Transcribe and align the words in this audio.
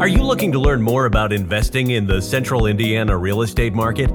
Are 0.00 0.06
you 0.06 0.22
looking 0.22 0.52
to 0.52 0.60
learn 0.60 0.80
more 0.80 1.06
about 1.06 1.32
investing 1.32 1.90
in 1.90 2.06
the 2.06 2.22
central 2.22 2.66
Indiana 2.66 3.18
real 3.18 3.42
estate 3.42 3.74
market? 3.74 4.12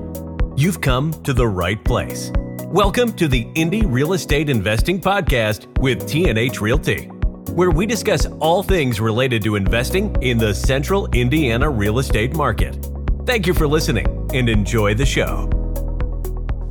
You've 0.56 0.79
come 0.79 1.12
to 1.24 1.33
the 1.33 1.46
right 1.46 1.83
place. 1.83 2.32
Welcome 2.68 3.12
to 3.18 3.28
the 3.28 3.50
Indy 3.54 3.86
Real 3.86 4.14
Estate 4.14 4.50
Investing 4.50 5.02
Podcast 5.02 5.68
with 5.80 6.08
T&H 6.08 6.62
Realty, 6.62 7.08
where 7.52 7.70
we 7.70 7.86
discuss 7.86 8.26
all 8.40 8.64
things 8.64 9.02
related 9.02 9.44
to 9.44 9.58
investing 9.58 10.15
in 10.22 10.38
the 10.38 10.54
central 10.54 11.08
Indiana 11.08 11.69
real 11.69 12.00
estate 12.00 12.34
market. 12.34 12.88
Thank 13.26 13.46
you 13.46 13.54
for 13.54 13.68
listening 13.68 14.08
and 14.34 14.47
enjoy 14.47 14.94
the 14.94 15.06
show. 15.06 15.50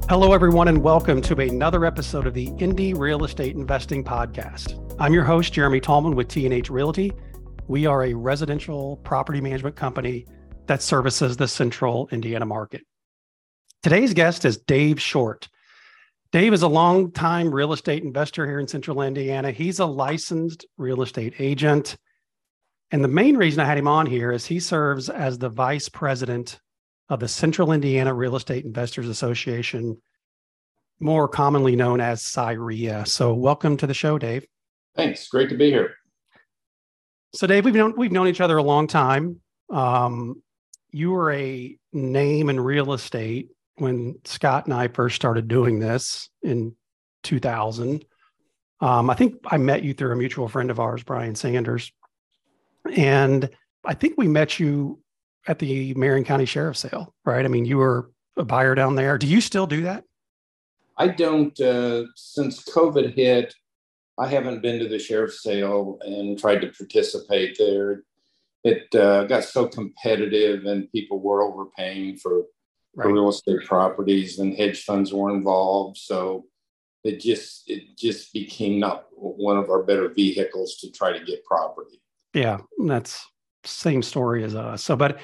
Hello, 0.09 0.33
everyone, 0.33 0.69
and 0.69 0.83
welcome 0.83 1.21
to 1.21 1.39
another 1.39 1.85
episode 1.85 2.27
of 2.27 2.33
the 2.33 2.51
Indy 2.59 2.95
Real 2.95 3.25
Estate 3.25 3.57
Investing 3.57 4.05
Podcast. 4.05 4.79
I'm 4.99 5.13
your 5.13 5.25
host, 5.25 5.53
Jeremy 5.53 5.81
Tallman 5.81 6.17
with 6.17 6.29
T&H 6.29 6.71
Realty 6.71 7.13
we 7.69 7.87
are 7.87 8.05
a 8.05 8.15
residential 8.15 8.97
property 8.99 9.41
management 9.41 9.77
company 9.77 10.27
that 10.67 10.82
services 10.82 11.36
the 11.36 11.49
central 11.49 12.09
Indiana 12.11 12.46
market. 12.46 12.82
Today's 13.82 14.14
guest 14.14 14.45
is 14.45 14.59
Dave 14.59 15.00
Short. 15.00 15.49
Dave 16.33 16.53
is 16.53 16.63
a 16.63 16.69
long-time 16.69 17.53
real 17.53 17.72
estate 17.72 18.03
investor 18.03 18.46
here 18.46 18.59
in 18.59 18.67
central 18.67 19.03
Indiana. 19.03 19.50
He's 19.50 19.81
a 19.81 19.86
licensed 19.86 20.64
real 20.77 21.03
estate 21.03 21.35
agent. 21.39 21.96
And 22.91 23.05
the 23.05 23.09
main 23.09 23.36
reason 23.36 23.61
I 23.61 23.67
had 23.67 23.79
him 23.79 23.89
on 23.89 24.07
here 24.07 24.33
is 24.33 24.47
he 24.47 24.61
serves 24.61 25.08
as 25.08 25.39
the 25.39 25.49
vice 25.49 25.89
president 25.89 26.61
of 27.08 27.21
the 27.21 27.29
Central 27.29 27.72
Indiana 27.72 28.14
Real 28.14 28.36
Estate 28.36 28.64
Investors 28.64 29.08
Association, 29.08 30.00
more 31.00 31.29
commonly 31.29 31.77
known 31.77 32.00
as 32.00 32.22
CIREIA. 32.22 33.06
So, 33.06 33.34
welcome 33.34 33.77
to 33.78 33.86
the 33.86 33.94
show, 33.94 34.19
Dave. 34.19 34.47
Thanks. 34.94 35.28
Great 35.28 35.48
to 35.50 35.56
be 35.56 35.70
here. 35.70 35.97
So, 37.34 37.47
Dave, 37.47 37.64
we've 37.64 37.75
known 37.75 37.95
we've 37.97 38.12
known 38.12 38.28
each 38.28 38.41
other 38.41 38.59
a 38.59 38.62
long 38.62 38.86
time. 38.86 39.41
Um, 39.70 40.42
you 40.91 41.11
were 41.12 41.33
a 41.33 41.77
name 41.92 42.50
in 42.50 42.61
real 42.61 42.92
estate 42.92 43.48
when 43.77 44.16
Scott 44.25 44.66
and 44.66 44.75
I 44.75 44.88
first 44.88 45.16
started 45.16 45.48
doing 45.48 45.78
this 45.78 46.28
in 46.42 46.77
2000. 47.22 48.05
Um, 48.80 49.08
I 49.08 49.14
think 49.14 49.36
I 49.47 49.56
met 49.56 49.83
you 49.83 49.94
through 49.94 50.12
a 50.12 50.16
mutual 50.16 50.48
friend 50.48 50.70
of 50.70 50.78
ours, 50.78 51.03
Brian 51.03 51.34
Sanders, 51.34 51.92
and 52.94 53.48
I 53.84 53.94
think 53.94 54.14
we 54.19 54.28
met 54.28 54.60
you 54.60 55.00
at 55.47 55.58
the 55.58 55.94
Marion 55.94 56.25
County 56.25 56.44
Sheriff's 56.44 56.80
Sale, 56.80 57.14
right? 57.25 57.44
I 57.44 57.48
mean, 57.48 57.64
you 57.64 57.78
were 57.78 58.10
a 58.36 58.44
buyer 58.44 58.75
down 58.75 58.94
there. 58.94 59.19
Do 59.19 59.27
you 59.27 59.41
still 59.41 59.66
do 59.66 59.83
that? 59.83 60.05
I 60.98 61.08
don't. 61.08 61.58
Uh, 61.58 62.05
since 62.14 62.62
COVID 62.64 63.14
hit, 63.14 63.55
I 64.18 64.28
haven't 64.28 64.62
been 64.62 64.78
to 64.78 64.88
the 64.88 64.98
sheriff's 64.98 65.42
sale 65.42 65.98
and 66.02 66.38
tried 66.38 66.60
to 66.60 66.68
participate 66.68 67.56
there. 67.58 68.05
It 68.64 68.94
uh, 68.94 69.24
got 69.24 69.44
so 69.44 69.66
competitive, 69.66 70.66
and 70.66 70.91
people 70.92 71.19
were 71.20 71.42
overpaying 71.42 72.19
for, 72.19 72.44
right. 72.94 73.04
for 73.04 73.12
real 73.12 73.28
estate 73.28 73.64
properties, 73.66 74.38
and 74.38 74.54
hedge 74.54 74.84
funds 74.84 75.12
were 75.12 75.34
involved. 75.34 75.96
So 75.96 76.46
it 77.02 77.20
just 77.20 77.69
it 77.69 77.96
just 77.96 78.32
became 78.32 78.78
not 78.78 79.06
one 79.16 79.56
of 79.56 79.70
our 79.70 79.82
better 79.82 80.08
vehicles 80.08 80.76
to 80.76 80.92
try 80.92 81.16
to 81.16 81.24
get 81.24 81.44
property. 81.44 82.00
Yeah, 82.34 82.58
that's 82.86 83.26
same 83.64 84.02
story 84.02 84.44
as 84.44 84.54
us. 84.54 84.84
So, 84.84 84.97
but 84.97 85.20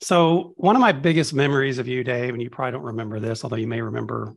so 0.00 0.52
one 0.56 0.76
of 0.76 0.80
my 0.80 0.92
biggest 0.92 1.34
memories 1.34 1.78
of 1.78 1.88
you, 1.88 2.04
Dave, 2.04 2.32
and 2.32 2.42
you 2.42 2.50
probably 2.50 2.72
don't 2.72 2.82
remember 2.82 3.20
this, 3.20 3.44
although 3.44 3.56
you 3.56 3.66
may 3.66 3.80
remember 3.80 4.36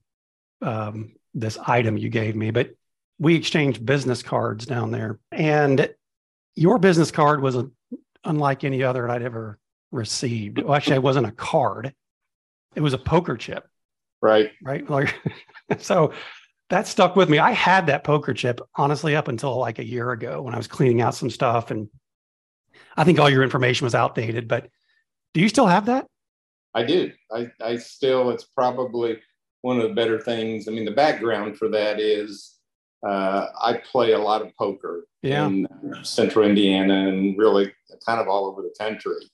um, 0.62 1.14
this 1.34 1.58
item 1.58 1.98
you 1.98 2.10
gave 2.10 2.36
me, 2.36 2.52
but 2.52 2.72
we 3.20 3.36
exchanged 3.36 3.86
business 3.86 4.22
cards 4.24 4.66
down 4.66 4.92
there. 4.92 5.20
And 5.32 5.94
your 6.56 6.80
business 6.80 7.12
card 7.12 7.42
was 7.42 7.56
a, 7.56 7.70
unlike 8.24 8.64
any 8.64 8.84
other 8.84 9.10
I'd 9.10 9.22
ever 9.22 9.60
received. 9.92 10.62
Well, 10.62 10.74
actually, 10.74 10.98
it 10.98 11.04
wasn't 11.04 11.28
a 11.28 11.32
card, 11.32 11.94
it 12.76 12.82
was 12.82 12.94
a 12.94 12.98
poker 12.98 13.38
chip. 13.38 13.68
Right. 14.22 14.52
Right. 14.64 14.90
Like, 14.90 15.16
so 15.80 16.14
that 16.70 16.88
stuck 16.88 17.16
with 17.16 17.30
me. 17.30 17.38
I 17.38 17.52
had 17.52 17.88
that 17.88 18.04
poker 18.04 18.34
chip 18.34 18.60
honestly 18.76 19.16
up 19.16 19.28
until 19.28 19.58
like 19.58 19.80
a 19.80 19.86
year 19.86 20.12
ago 20.12 20.42
when 20.42 20.54
I 20.54 20.58
was 20.58 20.68
cleaning 20.68 21.02
out 21.02 21.16
some 21.16 21.30
stuff. 21.30 21.70
And 21.72 21.90
I 22.98 23.04
think 23.04 23.20
all 23.20 23.30
your 23.30 23.44
information 23.44 23.86
was 23.86 23.96
outdated, 23.96 24.48
but 24.48 24.70
do 25.34 25.42
you 25.42 25.50
still 25.50 25.68
have 25.68 25.86
that? 25.86 26.08
I 26.74 26.84
do. 26.84 27.12
I, 27.32 27.52
I 27.62 27.78
still, 27.78 28.32
it's 28.32 28.46
probably 28.46 29.20
one 29.62 29.80
of 29.80 29.88
the 29.88 29.96
better 29.96 30.20
things. 30.20 30.68
I 30.68 30.72
mean, 30.72 30.86
the 30.86 30.92
background 30.92 31.58
for 31.58 31.70
that 31.70 32.00
is 32.00 32.55
uh, 33.06 33.48
I 33.62 33.74
play 33.74 34.14
a 34.14 34.20
lot 34.20 34.42
of 34.42 34.56
poker 34.58 35.06
yeah. 35.22 35.46
in 35.46 35.68
central 36.04 36.46
Indiana 36.46 37.08
and 37.08 37.38
really 37.38 37.72
kind 38.06 38.20
of 38.20 38.28
all 38.28 38.46
over 38.48 38.62
the 38.62 38.74
country. 38.78 39.30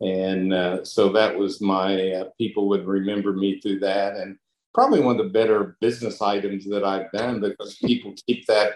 And 0.00 0.52
uh, 0.52 0.84
so 0.84 1.10
that 1.12 1.36
was 1.36 1.60
my, 1.60 2.12
uh, 2.12 2.24
people 2.36 2.68
would 2.68 2.86
remember 2.86 3.32
me 3.32 3.60
through 3.60 3.80
that. 3.80 4.16
And 4.16 4.36
probably 4.74 5.00
one 5.00 5.18
of 5.18 5.24
the 5.24 5.32
better 5.32 5.76
business 5.80 6.20
items 6.20 6.66
that 6.66 6.84
I've 6.84 7.10
done 7.12 7.40
because 7.40 7.76
people 7.76 8.14
keep 8.26 8.46
that. 8.46 8.72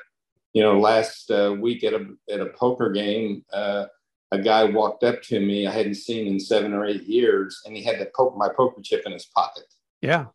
You 0.54 0.62
know, 0.62 0.80
last 0.80 1.30
uh, 1.30 1.54
week 1.60 1.84
at 1.84 1.92
a, 1.92 2.06
at 2.28 2.40
a 2.40 2.46
poker 2.46 2.90
game, 2.90 3.44
uh, 3.52 3.84
a 4.32 4.38
guy 4.38 4.64
walked 4.64 5.04
up 5.04 5.22
to 5.24 5.38
me 5.38 5.66
I 5.66 5.70
hadn't 5.70 5.94
seen 5.94 6.26
in 6.26 6.40
seven 6.40 6.72
or 6.72 6.86
eight 6.86 7.02
years, 7.02 7.60
and 7.64 7.76
he 7.76 7.82
had 7.84 8.00
the 8.00 8.10
poker, 8.16 8.36
my 8.36 8.48
poker 8.48 8.80
chip 8.82 9.02
in 9.06 9.12
his 9.12 9.26
pocket. 9.26 9.64
Yeah. 10.00 10.26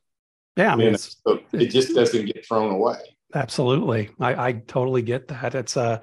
Yeah. 0.56 0.74
I 0.74 0.76
mean, 0.76 0.86
you 0.86 0.92
know, 0.92 0.98
so 0.98 1.40
it 1.52 1.68
just 1.68 1.96
doesn't 1.96 2.28
get 2.28 2.46
thrown 2.46 2.72
away. 2.72 3.15
Absolutely. 3.36 4.10
I, 4.20 4.48
I 4.48 4.52
totally 4.54 5.02
get 5.02 5.28
that. 5.28 5.54
It's 5.54 5.76
uh, 5.78 6.00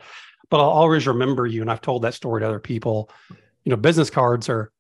but 0.51 0.61
I'll 0.61 0.71
always 0.71 1.07
remember 1.07 1.47
you. 1.47 1.63
And 1.63 1.71
I've 1.71 1.81
told 1.81 2.03
that 2.03 2.13
story 2.13 2.43
to 2.43 2.47
other 2.47 2.61
people. 2.61 3.11
You 3.65 3.71
know, 3.71 3.77
business 3.77 4.11
cards 4.11 4.51
are 4.51 4.71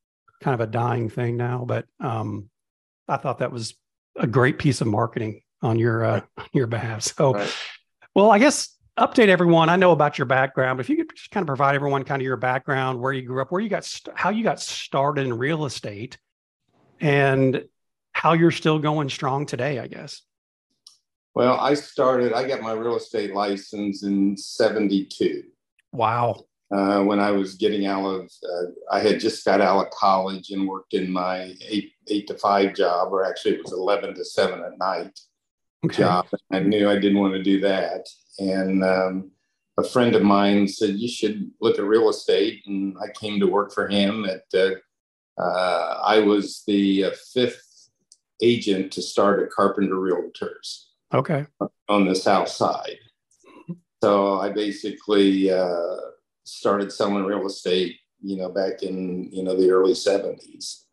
kind 0.43 0.55
of 0.55 0.61
a 0.61 0.71
dying 0.71 1.09
thing 1.09 1.39
now, 1.39 1.65
but 1.67 1.87
um, 1.99 2.51
I 3.09 3.17
thought 3.17 3.39
that 3.39 3.53
was 3.53 3.75
a 4.17 4.27
great 4.27 4.59
piece 4.59 4.83
of 4.83 4.87
marketing 4.87 5.41
on 5.63 5.79
your 5.79 6.05
uh, 6.05 6.21
on 6.37 6.47
your 6.53 6.67
behalf. 6.67 7.03
So, 7.03 7.33
right. 7.33 7.57
well, 8.15 8.31
I 8.31 8.39
guess 8.39 8.77
update 8.99 9.29
everyone. 9.29 9.71
I 9.71 9.77
know 9.77 9.93
about 9.93 10.19
your 10.19 10.27
background, 10.27 10.77
but 10.77 10.85
if 10.85 10.91
you 10.91 10.97
could 10.97 11.17
just 11.17 11.31
kind 11.31 11.43
of 11.43 11.47
provide 11.47 11.75
everyone 11.75 12.05
kind 12.05 12.21
of 12.21 12.27
your 12.27 12.37
background, 12.37 13.01
where 13.01 13.13
you 13.13 13.23
grew 13.23 13.41
up, 13.41 13.51
where 13.51 13.61
you 13.61 13.71
got, 13.71 13.87
st- 13.87 14.17
how 14.17 14.29
you 14.29 14.45
got 14.45 14.61
started 14.61 15.25
in 15.25 15.39
real 15.39 15.65
estate, 15.65 16.19
and 17.01 17.65
how 18.13 18.35
you're 18.35 18.51
still 18.51 18.79
going 18.79 19.09
strong 19.09 19.47
today, 19.47 19.79
I 19.79 19.87
guess. 19.87 20.21
Well, 21.35 21.59
I 21.59 21.75
started, 21.75 22.33
I 22.33 22.47
got 22.47 22.61
my 22.61 22.73
real 22.73 22.97
estate 22.97 23.35
license 23.35 24.03
in 24.03 24.37
72. 24.37 25.45
Wow. 25.93 26.45
Uh, 26.75 27.03
when 27.03 27.21
I 27.21 27.31
was 27.31 27.55
getting 27.55 27.87
out 27.87 28.05
of, 28.05 28.31
uh, 28.45 28.67
I 28.91 29.01
had 29.01 29.21
just 29.21 29.45
got 29.45 29.61
out 29.61 29.87
of 29.87 29.93
college 29.93 30.51
and 30.51 30.69
worked 30.69 30.95
in 30.95 31.11
my 31.11 31.55
eight, 31.67 31.93
eight 32.09 32.27
to 32.29 32.35
five 32.39 32.75
job, 32.75 33.13
or 33.13 33.25
actually 33.25 33.57
it 33.57 33.63
was 33.63 33.73
11 33.73 34.15
to 34.15 34.25
seven 34.25 34.61
at 34.61 34.79
night 34.79 35.19
okay. 35.85 35.99
job. 35.99 36.27
I 36.51 36.61
knew 36.61 36.89
I 36.89 36.99
didn't 36.99 37.19
want 37.19 37.35
to 37.35 37.43
do 37.43 37.61
that. 37.61 38.07
And 38.39 38.85
um, 38.85 39.31
a 39.79 39.85
friend 39.85 40.15
of 40.15 40.23
mine 40.23 40.69
said, 40.69 40.97
You 40.97 41.09
should 41.09 41.51
look 41.61 41.79
at 41.79 41.85
real 41.85 42.09
estate. 42.09 42.63
And 42.67 42.97
I 43.03 43.09
came 43.19 43.41
to 43.41 43.47
work 43.47 43.73
for 43.73 43.89
him 43.89 44.25
at, 44.25 44.45
uh, 44.55 44.77
uh 45.41 46.01
I 46.05 46.21
was 46.21 46.63
the 46.67 47.05
uh, 47.05 47.11
fifth 47.33 47.91
agent 48.43 48.93
to 48.93 49.03
start 49.03 49.43
at 49.43 49.51
Carpenter 49.51 49.97
Realtors. 49.97 50.92
Okay. 51.15 51.47
On 51.89 52.07
the 52.07 52.15
south 52.15 52.49
side. 52.49 52.99
So 54.03 54.41
I 54.41 54.51
basically 54.51 55.51
uh, 55.51 55.97
started 56.45 56.91
selling 56.91 57.25
real 57.25 57.47
estate, 57.47 57.97
you 58.21 58.37
know, 58.37 58.49
back 58.49 58.83
in, 58.83 59.31
you 59.33 59.45
know, 59.45 59.57
the 59.57 59.71
early 59.71 59.93
70s 59.93 60.85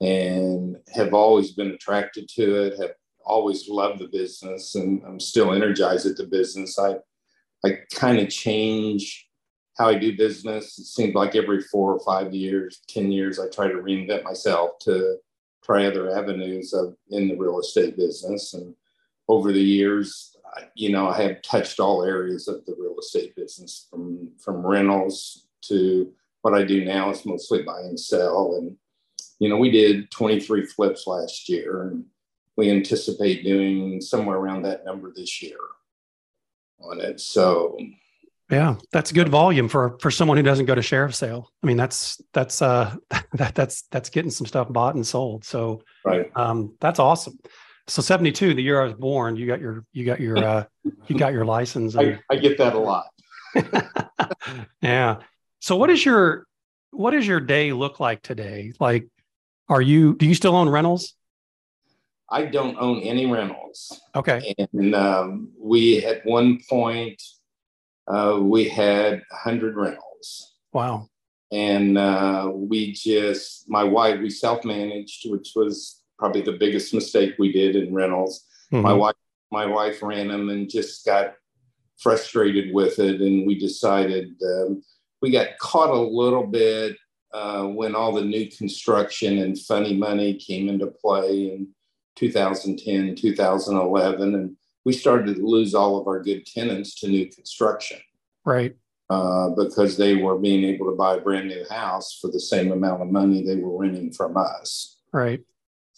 and 0.00 0.76
have 0.94 1.12
always 1.14 1.52
been 1.52 1.70
attracted 1.72 2.28
to 2.36 2.62
it, 2.62 2.80
have 2.80 2.92
always 3.24 3.68
loved 3.68 4.00
the 4.00 4.08
business 4.08 4.74
and 4.74 5.02
I'm 5.06 5.20
still 5.20 5.52
energized 5.52 6.06
at 6.06 6.16
the 6.16 6.26
business. 6.26 6.78
I, 6.78 6.96
I 7.64 7.78
kind 7.94 8.18
of 8.18 8.30
change 8.30 9.28
how 9.78 9.88
I 9.88 9.94
do 9.94 10.16
business. 10.16 10.78
It 10.78 10.86
seems 10.86 11.14
like 11.14 11.36
every 11.36 11.62
four 11.62 11.94
or 11.94 12.00
five 12.00 12.34
years, 12.34 12.82
10 12.88 13.12
years, 13.12 13.38
I 13.38 13.48
try 13.48 13.68
to 13.68 13.74
reinvent 13.74 14.24
myself 14.24 14.72
to 14.82 15.16
try 15.62 15.86
other 15.86 16.16
avenues 16.16 16.72
of 16.72 16.96
in 17.10 17.28
the 17.28 17.36
real 17.36 17.60
estate 17.60 17.96
business. 17.96 18.54
And 18.54 18.74
over 19.30 19.52
the 19.52 19.62
years, 19.62 20.36
you 20.74 20.90
know, 20.90 21.08
I 21.08 21.22
have 21.22 21.42
touched 21.42 21.78
all 21.78 22.04
areas 22.04 22.48
of 22.48 22.64
the 22.66 22.74
real 22.76 22.96
estate 22.98 23.36
business 23.36 23.86
from 23.88 24.32
from 24.42 24.66
rentals 24.66 25.46
to 25.62 26.12
what 26.42 26.54
I 26.54 26.64
do 26.64 26.84
now 26.84 27.10
is 27.10 27.24
mostly 27.24 27.62
buy 27.62 27.80
and 27.80 27.98
sell. 27.98 28.56
And, 28.58 28.76
you 29.38 29.48
know, 29.48 29.56
we 29.56 29.70
did 29.70 30.10
23 30.10 30.66
flips 30.66 31.06
last 31.06 31.48
year 31.48 31.82
and 31.82 32.04
we 32.56 32.70
anticipate 32.70 33.44
doing 33.44 34.00
somewhere 34.00 34.36
around 34.36 34.62
that 34.62 34.84
number 34.84 35.12
this 35.14 35.42
year 35.42 35.58
on 36.80 37.00
it. 37.00 37.20
So 37.20 37.78
yeah, 38.50 38.76
that's 38.90 39.12
good 39.12 39.28
volume 39.28 39.68
for 39.68 39.96
for 40.00 40.10
someone 40.10 40.36
who 40.36 40.42
doesn't 40.42 40.66
go 40.66 40.74
to 40.74 40.82
sheriff 40.82 41.14
sale. 41.14 41.52
I 41.62 41.66
mean, 41.66 41.76
that's 41.76 42.20
that's 42.32 42.62
uh 42.62 42.96
that 43.34 43.54
that's 43.54 43.82
that's 43.92 44.10
getting 44.10 44.30
some 44.30 44.46
stuff 44.46 44.72
bought 44.72 44.96
and 44.96 45.06
sold. 45.06 45.44
So 45.44 45.82
right. 46.04 46.30
um 46.34 46.74
that's 46.80 46.98
awesome 46.98 47.38
so 47.90 48.02
72 48.02 48.54
the 48.54 48.62
year 48.62 48.80
i 48.80 48.84
was 48.84 48.94
born 48.94 49.36
you 49.36 49.46
got 49.46 49.60
your 49.60 49.84
you 49.92 50.04
got 50.04 50.20
your 50.20 50.38
uh 50.38 50.64
you 51.08 51.18
got 51.18 51.32
your 51.32 51.44
license 51.44 51.94
and... 51.94 52.18
I, 52.30 52.34
I, 52.34 52.36
get 52.36 52.56
that 52.58 52.74
a 52.74 52.78
lot 52.78 53.06
yeah 54.82 55.18
so 55.60 55.76
what 55.76 55.90
is 55.90 56.04
your 56.04 56.46
what 56.90 57.12
does 57.12 57.26
your 57.26 57.40
day 57.40 57.72
look 57.72 58.00
like 58.00 58.22
today? 58.22 58.72
Like, 58.80 59.08
are 59.68 59.82
you 59.82 60.16
do 60.16 60.26
you 60.26 60.34
still 60.34 60.56
own 60.56 60.68
rentals? 60.68 61.14
I 62.28 62.46
don't 62.46 62.76
own 62.78 63.00
any 63.00 63.26
rentals. 63.26 64.00
Okay. 64.14 64.54
And 64.72 64.94
um, 64.94 65.50
we 65.58 66.04
at 66.04 66.24
one 66.24 66.60
point 66.68 67.20
uh, 68.08 68.38
we 68.40 68.68
had 68.68 69.22
hundred 69.30 69.76
rentals. 69.76 70.54
Wow. 70.72 71.08
And 71.52 71.98
uh, 71.98 72.50
we 72.52 72.92
just 72.92 73.68
my 73.68 73.84
wife 73.84 74.20
we 74.20 74.30
self 74.30 74.64
managed, 74.64 75.30
which 75.30 75.52
was 75.54 75.99
probably 76.20 76.42
the 76.42 76.52
biggest 76.52 76.94
mistake 76.94 77.34
we 77.38 77.50
did 77.50 77.74
in 77.74 77.92
rentals. 77.92 78.44
Mm-hmm. 78.72 78.82
My 78.82 78.92
wife 78.92 79.14
my 79.50 79.66
wife 79.66 80.00
ran 80.00 80.28
them 80.28 80.48
and 80.48 80.70
just 80.70 81.04
got 81.04 81.34
frustrated 81.98 82.72
with 82.72 83.00
it, 83.00 83.20
and 83.20 83.44
we 83.46 83.58
decided 83.58 84.28
um, 84.44 84.82
we 85.20 85.30
got 85.30 85.58
caught 85.58 85.90
a 85.90 85.98
little 85.98 86.46
bit 86.46 86.96
uh, 87.32 87.64
when 87.64 87.96
all 87.96 88.12
the 88.12 88.24
new 88.24 88.48
construction 88.48 89.38
and 89.38 89.58
funny 89.58 89.96
money 89.96 90.34
came 90.34 90.68
into 90.68 90.86
play 90.86 91.52
in 91.52 91.68
2010, 92.16 93.16
2011, 93.16 94.34
and 94.34 94.56
we 94.84 94.92
started 94.92 95.36
to 95.36 95.46
lose 95.46 95.74
all 95.74 96.00
of 96.00 96.06
our 96.06 96.22
good 96.22 96.46
tenants 96.46 97.00
to 97.00 97.08
new 97.08 97.28
construction. 97.28 97.98
Right. 98.44 98.76
Uh, 99.08 99.50
because 99.50 99.96
they 99.96 100.14
were 100.14 100.38
being 100.38 100.62
able 100.62 100.86
to 100.86 100.96
buy 100.96 101.16
a 101.16 101.20
brand 101.20 101.48
new 101.48 101.64
house 101.68 102.18
for 102.20 102.30
the 102.30 102.38
same 102.38 102.70
amount 102.70 103.02
of 103.02 103.08
money 103.08 103.42
they 103.42 103.56
were 103.56 103.76
renting 103.76 104.12
from 104.12 104.36
us. 104.36 104.98
Right. 105.12 105.40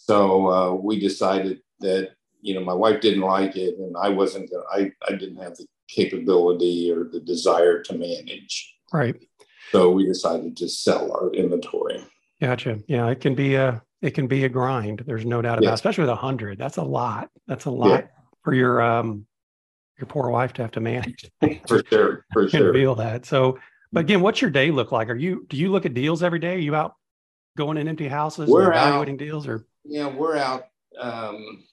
So 0.05 0.49
uh, 0.49 0.73
we 0.73 0.99
decided 0.99 1.61
that 1.79 2.11
you 2.41 2.53
know 2.53 2.61
my 2.61 2.73
wife 2.73 2.99
didn't 2.99 3.21
like 3.21 3.55
it, 3.55 3.77
and 3.77 3.95
I 3.97 4.09
wasn't. 4.09 4.49
I 4.71 4.91
I 5.07 5.13
didn't 5.13 5.37
have 5.37 5.55
the 5.55 5.65
capability 5.87 6.91
or 6.91 7.05
the 7.05 7.21
desire 7.21 7.81
to 7.83 7.93
manage. 7.93 8.75
Right. 8.91 9.15
So 9.71 9.91
we 9.91 10.05
decided 10.05 10.57
to 10.57 10.67
sell 10.67 11.11
our 11.13 11.31
inventory. 11.31 12.03
Gotcha. 12.41 12.79
Yeah, 12.87 13.09
it 13.09 13.21
can 13.21 13.33
be 13.33 13.55
a 13.55 13.81
it 14.01 14.11
can 14.11 14.27
be 14.27 14.43
a 14.43 14.49
grind. 14.49 15.03
There's 15.07 15.25
no 15.25 15.41
doubt 15.41 15.59
about, 15.59 15.71
it, 15.71 15.73
especially 15.73 16.01
with 16.01 16.11
a 16.11 16.15
hundred. 16.15 16.59
That's 16.59 16.77
a 16.77 16.83
lot. 16.83 17.29
That's 17.47 17.65
a 17.65 17.71
lot 17.71 18.01
yeah. 18.01 18.07
for 18.43 18.53
your 18.53 18.81
um 18.81 19.25
your 19.97 20.07
poor 20.07 20.29
wife 20.29 20.51
to 20.53 20.63
have 20.63 20.71
to 20.71 20.81
manage. 20.81 21.31
for 21.67 21.81
sure, 21.89 22.25
for 22.33 22.49
sure. 22.49 22.73
Feel 22.73 22.95
that. 22.95 23.25
So, 23.25 23.57
but 23.93 24.01
again, 24.01 24.19
what's 24.19 24.41
your 24.41 24.51
day 24.51 24.69
look 24.69 24.91
like? 24.91 25.09
Are 25.09 25.15
you 25.15 25.45
do 25.47 25.55
you 25.55 25.71
look 25.71 25.85
at 25.85 25.93
deals 25.93 26.23
every 26.23 26.39
day? 26.39 26.55
Are 26.55 26.59
you 26.59 26.75
out 26.75 26.95
going 27.57 27.77
in 27.77 27.87
empty 27.87 28.07
houses, 28.07 28.49
we're 28.49 28.69
evaluating 28.69 29.15
out, 29.15 29.19
deals, 29.19 29.47
or 29.47 29.65
yeah, 29.85 30.07
we're 30.07 30.37
out 30.37 30.65
um, 30.99 31.63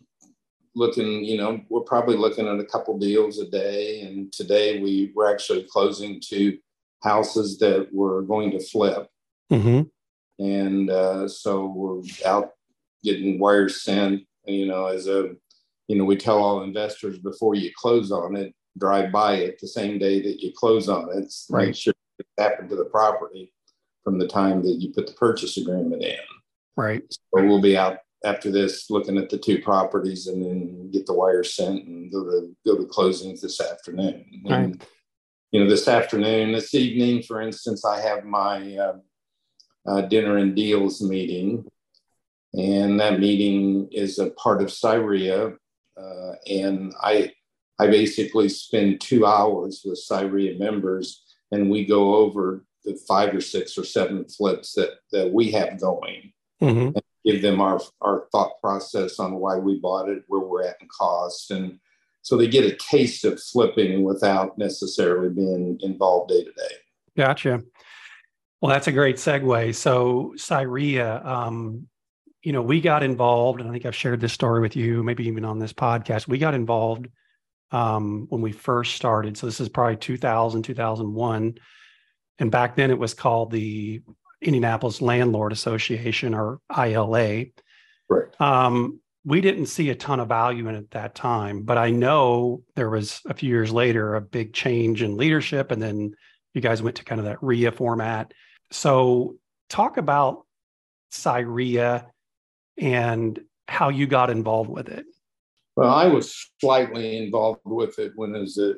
looking. 0.74 1.24
You 1.24 1.38
know, 1.38 1.60
we're 1.68 1.80
probably 1.80 2.16
looking 2.16 2.46
at 2.46 2.58
a 2.58 2.64
couple 2.64 2.98
deals 2.98 3.38
a 3.38 3.48
day, 3.48 4.02
and 4.02 4.32
today 4.32 4.80
we 4.80 5.12
we're 5.14 5.32
actually 5.32 5.66
closing 5.70 6.20
two 6.20 6.58
houses 7.02 7.58
that 7.58 7.88
we're 7.92 8.22
going 8.22 8.50
to 8.52 8.60
flip. 8.60 9.08
Mm-hmm. 9.50 10.44
And 10.44 10.90
uh, 10.90 11.28
so 11.28 11.66
we're 11.66 12.02
out 12.26 12.52
getting 13.02 13.38
wires 13.38 13.82
sent, 13.82 14.22
you 14.46 14.66
know, 14.66 14.86
as 14.86 15.06
a, 15.06 15.34
you 15.88 15.96
know, 15.96 16.04
we 16.04 16.16
tell 16.16 16.38
all 16.38 16.62
investors 16.62 17.18
before 17.18 17.54
you 17.54 17.70
close 17.76 18.12
on 18.12 18.36
it, 18.36 18.54
drive 18.78 19.12
by 19.12 19.34
it 19.34 19.58
the 19.60 19.68
same 19.68 19.98
day 19.98 20.20
that 20.22 20.42
you 20.42 20.52
close 20.54 20.88
on 20.88 21.08
it. 21.16 21.32
Right. 21.50 21.66
Make 21.66 21.76
sure 21.76 21.94
it 22.18 22.26
happened 22.38 22.70
to 22.70 22.76
the 22.76 22.84
property 22.84 23.52
from 24.04 24.18
the 24.18 24.28
time 24.28 24.62
that 24.62 24.76
you 24.80 24.92
put 24.92 25.06
the 25.06 25.12
purchase 25.14 25.56
agreement 25.56 26.02
in. 26.02 26.16
Right. 26.76 27.02
So 27.10 27.44
we'll 27.44 27.60
be 27.60 27.76
out 27.76 27.98
after 28.24 28.50
this 28.50 28.90
looking 28.90 29.18
at 29.18 29.30
the 29.30 29.38
two 29.38 29.62
properties 29.62 30.26
and 30.26 30.42
then 30.42 30.90
get 30.90 31.06
the 31.06 31.14
wires 31.14 31.54
sent 31.54 31.86
and 31.86 32.12
go 32.12 32.24
to 32.24 32.56
go 32.66 32.76
to 32.76 32.84
closings 32.84 33.40
this 33.40 33.60
afternoon. 33.60 34.42
Right 34.48 34.82
you 35.52 35.62
know, 35.62 35.68
this 35.68 35.88
afternoon, 35.88 36.52
this 36.52 36.74
evening, 36.74 37.22
for 37.22 37.40
instance, 37.40 37.84
I 37.84 38.00
have 38.00 38.24
my 38.24 38.76
uh, 38.76 38.96
uh, 39.86 40.00
dinner 40.02 40.36
and 40.36 40.54
deals 40.54 41.02
meeting, 41.02 41.64
and 42.52 43.00
that 43.00 43.18
meeting 43.18 43.88
is 43.90 44.18
a 44.18 44.30
part 44.30 44.62
of 44.62 44.68
CIREIA, 44.68 45.56
uh, 46.00 46.32
and 46.48 46.94
I 47.00 47.32
I 47.80 47.86
basically 47.88 48.48
spend 48.48 49.00
two 49.00 49.26
hours 49.26 49.82
with 49.84 50.00
CIREIA 50.08 50.58
members, 50.58 51.24
and 51.50 51.68
we 51.68 51.84
go 51.84 52.14
over 52.14 52.64
the 52.84 52.94
five 53.08 53.34
or 53.34 53.40
six 53.40 53.76
or 53.76 53.84
seven 53.84 54.24
flips 54.26 54.74
that 54.74 54.90
that 55.10 55.32
we 55.32 55.50
have 55.50 55.80
going, 55.80 56.32
mm-hmm. 56.60 56.96
and 56.96 57.02
give 57.24 57.42
them 57.42 57.60
our 57.60 57.80
our 58.00 58.26
thought 58.32 58.60
process 58.60 59.18
on 59.18 59.36
why 59.36 59.56
we 59.56 59.78
bought 59.78 60.08
it, 60.08 60.24
where 60.28 60.40
we're 60.40 60.62
at 60.62 60.76
in 60.80 60.88
cost, 60.88 61.50
and 61.50 61.78
so 62.22 62.36
they 62.36 62.48
get 62.48 62.64
a 62.64 62.76
taste 62.76 63.24
of 63.24 63.40
flipping 63.40 64.02
without 64.02 64.58
necessarily 64.58 65.30
being 65.30 65.78
involved 65.80 66.30
day 66.30 66.44
to 66.44 66.52
day. 66.52 66.74
Gotcha. 67.16 67.62
Well, 68.60 68.70
that's 68.70 68.88
a 68.88 68.92
great 68.92 69.16
segue. 69.16 69.74
So 69.74 70.34
CIREIA, 70.36 71.24
um, 71.24 71.86
you 72.42 72.52
know, 72.52 72.60
we 72.60 72.80
got 72.80 73.02
involved, 73.02 73.60
and 73.60 73.68
I 73.68 73.72
think 73.72 73.86
I've 73.86 73.96
shared 73.96 74.20
this 74.20 74.34
story 74.34 74.60
with 74.60 74.76
you, 74.76 75.02
maybe 75.02 75.26
even 75.26 75.44
on 75.44 75.58
this 75.58 75.72
podcast. 75.72 76.28
We 76.28 76.38
got 76.38 76.54
involved 76.54 77.08
um, 77.70 78.26
when 78.28 78.42
we 78.42 78.52
first 78.52 78.94
started. 78.96 79.36
So 79.36 79.46
this 79.46 79.60
is 79.60 79.68
probably 79.68 79.96
2000, 79.96 80.62
2001. 80.62 81.54
And 82.38 82.50
back 82.50 82.76
then 82.76 82.90
it 82.90 82.98
was 82.98 83.14
called 83.14 83.50
the 83.50 84.02
Indianapolis 84.42 85.02
Landlord 85.02 85.52
Association 85.52 86.34
or 86.34 86.60
ILA. 86.76 87.46
Right. 88.08 88.40
Um, 88.40 89.00
we 89.24 89.40
didn't 89.40 89.66
see 89.66 89.90
a 89.90 89.94
ton 89.94 90.20
of 90.20 90.28
value 90.28 90.66
in 90.68 90.74
it 90.74 90.78
at 90.78 90.90
that 90.92 91.14
time, 91.14 91.62
but 91.62 91.76
I 91.76 91.90
know 91.90 92.62
there 92.74 92.88
was 92.88 93.20
a 93.26 93.34
few 93.34 93.50
years 93.50 93.70
later 93.70 94.14
a 94.14 94.20
big 94.20 94.54
change 94.54 95.02
in 95.02 95.16
leadership, 95.16 95.70
and 95.70 95.82
then 95.82 96.14
you 96.54 96.60
guys 96.60 96.82
went 96.82 96.96
to 96.96 97.04
kind 97.04 97.20
of 97.20 97.26
that 97.26 97.42
RIA 97.42 97.70
format. 97.70 98.32
So, 98.70 99.36
talk 99.68 99.98
about 99.98 100.46
CIREIA 101.12 102.06
and 102.78 103.38
how 103.68 103.90
you 103.90 104.06
got 104.06 104.30
involved 104.30 104.70
with 104.70 104.88
it. 104.88 105.04
Well, 105.76 105.90
I 105.90 106.06
was 106.06 106.50
slightly 106.60 107.18
involved 107.18 107.60
with 107.64 107.98
it 107.98 108.12
when 108.16 108.34
it 108.34 108.40
was 108.40 108.58
a, 108.58 108.74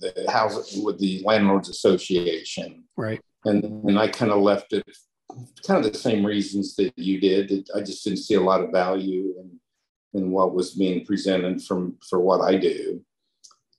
the 0.00 0.30
house 0.30 0.76
with 0.76 0.98
the 0.98 1.22
landlords 1.24 1.68
association, 1.68 2.84
right? 2.96 3.20
And 3.44 3.64
and 3.64 3.98
I 3.98 4.08
kind 4.08 4.32
of 4.32 4.40
left 4.40 4.72
it 4.72 4.84
kind 5.66 5.84
of 5.84 5.92
the 5.92 5.98
same 5.98 6.24
reasons 6.24 6.74
that 6.76 6.92
you 6.96 7.20
did. 7.20 7.68
I 7.74 7.80
just 7.80 8.04
didn't 8.04 8.20
see 8.20 8.34
a 8.34 8.40
lot 8.40 8.62
of 8.62 8.70
value 8.70 9.34
in, 9.38 10.20
in 10.20 10.30
what 10.30 10.54
was 10.54 10.74
being 10.74 11.04
presented 11.04 11.62
from 11.62 11.96
for 12.08 12.20
what 12.20 12.40
I 12.40 12.56
do. 12.56 13.04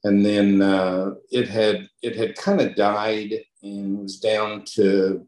And 0.03 0.25
then 0.25 0.61
uh, 0.61 1.11
it 1.31 1.49
had 1.49 1.89
it 2.01 2.15
had 2.15 2.35
kind 2.35 2.61
of 2.61 2.75
died 2.75 3.33
and 3.63 3.99
was 3.99 4.19
down 4.19 4.63
to 4.75 5.27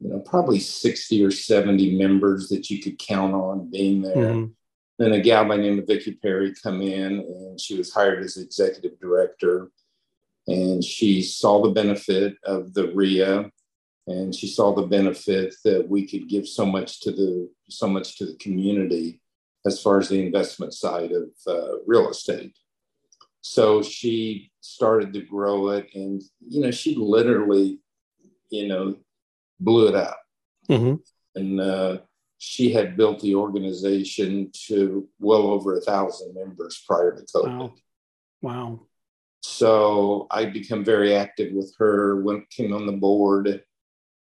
you 0.00 0.08
know 0.08 0.20
probably 0.20 0.60
60 0.60 1.24
or 1.24 1.30
70 1.30 1.98
members 1.98 2.48
that 2.48 2.70
you 2.70 2.80
could 2.82 2.98
count 2.98 3.34
on 3.34 3.70
being 3.70 4.02
there. 4.02 4.16
Mm-hmm. 4.16 4.46
Then 4.98 5.12
a 5.12 5.20
gal 5.20 5.46
by 5.46 5.56
the 5.56 5.62
name 5.62 5.78
of 5.78 5.86
Vicki 5.86 6.12
Perry 6.12 6.54
come 6.62 6.82
in 6.82 7.20
and 7.20 7.60
she 7.60 7.76
was 7.76 7.92
hired 7.92 8.22
as 8.22 8.36
executive 8.36 8.98
director 9.00 9.70
and 10.50 10.84
she 10.84 11.22
saw 11.22 11.62
the 11.62 11.70
benefit 11.70 12.36
of 12.44 12.74
the 12.74 12.92
RIA 12.92 13.50
and 14.06 14.34
she 14.34 14.48
saw 14.48 14.74
the 14.74 14.86
benefit 14.86 15.54
that 15.64 15.88
we 15.88 16.06
could 16.06 16.28
give 16.28 16.46
so 16.46 16.66
much 16.66 17.00
to 17.00 17.12
the 17.12 17.48
so 17.68 17.86
much 17.86 18.18
to 18.18 18.26
the 18.26 18.34
community 18.36 19.20
as 19.66 19.80
far 19.80 19.98
as 19.98 20.08
the 20.08 20.24
investment 20.26 20.74
side 20.74 21.12
of 21.12 21.28
uh, 21.46 21.78
real 21.86 22.10
estate 22.10 22.56
so 23.42 23.80
she 23.82 24.50
started 24.60 25.12
to 25.12 25.22
grow 25.22 25.68
it 25.68 25.88
and 25.94 26.22
you 26.46 26.60
know 26.60 26.70
she 26.70 26.94
literally 26.96 27.78
you 28.50 28.66
know 28.66 28.96
blew 29.60 29.88
it 29.88 29.94
up 29.94 30.20
mm-hmm. 30.68 30.96
and 31.38 31.60
uh, 31.60 31.98
she 32.38 32.72
had 32.72 32.96
built 32.96 33.20
the 33.20 33.34
organization 33.34 34.50
to 34.52 35.08
well 35.20 35.46
over 35.46 35.76
a 35.76 35.80
thousand 35.80 36.34
members 36.34 36.82
prior 36.86 37.14
to 37.14 37.22
covid 37.32 37.58
wow, 37.58 37.74
wow. 38.42 38.80
So 39.42 40.26
i 40.30 40.44
became 40.44 40.84
very 40.84 41.14
active 41.14 41.52
with 41.52 41.74
her 41.78 42.22
when 42.22 42.44
came 42.50 42.72
on 42.72 42.86
the 42.86 42.92
board 42.92 43.62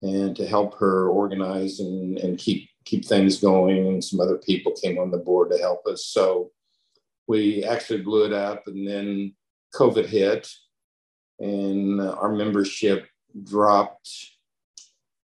and 0.02 0.36
to 0.36 0.46
help 0.48 0.78
her 0.80 1.10
organize 1.10 1.80
and, 1.80 2.18
and 2.18 2.38
keep 2.38 2.70
keep 2.86 3.06
things 3.06 3.40
going. 3.40 3.88
And 3.88 4.04
some 4.04 4.20
other 4.20 4.38
people 4.38 4.74
came 4.74 4.98
on 4.98 5.12
the 5.12 5.18
board 5.18 5.52
to 5.52 5.58
help 5.58 5.86
us. 5.88 6.06
So 6.06 6.52
we 7.28 7.64
actually 7.64 8.02
blew 8.02 8.26
it 8.26 8.34
up, 8.34 8.64
and 8.68 8.88
then 8.88 9.36
COVID 9.76 10.06
hit, 10.06 10.50
and 11.40 12.02
our 12.02 12.32
membership 12.32 13.08
dropped. 13.44 14.10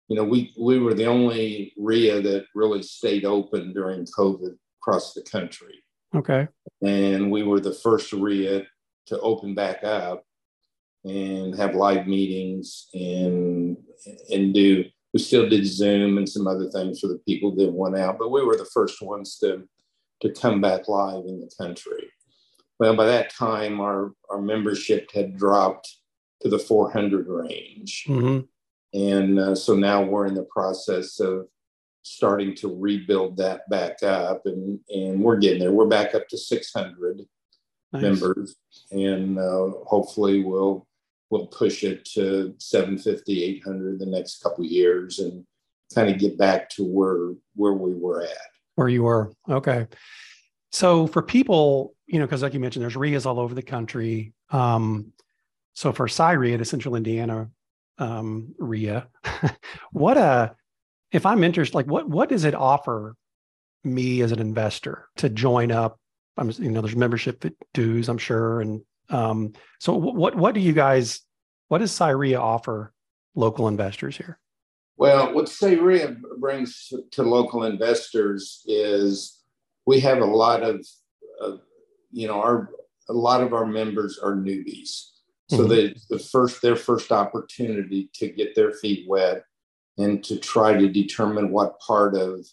You 0.09 0.17
know, 0.17 0.25
we 0.25 0.53
we 0.59 0.79
were 0.79 0.95
the 0.95 1.07
only 1.07 1.73
RIA 1.77 2.21
that 2.23 2.47
really 2.55 2.83
stayed 2.83 3.25
open 3.25 3.73
during 3.73 4.07
COVID 4.07 4.57
across 4.81 5.15
the 5.15 5.23
country. 5.23 5.85
Okay. 6.15 6.49
And 6.83 7.31
we 7.31 7.43
were 7.45 7.61
the 7.61 7.75
first 7.75 8.13
RIA 8.13 8.67
to 9.11 9.21
open 9.21 9.55
back 9.55 9.85
up 9.85 10.25
and 11.05 11.55
have 11.55 11.75
live 11.75 12.07
meetings 12.07 12.89
and 12.95 13.77
and 14.31 14.55
do 14.55 14.85
we 15.13 15.21
still 15.21 15.49
did 15.49 15.67
zoom 15.67 16.19
and 16.19 16.29
some 16.29 16.47
other 16.47 16.71
things 16.71 17.01
for 17.01 17.09
the 17.09 17.21
people 17.27 17.55
that 17.55 17.73
went 17.73 17.97
out 17.97 18.19
but 18.19 18.31
we 18.31 18.45
were 18.45 18.57
the 18.57 18.71
first 18.73 19.01
ones 19.01 19.39
to 19.39 19.63
to 20.21 20.33
come 20.33 20.61
back 20.61 20.89
live 20.89 21.25
in 21.27 21.41
the 21.41 21.51
country 21.59 22.11
well 22.79 22.97
by 22.97 23.07
that 23.07 23.31
time 23.33 23.81
our 23.81 24.13
our 24.31 24.41
membership 24.41 25.11
had 25.13 25.37
dropped 25.37 25.97
to 26.41 26.49
the 26.49 26.59
400 26.59 27.27
range 27.29 28.05
mm-hmm. 28.09 28.41
And 28.93 29.39
uh, 29.39 29.55
so 29.55 29.75
now 29.75 30.03
we're 30.03 30.27
in 30.27 30.35
the 30.35 30.49
process 30.51 31.21
of 31.21 31.47
starting 32.03 32.55
to 32.57 32.77
rebuild 32.77 33.37
that 33.37 33.69
back 33.69 34.03
up, 34.03 34.43
and, 34.47 34.81
and 34.89 35.23
we're 35.23 35.39
getting 35.39 35.61
there. 35.61 35.73
We're 35.73 35.87
back 35.87 36.15
up 36.15 36.29
to 36.29 36.39
600 36.39 37.21
nice. 37.93 38.03
members, 38.03 38.57
and 38.91 39.39
uh, 39.39 39.71
hopefully 39.87 40.43
we'll 40.43 40.87
we'll 41.31 41.47
push 41.47 41.85
it 41.85 42.05
to 42.05 42.55
750, 42.59 43.45
800 43.45 43.99
the 43.99 44.07
next 44.07 44.43
couple 44.43 44.65
years, 44.65 45.19
and 45.19 45.45
kind 45.95 46.09
of 46.09 46.19
get 46.19 46.39
back 46.39 46.69
to 46.71 46.85
where 46.85 47.35
where 47.55 47.73
we 47.73 47.95
were 47.95 48.23
at. 48.23 48.51
Where 48.75 48.89
you 48.89 49.03
were, 49.03 49.33
okay. 49.49 49.87
So 50.73 51.07
for 51.07 51.23
people, 51.23 51.95
you 52.07 52.19
know, 52.19 52.27
because 52.27 52.43
like 52.43 52.55
you 52.55 52.61
mentioned, 52.61 52.83
there's 52.83 52.97
RIAs 52.97 53.27
all 53.27 53.41
over 53.41 53.55
the 53.55 53.63
country. 53.63 54.33
Um, 54.51 55.13
so 55.75 55.93
for 55.93 56.07
CIREIA, 56.07 56.59
the 56.59 56.65
Central 56.65 56.97
Indiana 56.97 57.51
um, 57.99 58.55
RIA, 58.59 59.09
what 59.93 60.17
a 60.17 60.21
uh, 60.21 60.49
if 61.13 61.27
I'm 61.27 61.43
interested, 61.43 61.75
like 61.75 61.87
what 61.87 62.09
what 62.09 62.29
does 62.29 62.45
it 62.45 62.55
offer 62.55 63.17
me 63.83 64.21
as 64.21 64.33
an 64.33 64.39
investor 64.39 65.09
to 65.17 65.29
join 65.29 65.73
up? 65.73 65.99
I'm 66.37 66.51
you 66.59 66.71
know 66.71 66.81
there's 66.81 66.97
membership 66.97 67.45
dues, 67.75 68.09
I'm 68.09 68.19
sure, 68.19 68.61
and 68.61 68.83
um, 69.11 69.53
so 69.79 69.95
what 69.95 70.35
what 70.35 70.55
do 70.55 70.61
you 70.61 70.73
guys 70.73 71.21
what 71.71 71.79
does 71.79 71.93
CIREIA 71.93 72.39
offer 72.39 72.93
local 73.37 73.69
investors 73.69 74.17
here? 74.17 74.41
Well, 74.97 75.33
what 75.33 75.47
CIREIA 75.47 76.21
brings 76.39 76.93
to 77.13 77.23
local 77.23 77.65
investors 77.65 78.63
is 78.67 79.39
we 79.87 80.01
have 80.01 80.19
a 80.19 80.25
lot 80.25 80.63
of, 80.63 80.85
uh, 81.41 81.57
you 82.11 82.27
know, 82.27 82.43
our 82.43 82.71
a 83.09 83.13
lot 83.13 83.41
of 83.41 83.55
our 83.55 83.67
members 83.67 84.19
are 84.19 84.35
newbies, 84.35 85.11
so 85.49 85.59
mm-hmm. 85.59 85.69
they 85.69 85.95
the 86.11 86.19
first 86.19 86.61
their 86.61 86.77
first 86.77 87.13
opportunity 87.13 88.11
to 88.15 88.29
get 88.29 88.55
their 88.55 88.73
feet 88.73 89.09
wet 89.09 89.45
and 89.97 90.25
to 90.25 90.39
try 90.39 90.75
to 90.75 90.89
determine 90.89 91.51
what 91.51 91.79
part 91.81 92.17
of, 92.17 92.45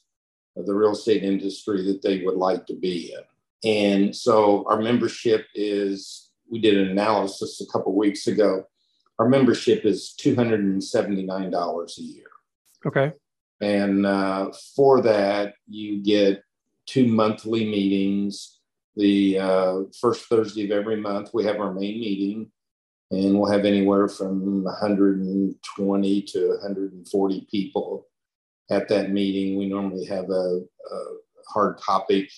of 0.56 0.66
the 0.66 0.74
real 0.74 0.92
estate 0.92 1.24
industry 1.24 1.86
that 1.86 2.02
they 2.02 2.24
would 2.24 2.36
like 2.36 2.66
to 2.68 2.76
be 2.76 3.14
in. 3.14 3.24
And 3.64 4.16
so 4.16 4.66
our 4.68 4.82
membership 4.82 5.48
is, 5.56 6.30
we 6.50 6.60
did 6.60 6.78
an 6.78 6.90
analysis 6.90 7.62
a 7.62 7.72
couple 7.72 7.96
weeks 7.96 8.28
ago. 8.28 8.64
Our 9.20 9.28
membership 9.28 9.86
is 9.86 10.16
$279 10.22 11.98
a 11.98 12.02
year. 12.02 12.26
Okay. 12.86 13.14
And 13.62 14.06
uh, 14.06 14.52
for 14.76 15.02
that, 15.02 15.56
you 15.68 16.04
get 16.04 16.44
two 16.86 17.08
monthly 17.08 17.66
meetings. 17.66 18.60
The 18.96 19.40
uh, 19.40 19.76
first 20.00 20.26
Thursday 20.26 20.66
of 20.66 20.72
every 20.72 20.98
month, 20.98 21.32
we 21.34 21.44
have 21.46 21.60
our 21.60 21.74
main 21.74 22.00
meeting 22.00 22.52
and 23.12 23.40
we'll 23.40 23.52
have 23.52 23.66
anywhere 23.66 24.08
from 24.08 24.64
120 24.64 26.22
to 26.22 26.50
140 26.50 27.48
people 27.50 28.08
at 28.70 28.90
that 28.90 29.12
meeting. 29.12 29.58
We 29.58 29.68
normally 29.68 30.06
have 30.06 30.30
a, 30.30 30.62
a, 30.92 31.00
hard 31.54 31.80
topic 31.80 32.30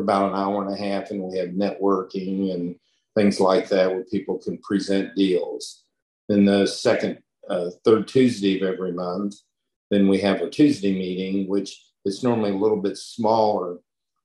for 0.00 0.04
about 0.04 0.30
an 0.30 0.38
hour 0.38 0.66
and 0.66 0.74
a 0.74 0.82
half, 0.82 1.10
and 1.10 1.22
we 1.22 1.38
have 1.38 1.50
networking 1.50 2.54
and 2.54 2.76
things 3.14 3.40
like 3.40 3.68
that 3.68 3.90
where 3.90 4.04
people 4.04 4.38
can 4.38 4.58
present 4.58 5.14
deals. 5.14 5.84
Then 6.28 6.44
the 6.44 6.66
second, 6.66 7.18
uh, 7.48 7.70
third 7.84 8.08
Tuesday 8.08 8.60
of 8.60 8.66
every 8.66 8.92
month, 8.92 9.36
then 9.90 10.08
we 10.08 10.18
have 10.20 10.40
a 10.40 10.48
Tuesday 10.48 10.92
meeting, 10.92 11.48
which 11.48 11.82
is 12.04 12.22
normally 12.22 12.50
a 12.50 12.56
little 12.56 12.80
bit 12.80 12.96
smaller, 12.96 13.78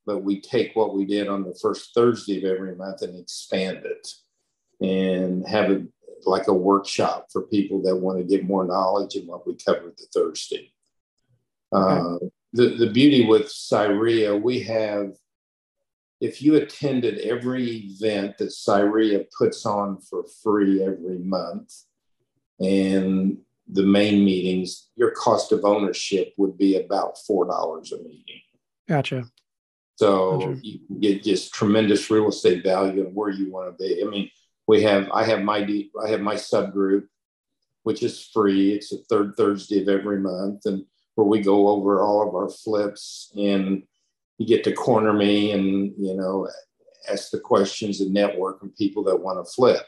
but 0.06 0.24
we 0.24 0.40
take 0.40 0.76
what 0.76 0.96
we 0.96 1.06
did 1.06 1.28
on 1.28 1.44
the 1.44 1.58
first 1.62 1.94
Thursday 1.94 2.38
of 2.38 2.46
every 2.46 2.76
month 2.76 3.02
and 3.02 3.20
expand 3.20 3.84
it 3.86 4.08
and 4.86 5.48
have 5.48 5.72
it 5.72 5.84
like 6.26 6.48
a 6.48 6.54
workshop 6.54 7.28
for 7.32 7.42
people 7.44 7.82
that 7.82 7.96
want 7.96 8.18
to 8.18 8.24
get 8.24 8.46
more 8.46 8.66
knowledge 8.66 9.16
in 9.16 9.28
what 9.28 9.46
we 9.46 9.56
covered 9.56 9.96
the 9.98 10.06
Thursday. 10.14 10.72
Uh, 11.72 12.18
the, 12.54 12.70
the 12.78 12.90
beauty 12.90 13.26
with 13.26 13.48
CIREIA, 13.48 14.42
we 14.42 14.62
have, 14.62 15.12
if 16.22 16.42
you 16.42 16.56
attended 16.56 17.20
every 17.20 17.66
event 17.66 18.38
that 18.38 18.50
CIREIA 18.50 19.26
puts 19.38 19.66
on 19.66 20.00
for 20.00 20.24
free 20.44 20.82
every 20.84 21.20
month 21.20 21.74
and 22.60 23.38
the 23.68 23.84
main 23.84 24.24
meetings, 24.24 24.90
your 24.96 25.12
cost 25.12 25.52
of 25.52 25.66
ownership 25.66 26.34
would 26.38 26.58
be 26.58 26.78
about 26.78 27.18
$4 27.30 27.92
a 27.92 27.98
meeting. 28.04 28.42
Gotcha. 28.88 29.26
So 29.96 30.40
gotcha. 30.40 30.60
you 30.62 30.80
get 31.00 31.24
just 31.24 31.54
tremendous 31.54 32.10
real 32.10 32.30
estate 32.30 32.64
value 32.64 33.06
and 33.06 33.16
where 33.16 33.30
you 33.30 33.52
want 33.52 33.78
to 33.78 33.84
be. 33.84 34.04
I 34.04 34.08
mean, 34.08 34.30
we 34.68 34.84
have 34.84 35.10
I 35.12 35.24
have 35.24 35.42
my 35.42 35.60
I 36.04 36.10
have 36.10 36.22
my 36.22 36.36
subgroup, 36.36 37.08
which 37.84 38.04
is 38.04 38.30
free. 38.34 38.74
It's 38.74 38.90
the 38.90 39.04
third 39.10 39.36
Thursday 39.38 39.82
of 39.82 39.90
every 39.90 40.20
month, 40.20 40.66
and 40.66 40.86
where 41.16 41.28
we 41.28 41.40
go 41.40 41.70
over 41.70 42.02
all 42.02 42.28
of 42.28 42.36
our 42.36 42.50
flips, 42.50 43.32
and 43.36 43.84
you 44.38 44.46
get 44.46 44.64
to 44.66 44.74
corner 44.74 45.14
me 45.14 45.52
and 45.52 45.94
you 45.98 46.16
know 46.16 46.48
ask 47.12 47.32
the 47.32 47.40
questions 47.40 48.02
and 48.02 48.14
network 48.14 48.62
and 48.62 48.76
people 48.76 49.04
that 49.04 49.16
want 49.16 49.46
to 49.46 49.54
flip. 49.54 49.84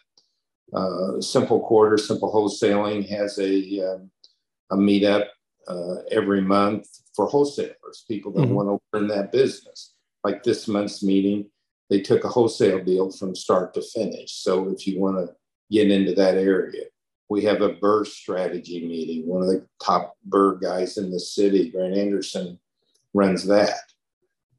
Uh, 0.73 1.19
simple 1.21 1.61
quarter, 1.61 1.97
simple 1.97 2.31
wholesaling 2.31 3.07
has 3.07 3.39
a 3.39 3.93
um, 3.93 4.11
a 4.71 4.75
meetup 4.75 5.25
uh, 5.67 5.95
every 6.11 6.41
month 6.41 6.87
for 7.15 7.25
wholesalers, 7.27 8.05
people 8.07 8.31
that 8.33 8.41
mm-hmm. 8.41 8.53
want 8.53 8.69
to 8.69 8.97
learn 8.97 9.07
that 9.07 9.31
business. 9.31 9.93
Like 10.23 10.43
this 10.43 10.67
month's 10.67 11.03
meeting, 11.03 11.49
they 11.89 12.01
took 12.01 12.23
a 12.23 12.29
wholesale 12.29 12.83
deal 12.83 13.11
from 13.11 13.35
start 13.35 13.73
to 13.73 13.81
finish. 13.81 14.33
So 14.33 14.69
if 14.69 14.85
you 14.85 14.99
want 14.99 15.17
to 15.17 15.33
get 15.71 15.89
into 15.89 16.13
that 16.15 16.35
area, 16.35 16.83
we 17.29 17.43
have 17.43 17.61
a 17.61 17.73
BRRRR 17.73 18.07
strategy 18.07 18.85
meeting. 18.87 19.27
One 19.27 19.41
of 19.41 19.47
the 19.47 19.65
top 19.83 20.15
BRRRR 20.29 20.61
guys 20.61 20.97
in 20.97 21.11
the 21.11 21.19
city, 21.19 21.69
Grant 21.69 21.95
Anderson, 21.95 22.59
runs 23.13 23.45
that. 23.47 23.79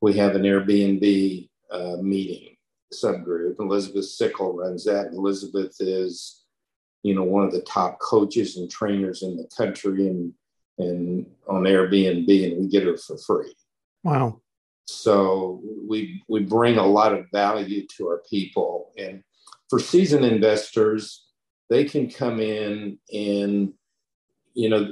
We 0.00 0.14
have 0.14 0.34
an 0.34 0.42
Airbnb 0.42 1.48
uh, 1.70 1.96
meeting 2.00 2.56
subgroup. 2.92 3.56
Elizabeth 3.58 4.06
Sickle 4.06 4.54
runs 4.54 4.84
that. 4.84 5.12
Elizabeth 5.12 5.76
is, 5.80 6.44
you 7.02 7.14
know, 7.14 7.24
one 7.24 7.44
of 7.44 7.52
the 7.52 7.62
top 7.62 7.98
coaches 8.00 8.56
and 8.56 8.70
trainers 8.70 9.22
in 9.22 9.36
the 9.36 9.48
country 9.56 10.08
and 10.08 10.32
and 10.78 11.26
on 11.48 11.64
Airbnb, 11.64 12.52
and 12.52 12.60
we 12.60 12.68
get 12.68 12.84
her 12.84 12.96
for 12.96 13.18
free. 13.18 13.54
Wow. 14.04 14.40
So 14.86 15.60
we 15.88 16.22
we 16.28 16.40
bring 16.40 16.78
a 16.78 16.86
lot 16.86 17.12
of 17.12 17.26
value 17.32 17.86
to 17.96 18.08
our 18.08 18.22
people. 18.30 18.92
And 18.96 19.22
for 19.68 19.78
seasoned 19.78 20.24
investors, 20.24 21.26
they 21.68 21.84
can 21.84 22.08
come 22.08 22.40
in 22.40 22.98
and 23.12 23.72
you 24.54 24.68
know 24.68 24.90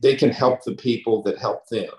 they 0.00 0.16
can 0.16 0.30
help 0.30 0.64
the 0.64 0.74
people 0.74 1.22
that 1.22 1.38
help 1.38 1.68
them. 1.68 1.90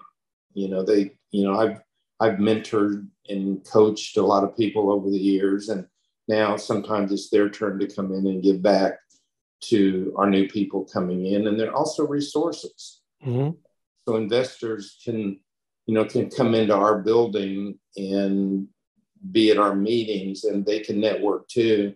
You 0.53 0.67
know, 0.69 0.83
they 0.83 1.11
you 1.31 1.45
know 1.45 1.59
I've 1.59 1.81
I've 2.19 2.39
mentored 2.39 3.07
and 3.29 3.63
coached 3.65 4.17
a 4.17 4.25
lot 4.25 4.43
of 4.43 4.57
people 4.57 4.91
over 4.91 5.09
the 5.09 5.17
years, 5.17 5.69
and 5.69 5.85
now 6.27 6.57
sometimes 6.57 7.11
it's 7.11 7.29
their 7.29 7.49
turn 7.49 7.79
to 7.79 7.87
come 7.87 8.13
in 8.13 8.27
and 8.27 8.43
give 8.43 8.61
back 8.61 8.99
to 9.59 10.13
our 10.17 10.29
new 10.29 10.47
people 10.47 10.85
coming 10.85 11.25
in, 11.25 11.47
and 11.47 11.59
they're 11.59 11.75
also 11.75 12.07
resources. 12.07 13.01
Mm-hmm. 13.25 13.51
So 14.07 14.15
investors 14.15 14.99
can 15.03 15.39
you 15.87 15.93
know, 15.93 16.05
can 16.05 16.29
come 16.29 16.53
into 16.53 16.75
our 16.75 16.99
building 16.99 17.79
and 17.95 18.67
be 19.31 19.49
at 19.49 19.57
our 19.57 19.73
meetings 19.73 20.43
and 20.43 20.65
they 20.65 20.81
can 20.81 20.99
network 20.99 21.47
too. 21.47 21.95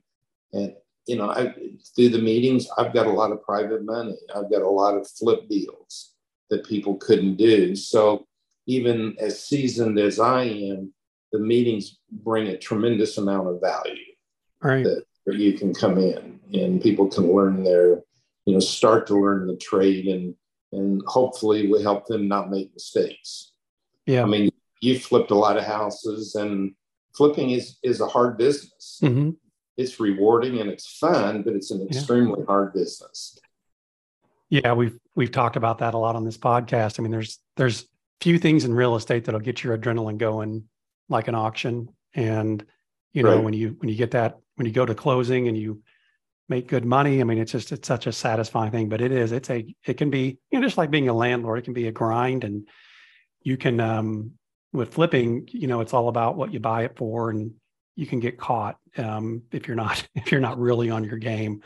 And, 0.53 0.73
you 1.05 1.17
know, 1.17 1.29
I, 1.29 1.53
through 1.95 2.09
the 2.09 2.21
meetings, 2.21 2.67
I've 2.77 2.93
got 2.93 3.05
a 3.05 3.11
lot 3.11 3.31
of 3.31 3.43
private 3.43 3.83
money. 3.83 4.17
I've 4.33 4.49
got 4.49 4.61
a 4.61 4.69
lot 4.69 4.95
of 4.95 5.07
flip 5.07 5.47
deals 5.49 6.13
that 6.49 6.65
people 6.65 6.95
couldn't 6.95 7.35
do. 7.35 7.75
So 7.75 8.25
even 8.67 9.15
as 9.19 9.43
seasoned 9.43 9.99
as 9.99 10.19
I 10.19 10.43
am, 10.43 10.93
the 11.31 11.39
meetings 11.39 11.99
bring 12.11 12.47
a 12.47 12.57
tremendous 12.57 13.17
amount 13.17 13.47
of 13.47 13.61
value 13.61 14.13
right. 14.61 14.83
that, 14.83 15.03
that 15.25 15.35
you 15.37 15.53
can 15.53 15.73
come 15.73 15.97
in 15.97 16.39
and 16.53 16.81
people 16.81 17.07
can 17.07 17.33
learn 17.33 17.63
their, 17.63 18.01
you 18.45 18.53
know, 18.53 18.59
start 18.59 19.07
to 19.07 19.15
learn 19.15 19.47
the 19.47 19.55
trade 19.55 20.07
and, 20.07 20.35
and 20.73 21.01
hopefully 21.05 21.71
we 21.71 21.81
help 21.81 22.05
them 22.07 22.27
not 22.27 22.49
make 22.49 22.73
mistakes. 22.73 23.53
Yeah. 24.05 24.23
I 24.23 24.25
mean, 24.25 24.49
you 24.81 24.99
flipped 24.99 25.31
a 25.31 25.35
lot 25.35 25.57
of 25.57 25.63
houses 25.63 26.35
and 26.35 26.73
flipping 27.15 27.51
is 27.51 27.77
is 27.83 28.01
a 28.01 28.07
hard 28.07 28.37
business. 28.37 28.99
Mm-hmm. 29.01 29.31
It's 29.77 29.99
rewarding 29.99 30.59
and 30.59 30.69
it's 30.69 30.97
fun, 30.97 31.43
but 31.43 31.53
it's 31.53 31.71
an 31.71 31.87
extremely 31.87 32.39
yeah. 32.39 32.45
hard 32.45 32.73
business. 32.73 33.39
Yeah, 34.49 34.73
we've 34.73 34.97
we've 35.15 35.31
talked 35.31 35.55
about 35.55 35.77
that 35.79 35.93
a 35.93 35.97
lot 35.97 36.15
on 36.15 36.25
this 36.25 36.37
podcast. 36.37 36.99
I 36.99 37.03
mean, 37.03 37.11
there's 37.11 37.39
there's 37.55 37.87
few 38.21 38.37
things 38.37 38.65
in 38.65 38.73
real 38.73 38.95
estate 38.95 39.25
that'll 39.25 39.41
get 39.41 39.63
your 39.63 39.77
adrenaline 39.77 40.17
going 40.17 40.65
like 41.09 41.27
an 41.27 41.35
auction. 41.35 41.89
And 42.13 42.65
you 43.13 43.23
know, 43.23 43.35
right. 43.35 43.43
when 43.43 43.53
you 43.53 43.75
when 43.79 43.89
you 43.89 43.95
get 43.95 44.11
that 44.11 44.39
when 44.55 44.65
you 44.65 44.73
go 44.73 44.85
to 44.85 44.95
closing 44.95 45.47
and 45.47 45.57
you 45.57 45.81
make 46.47 46.67
good 46.67 46.85
money, 46.85 47.21
I 47.21 47.23
mean, 47.23 47.37
it's 47.37 47.51
just 47.51 47.71
it's 47.71 47.87
such 47.87 48.07
a 48.07 48.11
satisfying 48.11 48.71
thing. 48.71 48.89
But 48.89 49.01
it 49.01 49.11
is, 49.11 49.31
it's 49.31 49.49
a 49.49 49.65
it 49.85 49.95
can 49.95 50.09
be, 50.09 50.37
you 50.51 50.59
know, 50.59 50.65
just 50.65 50.77
like 50.77 50.91
being 50.91 51.09
a 51.09 51.13
landlord, 51.13 51.59
it 51.59 51.65
can 51.65 51.73
be 51.73 51.87
a 51.87 51.91
grind 51.91 52.43
and 52.43 52.67
you 53.43 53.57
can 53.57 53.79
um, 53.79 54.31
with 54.71 54.93
flipping 54.93 55.47
you 55.51 55.67
know 55.67 55.81
it's 55.81 55.93
all 55.93 56.07
about 56.07 56.37
what 56.37 56.53
you 56.53 56.59
buy 56.59 56.83
it 56.83 56.95
for 56.95 57.29
and 57.29 57.51
you 57.95 58.05
can 58.05 58.19
get 58.19 58.37
caught 58.37 58.77
um, 58.97 59.41
if 59.51 59.67
you're 59.67 59.75
not 59.75 60.07
if 60.15 60.31
you're 60.31 60.41
not 60.41 60.59
really 60.59 60.89
on 60.89 61.03
your 61.03 61.17
game 61.17 61.61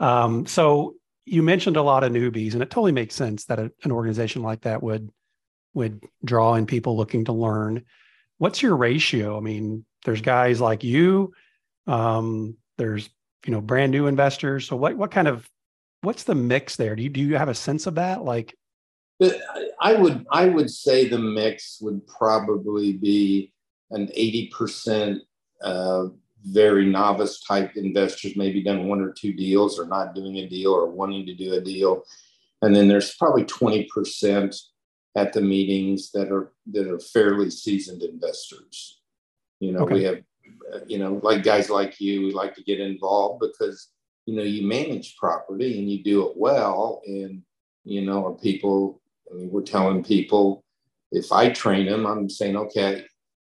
um, 0.00 0.46
so 0.46 0.96
you 1.26 1.42
mentioned 1.42 1.76
a 1.76 1.82
lot 1.82 2.04
of 2.04 2.12
newbies, 2.12 2.52
and 2.52 2.62
it 2.62 2.70
totally 2.70 2.92
makes 2.92 3.14
sense 3.14 3.44
that 3.46 3.58
a, 3.58 3.72
an 3.82 3.92
organization 3.92 4.42
like 4.42 4.62
that 4.62 4.82
would 4.82 5.10
would 5.74 6.02
draw 6.24 6.54
in 6.54 6.66
people 6.66 6.96
looking 6.96 7.24
to 7.26 7.32
learn. 7.32 7.84
What's 8.38 8.62
your 8.62 8.76
ratio? 8.76 9.36
I 9.36 9.40
mean, 9.40 9.84
there's 10.04 10.20
guys 10.20 10.60
like 10.60 10.84
you. 10.84 11.32
Um, 11.86 12.56
there's 12.78 13.08
you 13.46 13.52
know 13.52 13.60
brand 13.60 13.92
new 13.92 14.06
investors. 14.06 14.66
So 14.66 14.76
what 14.76 14.96
what 14.96 15.10
kind 15.10 15.28
of 15.28 15.48
what's 16.02 16.24
the 16.24 16.34
mix 16.34 16.76
there? 16.76 16.96
Do 16.96 17.02
you 17.02 17.08
do 17.10 17.20
you 17.20 17.36
have 17.36 17.48
a 17.48 17.54
sense 17.54 17.86
of 17.86 17.96
that? 17.96 18.24
Like, 18.24 18.56
I 19.80 19.94
would 19.94 20.26
I 20.30 20.48
would 20.48 20.70
say 20.70 21.08
the 21.08 21.18
mix 21.18 21.78
would 21.80 22.06
probably 22.06 22.94
be 22.94 23.52
an 23.90 24.10
eighty 24.14 24.48
percent 24.48 25.22
uh, 25.62 26.06
very 26.44 26.84
novice 26.84 27.40
type 27.40 27.76
investors, 27.76 28.36
maybe 28.36 28.62
done 28.62 28.86
one 28.86 29.00
or 29.00 29.12
two 29.12 29.32
deals 29.32 29.78
or 29.78 29.86
not 29.86 30.14
doing 30.14 30.36
a 30.36 30.48
deal 30.48 30.72
or 30.72 30.86
wanting 30.86 31.26
to 31.26 31.34
do 31.34 31.54
a 31.54 31.60
deal. 31.60 32.04
And 32.62 32.74
then 32.74 32.88
there's 32.88 33.14
probably 33.16 33.44
20% 33.44 34.56
at 35.16 35.32
the 35.32 35.40
meetings 35.40 36.10
that 36.12 36.32
are 36.32 36.52
that 36.72 36.88
are 36.88 37.00
fairly 37.00 37.50
seasoned 37.50 38.02
investors. 38.02 39.00
You 39.60 39.72
know, 39.72 39.80
okay. 39.80 39.94
we 39.94 40.02
have 40.04 40.18
you 40.86 40.98
know, 40.98 41.20
like 41.22 41.42
guys 41.42 41.70
like 41.70 42.00
you, 42.00 42.22
we 42.22 42.32
like 42.32 42.54
to 42.54 42.62
get 42.62 42.80
involved 42.80 43.40
because 43.40 43.88
you 44.26 44.36
know 44.36 44.42
you 44.42 44.66
manage 44.66 45.16
property 45.16 45.78
and 45.78 45.90
you 45.90 46.02
do 46.02 46.26
it 46.28 46.36
well 46.36 47.02
and 47.06 47.42
you 47.84 48.00
know 48.00 48.26
are 48.26 48.32
people 48.32 49.02
i 49.30 49.34
mean 49.34 49.50
we're 49.50 49.60
telling 49.60 50.02
people 50.02 50.64
if 51.12 51.30
i 51.30 51.50
train 51.50 51.84
them 51.84 52.06
i'm 52.06 52.30
saying 52.30 52.56
okay 52.56 53.04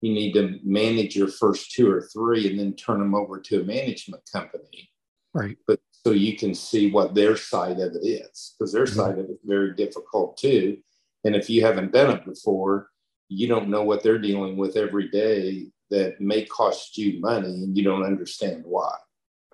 you 0.03 0.13
need 0.13 0.33
to 0.33 0.59
manage 0.65 1.17
your 1.17 1.29
first 1.29 1.73
two 1.73 1.91
or 1.91 2.03
three 2.03 2.51
and 2.51 2.59
then 2.59 2.75
turn 2.75 2.99
them 2.99 3.15
over 3.15 3.41
to 3.41 3.61
a 3.61 3.65
management 3.65 4.23
company. 4.31 4.91
Right. 5.33 5.57
But 5.67 5.81
so 5.93 6.11
you 6.11 6.37
can 6.37 6.55
see 6.55 6.91
what 6.91 7.15
their 7.15 7.37
side 7.37 7.79
of 7.79 7.95
it 7.95 8.05
is, 8.05 8.55
because 8.59 8.73
their 8.73 8.85
mm-hmm. 8.85 8.97
side 8.97 9.19
of 9.19 9.31
it 9.31 9.31
is 9.31 9.39
very 9.45 9.75
difficult 9.75 10.37
too. 10.37 10.79
And 11.25 11.37
if 11.37 11.49
you 11.49 11.65
haven't 11.65 11.93
done 11.93 12.11
it 12.11 12.25
before, 12.25 12.89
you 13.29 13.49
don't 13.49 13.69
know 13.69 13.83
what 13.83 14.03
they're 14.03 14.19
dealing 14.19 14.57
with 14.57 14.77
every 14.77 15.09
day 15.09 15.69
that 15.91 16.21
may 16.21 16.45
cost 16.45 16.97
you 16.99 17.21
money 17.21 17.49
and 17.49 17.77
you 17.77 17.85
don't 17.85 18.05
understand 18.05 18.63
why. 18.65 18.95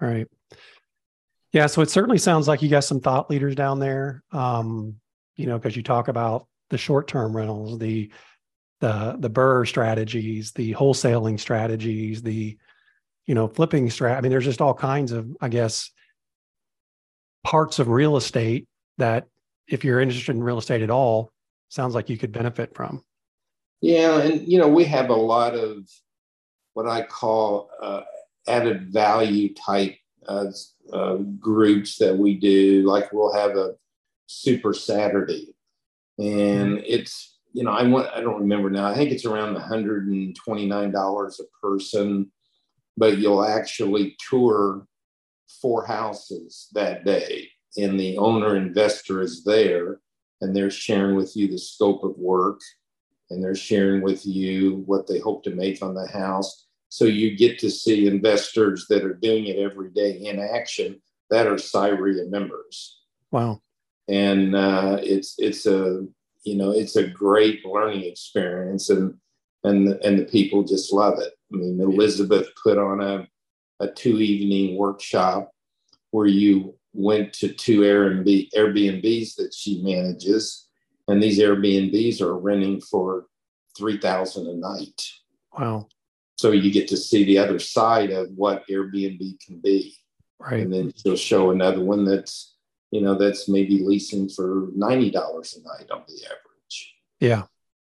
Right. 0.01 0.27
Yeah. 1.53 1.67
So 1.67 1.83
it 1.83 1.91
certainly 1.91 2.19
sounds 2.19 2.49
like 2.49 2.63
you 2.63 2.69
got 2.69 2.85
some 2.85 3.01
thought 3.01 3.31
leaders 3.31 3.55
down 3.55 3.79
there. 3.79 4.23
Um, 4.33 4.97
you 5.37 5.47
know, 5.47 5.59
because 5.59 5.77
you 5.77 5.83
talk 5.83 6.09
about 6.09 6.47
the 6.71 6.79
short 6.79 7.09
term 7.09 7.37
rentals, 7.37 7.79
the 7.79 8.11
the 8.81 9.17
the 9.19 9.31
BRRRR 9.31 9.67
strategies, 9.67 10.53
the 10.53 10.75
wholesaling 10.75 11.39
strategies, 11.41 12.23
the 12.23 12.57
you 13.27 13.35
know 13.35 13.49
flipping 13.49 13.89
strat. 13.89 14.17
I 14.17 14.21
mean, 14.21 14.31
there's 14.31 14.45
just 14.45 14.61
all 14.61 14.75
kinds 14.75 15.13
of, 15.13 15.29
I 15.41 15.49
guess, 15.49 15.91
parts 17.45 17.79
of 17.79 17.89
real 17.89 18.17
estate 18.17 18.67
that 18.99 19.27
if 19.67 19.85
you're 19.85 20.01
interested 20.01 20.35
in 20.35 20.43
real 20.43 20.59
estate 20.59 20.83
at 20.83 20.91
all, 20.91 21.33
sounds 21.69 21.95
like 21.95 22.09
you 22.09 22.19
could 22.19 22.33
benefit 22.33 22.75
from. 22.75 23.05
Yeah, 23.81 24.21
and 24.21 24.47
you 24.47 24.59
know 24.59 24.69
we 24.69 24.85
have 24.85 25.11
a 25.11 25.15
lot 25.15 25.55
of 25.55 25.89
what 26.75 26.89
I 26.89 27.03
call 27.03 27.71
uh, 27.81 28.03
added 28.47 28.93
value 28.93 29.55
type 29.55 29.97
uh, 30.27 30.47
uh, 30.93 31.17
groups 31.39 31.99
that 31.99 32.17
we 32.17 32.35
do. 32.35 32.83
Like 32.83 33.13
we'll 33.13 33.35
have 33.35 33.57
a 33.57 33.75
Super 34.27 34.75
Saturday, 34.75 35.55
and 36.19 36.79
mm-hmm. 36.79 36.85
it's 36.85 37.39
you 37.53 37.65
know, 37.65 37.73
I 37.73 37.83
want, 37.83 38.09
I 38.15 38.21
don't 38.21 38.41
remember 38.41 38.71
now. 38.71 38.87
I 38.87 38.95
think 38.95 39.11
it's 39.11 39.25
around 39.25 39.57
$129 39.57 41.41
a 41.41 41.67
person, 41.67 42.31
but 42.97 43.19
you'll 43.19 43.45
actually 43.45 44.17
tour 44.29 44.87
four 45.61 45.85
houses 45.87 46.69
that 46.75 47.05
day. 47.05 47.49
And 47.77 47.99
the 47.99 48.19
owner 48.19 48.57
investor 48.57 49.23
is 49.23 49.45
there 49.45 50.01
and 50.40 50.54
they're 50.54 50.71
sharing 50.71 51.16
with 51.16 51.37
you 51.37 51.49
the 51.49 51.59
scope 51.59 52.04
of 52.04 52.16
work 52.16 52.61
and 53.30 53.42
they're 53.42 53.54
sharing 53.54 54.02
with 54.02 54.24
you 54.24 54.83
what 54.87 55.07
they 55.07 55.18
hope 55.18 55.42
to 55.44 55.55
make 55.55 55.83
on 55.83 55.94
the 55.94 56.07
house. 56.07 56.66
So 56.88 57.05
you 57.05 57.37
get 57.37 57.59
to 57.61 57.70
see 57.70 58.07
investors 58.07 58.87
that 58.88 59.05
are 59.05 59.14
doing 59.14 59.46
it 59.46 59.59
every 59.59 59.90
day 59.90 60.12
in 60.12 60.38
action 60.38 61.01
that 61.31 61.46
are 61.46 61.57
CIREIA 61.57 62.31
members. 62.31 63.01
Wow. 63.31 63.61
And 64.09 64.57
uh, 64.57 64.98
it's 65.03 65.35
it's 65.38 65.66
a 65.66 66.07
you 66.44 66.57
know, 66.57 66.70
it's 66.70 66.96
a 66.96 67.07
great 67.07 67.64
learning 67.66 68.05
experience 68.05 68.88
and 68.88 69.14
and 69.64 69.88
and 69.88 70.18
the 70.18 70.24
people 70.24 70.62
just 70.62 70.92
love 70.92 71.18
it. 71.18 71.35
I 71.53 71.57
mean, 71.57 71.81
Elizabeth 71.81 72.48
put 72.62 72.79
on 72.79 73.03
a 73.03 73.29
a 73.81 73.88
two 73.88 74.18
evening 74.18 74.79
workshop 74.79 75.51
where 76.11 76.27
you 76.27 76.78
went 76.92 77.33
to 77.35 77.53
two 77.53 77.81
Airbnb 77.81 78.51
Airbnbs 78.57 79.37
that 79.37 79.55
she 79.55 79.83
manages, 79.83 80.68
and 81.07 81.22
these 81.22 81.38
Airbnbs 81.38 82.20
are 82.20 82.38
renting 82.38 82.81
for 82.81 83.27
three 83.77 83.98
thousand 83.98 84.46
a 84.46 84.55
night. 84.55 85.03
Wow! 85.59 85.88
So 86.37 86.53
you 86.53 86.70
get 86.70 86.88
to 86.88 86.96
see 86.96 87.24
the 87.24 87.38
other 87.38 87.59
side 87.59 88.11
of 88.11 88.29
what 88.35 88.66
Airbnb 88.68 89.40
can 89.44 89.61
be, 89.61 89.94
right? 90.38 90.61
And 90.61 90.72
then 90.72 90.92
she'll 90.96 91.16
show 91.16 91.51
another 91.51 91.83
one 91.83 92.05
that's 92.05 92.55
you 92.90 93.01
know, 93.01 93.14
that's 93.14 93.48
maybe 93.48 93.85
leasing 93.85 94.29
for 94.29 94.68
$90 94.77 94.77
a 94.77 95.62
night 95.62 95.90
on 95.90 96.03
the 96.09 96.24
average. 96.24 96.94
Yeah. 97.20 97.42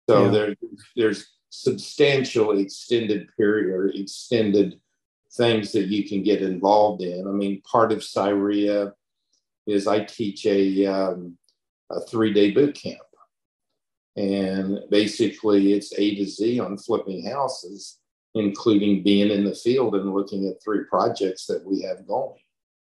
So 0.09 0.25
yeah. 0.25 0.31
there, 0.31 0.55
there's 0.95 1.27
substantial 1.49 2.57
extended 2.57 3.29
period 3.37 3.73
or 3.73 3.89
extended 3.89 4.79
things 5.33 5.71
that 5.71 5.87
you 5.87 6.07
can 6.07 6.23
get 6.23 6.41
involved 6.41 7.01
in. 7.01 7.27
I 7.27 7.31
mean, 7.31 7.61
part 7.61 7.91
of 7.91 7.99
CIREIA 7.99 8.91
is 9.67 9.87
I 9.87 10.03
teach 10.03 10.45
a, 10.45 10.85
um, 10.85 11.37
a 11.91 12.01
three 12.01 12.33
day 12.33 12.51
boot 12.51 12.75
camp. 12.75 12.99
And 14.15 14.79
basically, 14.89 15.73
it's 15.73 15.97
A 15.97 16.15
to 16.15 16.25
Z 16.25 16.59
on 16.59 16.77
flipping 16.77 17.25
houses, 17.25 17.99
including 18.35 19.03
being 19.03 19.31
in 19.31 19.45
the 19.45 19.55
field 19.55 19.95
and 19.95 20.13
looking 20.13 20.47
at 20.47 20.61
three 20.63 20.83
projects 20.89 21.45
that 21.45 21.63
we 21.65 21.81
have 21.83 22.05
going 22.07 22.39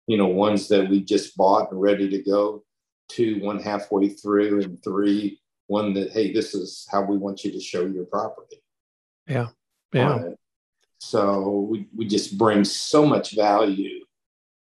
you 0.06 0.16
know, 0.16 0.26
ones 0.26 0.68
that 0.68 0.88
we 0.88 1.02
just 1.02 1.36
bought 1.36 1.70
and 1.70 1.80
ready 1.80 2.08
to 2.08 2.22
go, 2.22 2.64
two, 3.08 3.40
one 3.40 3.60
halfway 3.60 4.08
through, 4.08 4.62
and 4.62 4.82
three, 4.82 5.40
one 5.66 5.92
that, 5.94 6.12
hey, 6.12 6.32
this 6.32 6.54
is 6.54 6.86
how 6.90 7.02
we 7.02 7.16
want 7.16 7.44
you 7.44 7.50
to 7.52 7.60
show 7.60 7.84
your 7.84 8.04
property. 8.04 8.62
Yeah. 9.26 9.48
Yeah. 9.92 10.22
So 10.98 11.68
we, 11.70 11.86
we 11.94 12.06
just 12.06 12.38
bring 12.38 12.64
so 12.64 13.06
much 13.06 13.34
value 13.34 14.04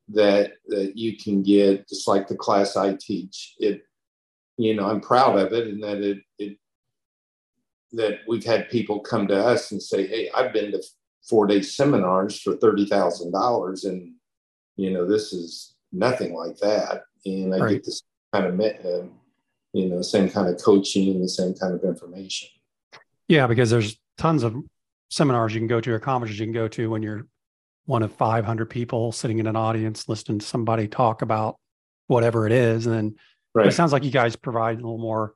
that 0.10 0.54
that 0.68 0.98
you 0.98 1.18
can 1.18 1.44
get 1.44 1.88
just 1.88 2.08
like 2.08 2.28
the 2.28 2.36
class 2.36 2.76
I 2.76 2.96
teach. 3.00 3.56
It, 3.60 3.84
you 4.58 4.76
know, 4.76 4.86
I'm 4.86 5.02
proud 5.02 5.38
of 5.38 5.54
it 5.54 5.68
and 5.68 5.84
that 5.84 5.98
it 5.98 6.20
it 6.38 6.58
that 7.94 8.20
we've 8.28 8.44
had 8.44 8.70
people 8.70 9.00
come 9.00 9.28
to 9.28 9.38
us 9.38 9.72
and 9.72 9.82
say, 9.82 10.08
Hey, 10.08 10.30
I've 10.36 10.54
been 10.54 10.72
to 10.72 10.84
four 11.28 11.48
day 11.48 11.62
seminars 11.62 12.42
for 12.42 12.56
thirty 12.58 12.86
thousand 12.86 13.32
dollars 13.32 13.86
and 13.86 14.14
you 14.76 14.92
know, 14.92 15.08
this 15.08 15.34
is 15.34 15.76
nothing 15.92 16.34
like 16.34 16.58
that. 16.58 17.04
And 17.26 17.54
I 17.54 17.60
right. 17.60 17.72
get 17.74 17.86
this 17.86 18.02
kind 18.34 18.48
of, 18.48 18.60
uh, 18.60 19.08
you 19.74 19.90
know, 19.90 20.02
same 20.02 20.30
kind 20.30 20.48
of 20.48 20.62
coaching 20.62 21.12
and 21.12 21.24
the 21.24 21.30
same 21.30 21.54
kind 21.54 21.74
of 21.74 21.84
information. 21.84 22.50
Yeah, 23.28 23.48
because 23.48 23.70
there's 23.70 23.98
tons 24.18 24.44
of 24.44 24.56
seminars 25.14 25.54
you 25.54 25.60
can 25.60 25.68
go 25.68 25.80
to 25.80 25.92
or 25.92 26.00
conferences 26.00 26.40
you 26.40 26.46
can 26.46 26.54
go 26.54 26.68
to 26.68 26.90
when 26.90 27.04
you're 27.04 27.28
one 27.86 28.02
of 28.02 28.12
500 28.14 28.70
people 28.70 29.12
sitting 29.12 29.40
in 29.40 29.48
an 29.48 29.56
audience 29.56 30.10
listening 30.10 30.40
to 30.40 30.46
somebody 30.46 30.88
talk 30.88 31.22
about 31.22 31.58
whatever 32.08 32.46
it 32.48 32.52
is. 32.52 32.86
And 32.86 32.96
then 32.96 33.16
right. 33.54 33.68
it 33.68 33.74
sounds 33.74 33.92
like 33.92 34.04
you 34.04 34.12
guys 34.12 34.36
provide 34.36 34.78
a 34.78 34.82
little 34.82 34.98
more, 34.98 35.36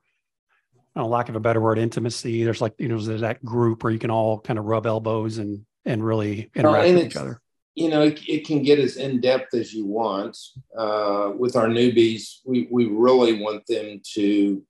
I 0.74 1.00
don't 1.00 1.04
know, 1.04 1.10
lack 1.10 1.28
of 1.28 1.36
a 1.36 1.40
better 1.40 1.60
word, 1.60 1.78
intimacy. 1.78 2.42
There's 2.42 2.60
like, 2.60 2.74
you 2.78 2.88
know, 2.88 2.98
there's 2.98 3.20
that 3.20 3.44
group 3.44 3.84
where 3.84 3.92
you 3.92 3.98
can 3.98 4.10
all 4.10 4.40
kind 4.40 4.58
of 4.58 4.64
rub 4.64 4.86
elbows 4.86 5.38
and, 5.38 5.64
and 5.84 6.04
really 6.04 6.50
interact 6.54 6.78
well, 6.78 6.84
and 6.86 6.96
with 6.96 7.06
each 7.06 7.16
other 7.16 7.40
you 7.74 7.88
know, 7.88 8.02
it, 8.02 8.20
it, 8.28 8.44
can 8.44 8.64
get 8.64 8.80
as 8.80 8.96
in 8.96 9.20
depth 9.20 9.54
as 9.54 9.72
you 9.72 9.86
want. 9.86 10.36
Uh, 10.76 11.30
with 11.38 11.54
our 11.54 11.68
newbies, 11.68 12.38
we, 12.44 12.66
we 12.72 12.86
really 12.86 13.40
want 13.40 13.64
them 13.68 14.00
to 14.14 14.60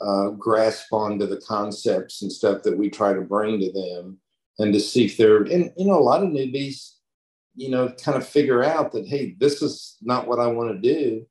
uh, 0.00 0.30
grasp 0.30 0.90
onto 0.90 1.26
the 1.26 1.40
concepts 1.42 2.22
and 2.22 2.32
stuff 2.32 2.62
that 2.62 2.76
we 2.76 2.88
try 2.88 3.12
to 3.12 3.20
bring 3.20 3.60
to 3.60 3.70
them 3.72 4.18
and 4.60 4.72
to 4.72 4.80
see 4.80 5.06
if 5.06 5.16
they're, 5.16 5.42
and, 5.42 5.72
you 5.76 5.86
know, 5.86 5.98
a 5.98 6.00
lot 6.00 6.22
of 6.22 6.28
newbies, 6.30 6.92
you 7.54 7.70
know, 7.70 7.92
kind 8.02 8.16
of 8.16 8.26
figure 8.26 8.62
out 8.62 8.92
that, 8.92 9.06
hey, 9.06 9.34
this 9.38 9.62
is 9.62 9.96
not 10.02 10.26
what 10.26 10.38
I 10.38 10.46
want 10.46 10.70
to 10.70 10.94
do, 10.94 11.26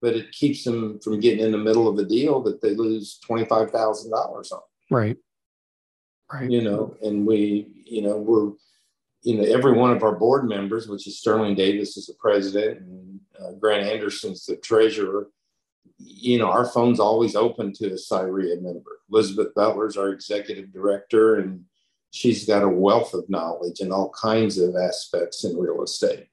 but 0.00 0.14
it 0.14 0.32
keeps 0.32 0.64
them 0.64 1.00
from 1.00 1.20
getting 1.20 1.44
in 1.44 1.52
the 1.52 1.58
middle 1.58 1.88
of 1.88 1.98
a 1.98 2.04
deal 2.04 2.42
that 2.42 2.60
they 2.60 2.74
lose 2.74 3.18
$25,000 3.28 4.12
on. 4.52 4.60
Right. 4.90 5.16
Right. 6.32 6.50
You 6.50 6.62
know, 6.62 6.96
and 7.02 7.26
we, 7.26 7.68
you 7.84 8.02
know, 8.02 8.16
we're, 8.16 8.52
you 9.22 9.36
know, 9.36 9.44
every 9.44 9.72
one 9.72 9.92
of 9.92 10.02
our 10.02 10.16
board 10.16 10.48
members, 10.48 10.88
which 10.88 11.06
is 11.06 11.18
Sterling 11.18 11.54
Davis 11.54 11.96
is 11.96 12.06
the 12.06 12.14
president 12.14 12.80
and 12.80 13.20
uh, 13.40 13.52
Grant 13.52 13.86
Anderson's 13.86 14.46
the 14.46 14.56
treasurer, 14.56 15.28
you 15.98 16.38
know, 16.38 16.50
our 16.50 16.66
phone's 16.66 17.00
always 17.00 17.36
open 17.36 17.72
to 17.74 17.86
a 17.86 17.96
CIREIA 17.96 18.60
member. 18.60 19.00
Elizabeth 19.10 19.54
Butler's 19.54 19.96
our 19.96 20.08
executive 20.08 20.72
director, 20.72 21.36
and 21.36 21.64
she's 22.12 22.44
got 22.44 22.62
a 22.62 22.68
wealth 22.68 23.14
of 23.14 23.28
knowledge 23.28 23.80
in 23.80 23.90
all 23.90 24.10
kinds 24.10 24.58
of 24.58 24.76
aspects 24.76 25.44
in 25.44 25.58
real 25.58 25.82
estate. 25.82 26.28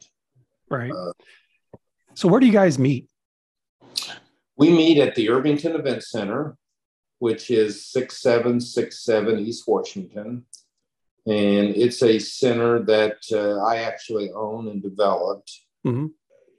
Right. 0.69 0.91
Uh, 0.91 1.13
so, 2.13 2.27
where 2.27 2.39
do 2.39 2.45
you 2.45 2.53
guys 2.53 2.77
meet? 2.77 3.09
We 4.55 4.69
meet 4.71 4.99
at 4.99 5.15
the 5.15 5.29
Irvington 5.29 5.75
Event 5.75 6.03
Center, 6.03 6.57
which 7.19 7.49
is 7.49 7.85
6767 7.87 9.39
East 9.39 9.67
Washington. 9.67 10.45
And 11.25 11.75
it's 11.75 12.03
a 12.03 12.19
center 12.19 12.83
that 12.83 13.17
uh, 13.31 13.63
I 13.63 13.77
actually 13.77 14.31
own 14.31 14.67
and 14.67 14.81
developed, 14.81 15.51
mm-hmm. 15.85 16.07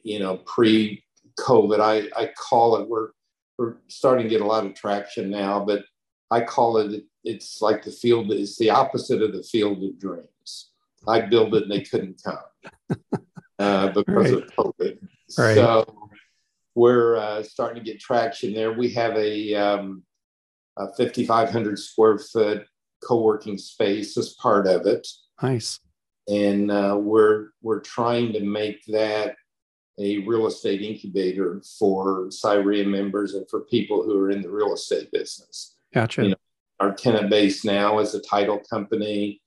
you 0.02 0.18
know, 0.18 0.38
pre 0.38 1.04
COVID. 1.38 1.80
I, 1.80 2.08
I 2.18 2.30
call 2.38 2.76
it, 2.76 2.88
we're, 2.88 3.10
we're 3.58 3.76
starting 3.88 4.24
to 4.24 4.30
get 4.30 4.42
a 4.42 4.46
lot 4.46 4.64
of 4.64 4.74
traction 4.74 5.30
now, 5.30 5.64
but 5.64 5.84
I 6.30 6.42
call 6.42 6.78
it, 6.78 7.04
it's 7.24 7.60
like 7.60 7.84
the 7.84 7.90
field, 7.90 8.30
it's 8.32 8.56
the 8.56 8.70
opposite 8.70 9.22
of 9.22 9.32
the 9.32 9.42
field 9.42 9.82
of 9.82 9.98
dreams. 9.98 10.70
I 11.08 11.22
built 11.22 11.54
it 11.54 11.64
and 11.64 11.72
they 11.72 11.80
couldn't 11.80 12.22
come 12.22 12.98
uh, 13.58 13.88
because 13.88 14.32
right. 14.32 14.32
of 14.32 14.46
COVID. 14.56 14.98
Right. 15.38 15.54
So 15.54 16.10
we're 16.74 17.16
uh, 17.16 17.42
starting 17.42 17.82
to 17.82 17.90
get 17.90 18.00
traction 18.00 18.54
there. 18.54 18.72
We 18.72 18.90
have 18.90 19.16
a, 19.16 19.54
um, 19.54 20.02
a 20.76 20.86
5,500 20.88 21.78
square 21.78 22.18
foot 22.18 22.66
co-working 23.02 23.58
space 23.58 24.16
as 24.16 24.34
part 24.34 24.66
of 24.66 24.86
it. 24.86 25.06
Nice. 25.42 25.80
And 26.28 26.70
uh, 26.70 26.96
we're 27.00 27.48
we're 27.62 27.80
trying 27.80 28.32
to 28.34 28.40
make 28.40 28.84
that 28.86 29.36
a 29.98 30.18
real 30.18 30.46
estate 30.46 30.82
incubator 30.82 31.60
for 31.78 32.28
CIREIA 32.28 32.86
members 32.86 33.34
and 33.34 33.48
for 33.50 33.60
people 33.62 34.02
who 34.02 34.18
are 34.18 34.30
in 34.30 34.42
the 34.42 34.50
real 34.50 34.72
estate 34.72 35.10
business. 35.10 35.76
Gotcha. 35.92 36.22
You 36.22 36.28
know, 36.30 36.36
our 36.78 36.92
tenant 36.92 37.30
base 37.30 37.64
now 37.64 37.98
is 37.98 38.14
a 38.14 38.20
title 38.20 38.60
company. 38.70 39.40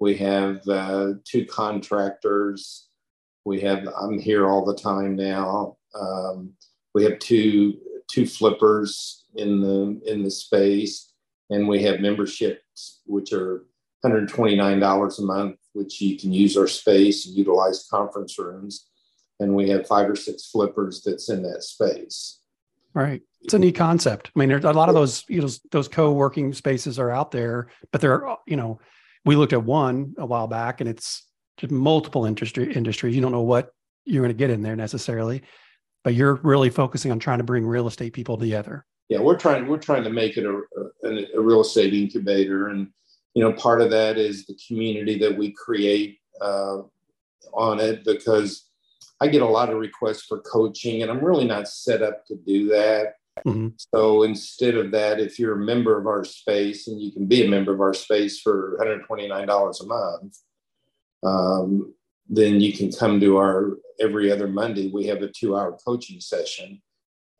We 0.00 0.16
have 0.18 0.66
uh, 0.68 1.14
two 1.24 1.44
contractors. 1.46 2.88
We 3.44 3.60
have 3.60 3.86
I'm 4.00 4.18
here 4.18 4.48
all 4.48 4.64
the 4.64 4.76
time 4.76 5.16
now. 5.16 5.76
Um, 5.94 6.52
we 6.94 7.04
have 7.04 7.18
two 7.18 7.78
two 8.08 8.26
flippers 8.26 9.24
in 9.34 9.60
the 9.60 10.00
in 10.06 10.22
the 10.22 10.30
space, 10.30 11.12
and 11.50 11.68
we 11.68 11.82
have 11.82 12.00
memberships 12.00 13.00
which 13.06 13.32
are 13.32 13.64
$129 14.04 15.18
a 15.18 15.22
month, 15.22 15.56
which 15.72 16.00
you 16.00 16.16
can 16.18 16.32
use 16.32 16.56
our 16.56 16.68
space 16.68 17.26
and 17.26 17.36
utilize 17.36 17.88
conference 17.90 18.38
rooms. 18.38 18.86
And 19.40 19.54
we 19.54 19.68
have 19.70 19.86
five 19.86 20.08
or 20.08 20.16
six 20.16 20.50
flippers 20.50 21.02
that's 21.02 21.28
in 21.28 21.42
that 21.42 21.62
space. 21.62 22.40
Right. 22.94 23.22
It's 23.42 23.54
a 23.54 23.58
neat 23.58 23.76
concept. 23.76 24.30
I 24.34 24.38
mean, 24.38 24.48
there's 24.48 24.64
a 24.64 24.72
lot 24.72 24.88
of 24.88 24.94
those, 24.94 25.24
you 25.28 25.40
know, 25.40 25.48
those 25.70 25.88
co-working 25.88 26.52
spaces 26.52 26.98
are 26.98 27.10
out 27.10 27.30
there, 27.30 27.68
but 27.92 28.00
they're, 28.00 28.24
you 28.46 28.56
know, 28.56 28.80
we 29.24 29.36
looked 29.36 29.52
at 29.52 29.62
one 29.62 30.14
a 30.18 30.26
while 30.26 30.46
back 30.46 30.80
and 30.80 30.88
it's 30.88 31.24
multiple 31.70 32.24
industry 32.24 32.72
industries. 32.72 33.14
You 33.14 33.22
don't 33.22 33.32
know 33.32 33.42
what 33.42 33.70
you're 34.04 34.22
going 34.22 34.34
to 34.34 34.38
get 34.38 34.50
in 34.50 34.62
there 34.62 34.76
necessarily, 34.76 35.42
but 36.04 36.14
you're 36.14 36.34
really 36.36 36.70
focusing 36.70 37.10
on 37.10 37.18
trying 37.18 37.38
to 37.38 37.44
bring 37.44 37.66
real 37.66 37.86
estate 37.86 38.12
people 38.12 38.36
together. 38.36 38.84
Yeah, 39.08 39.20
we're 39.20 39.38
trying 39.38 39.66
we're 39.66 39.78
trying 39.78 40.04
to 40.04 40.10
make 40.10 40.36
it 40.36 40.44
a, 40.44 40.60
a, 41.04 41.38
a 41.38 41.40
real 41.40 41.62
estate 41.62 41.94
incubator, 41.94 42.68
and 42.68 42.88
you 43.34 43.42
know, 43.42 43.52
part 43.54 43.80
of 43.80 43.90
that 43.90 44.18
is 44.18 44.46
the 44.46 44.58
community 44.66 45.18
that 45.18 45.36
we 45.36 45.52
create 45.52 46.18
uh, 46.40 46.78
on 47.54 47.80
it 47.80 48.04
because 48.04 48.68
I 49.20 49.28
get 49.28 49.42
a 49.42 49.46
lot 49.46 49.70
of 49.70 49.78
requests 49.78 50.24
for 50.24 50.40
coaching, 50.40 51.02
and 51.02 51.10
I'm 51.10 51.24
really 51.24 51.46
not 51.46 51.68
set 51.68 52.02
up 52.02 52.26
to 52.26 52.36
do 52.36 52.68
that. 52.68 53.14
Mm-hmm. 53.46 53.68
So 53.94 54.22
instead 54.22 54.74
of 54.74 54.90
that, 54.92 55.20
if 55.20 55.38
you're 55.38 55.60
a 55.60 55.64
member 55.64 55.98
of 55.98 56.06
our 56.06 56.24
space, 56.24 56.88
and 56.88 57.00
you 57.00 57.12
can 57.12 57.26
be 57.26 57.44
a 57.44 57.50
member 57.50 57.72
of 57.72 57.80
our 57.80 57.94
space 57.94 58.40
for 58.40 58.78
$129 58.80 59.80
a 59.80 59.86
month, 59.86 60.36
um, 61.24 61.94
then 62.28 62.60
you 62.60 62.72
can 62.72 62.92
come 62.92 63.20
to 63.20 63.38
our 63.38 63.78
every 64.00 64.30
other 64.30 64.46
Monday. 64.46 64.90
We 64.92 65.06
have 65.06 65.22
a 65.22 65.28
two 65.28 65.56
hour 65.56 65.76
coaching 65.84 66.20
session, 66.20 66.80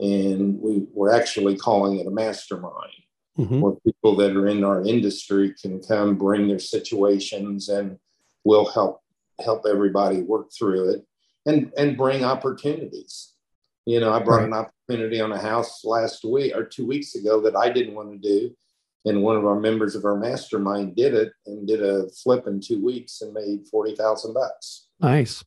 and 0.01 0.59
we, 0.61 0.87
we're 0.93 1.13
actually 1.13 1.57
calling 1.57 1.99
it 1.99 2.07
a 2.07 2.11
mastermind. 2.11 2.93
Mm-hmm. 3.39 3.61
Where 3.61 3.75
people 3.87 4.17
that 4.17 4.37
are 4.37 4.49
in 4.49 4.65
our 4.65 4.85
industry 4.85 5.55
can 5.61 5.81
come 5.81 6.17
bring 6.17 6.49
their 6.49 6.59
situations 6.59 7.69
and 7.69 7.97
we'll 8.43 8.67
help 8.67 9.01
help 9.45 9.65
everybody 9.65 10.23
work 10.23 10.49
through 10.53 10.91
it 10.91 11.07
and 11.47 11.73
and 11.77 11.97
bring 11.97 12.25
opportunities 12.25 13.35
you 13.89 14.01
know, 14.01 14.13
I 14.13 14.23
brought 14.23 14.41
right. 14.41 14.49
an 14.49 14.53
on 14.91 15.33
a 15.33 15.39
house 15.39 15.85
last 15.85 16.25
week 16.25 16.57
or 16.57 16.65
two 16.65 16.87
weeks 16.87 17.15
ago 17.15 17.41
that 17.43 17.57
I 17.57 17.71
didn't 17.71 17.95
want 17.95 18.11
to 18.11 18.19
do. 18.19 18.55
And 19.05 19.23
one 19.23 19.37
of 19.37 19.47
our 19.47 19.59
members 19.59 19.95
of 19.95 20.05
our 20.05 20.17
mastermind 20.17 20.97
did 20.97 21.15
it 21.15 21.33
and 21.47 21.67
did 21.67 21.83
a 21.83 22.09
flip 22.11 22.47
in 22.47 22.61
two 22.61 22.83
weeks 22.83 23.21
and 23.21 23.33
made 23.33 23.67
40,000 23.71 24.35
bucks. 24.35 24.89
Nice. 25.01 25.45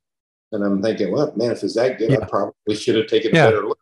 And 0.51 0.63
I'm 0.63 0.82
thinking, 0.82 1.12
well, 1.12 1.34
man, 1.36 1.51
if 1.51 1.63
it's 1.63 1.75
that 1.75 1.97
good, 1.97 2.12
yeah. 2.12 2.19
I 2.21 2.25
probably 2.25 2.75
should 2.75 2.95
have 2.95 3.08
taken 3.08 3.34
yeah. 3.34 3.47
a 3.47 3.51
better 3.51 3.67
look. 3.67 3.80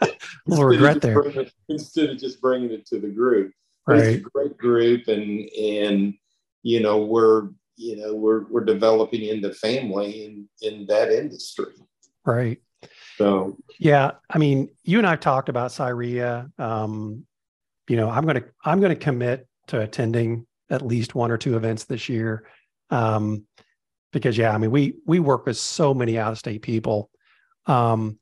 a 0.00 0.10
little 0.46 0.64
regret 0.66 1.00
there. 1.00 1.20
It, 1.20 1.52
instead 1.68 2.10
of 2.10 2.18
just 2.18 2.40
bringing 2.40 2.70
it 2.70 2.86
to 2.86 2.98
the 2.98 3.08
group. 3.08 3.52
Right. 3.86 4.00
It's 4.00 4.26
a 4.26 4.30
great 4.30 4.56
group 4.58 5.08
and, 5.08 5.48
and, 5.50 6.14
you 6.62 6.80
know, 6.80 6.98
we're, 6.98 7.48
you 7.76 7.96
know, 7.96 8.14
we're, 8.14 8.44
we're 8.48 8.64
developing 8.64 9.22
into 9.22 9.52
family 9.54 10.24
in, 10.24 10.48
in 10.62 10.86
that 10.86 11.10
industry. 11.10 11.72
Right. 12.24 12.60
So 13.18 13.56
yeah, 13.80 14.12
I 14.30 14.38
mean, 14.38 14.68
you 14.84 14.98
and 14.98 15.06
I've 15.06 15.18
talked 15.18 15.48
about 15.48 15.72
CIREIA. 15.72 16.48
Um, 16.58 17.26
you 17.88 17.96
know, 17.96 18.08
I'm 18.08 18.24
gonna 18.24 18.44
I'm 18.64 18.80
gonna 18.80 18.94
commit 18.94 19.48
to 19.66 19.80
attending 19.80 20.46
at 20.70 20.82
least 20.82 21.16
one 21.16 21.32
or 21.32 21.36
two 21.36 21.56
events 21.56 21.84
this 21.84 22.08
year. 22.08 22.46
Um, 22.90 23.44
because 24.12 24.38
yeah, 24.38 24.54
I 24.54 24.58
mean, 24.58 24.70
we 24.70 24.94
we 25.04 25.18
work 25.18 25.46
with 25.46 25.56
so 25.56 25.92
many 25.92 26.16
out 26.16 26.30
of 26.30 26.38
state 26.38 26.62
people. 26.62 27.10
Um, 27.66 28.20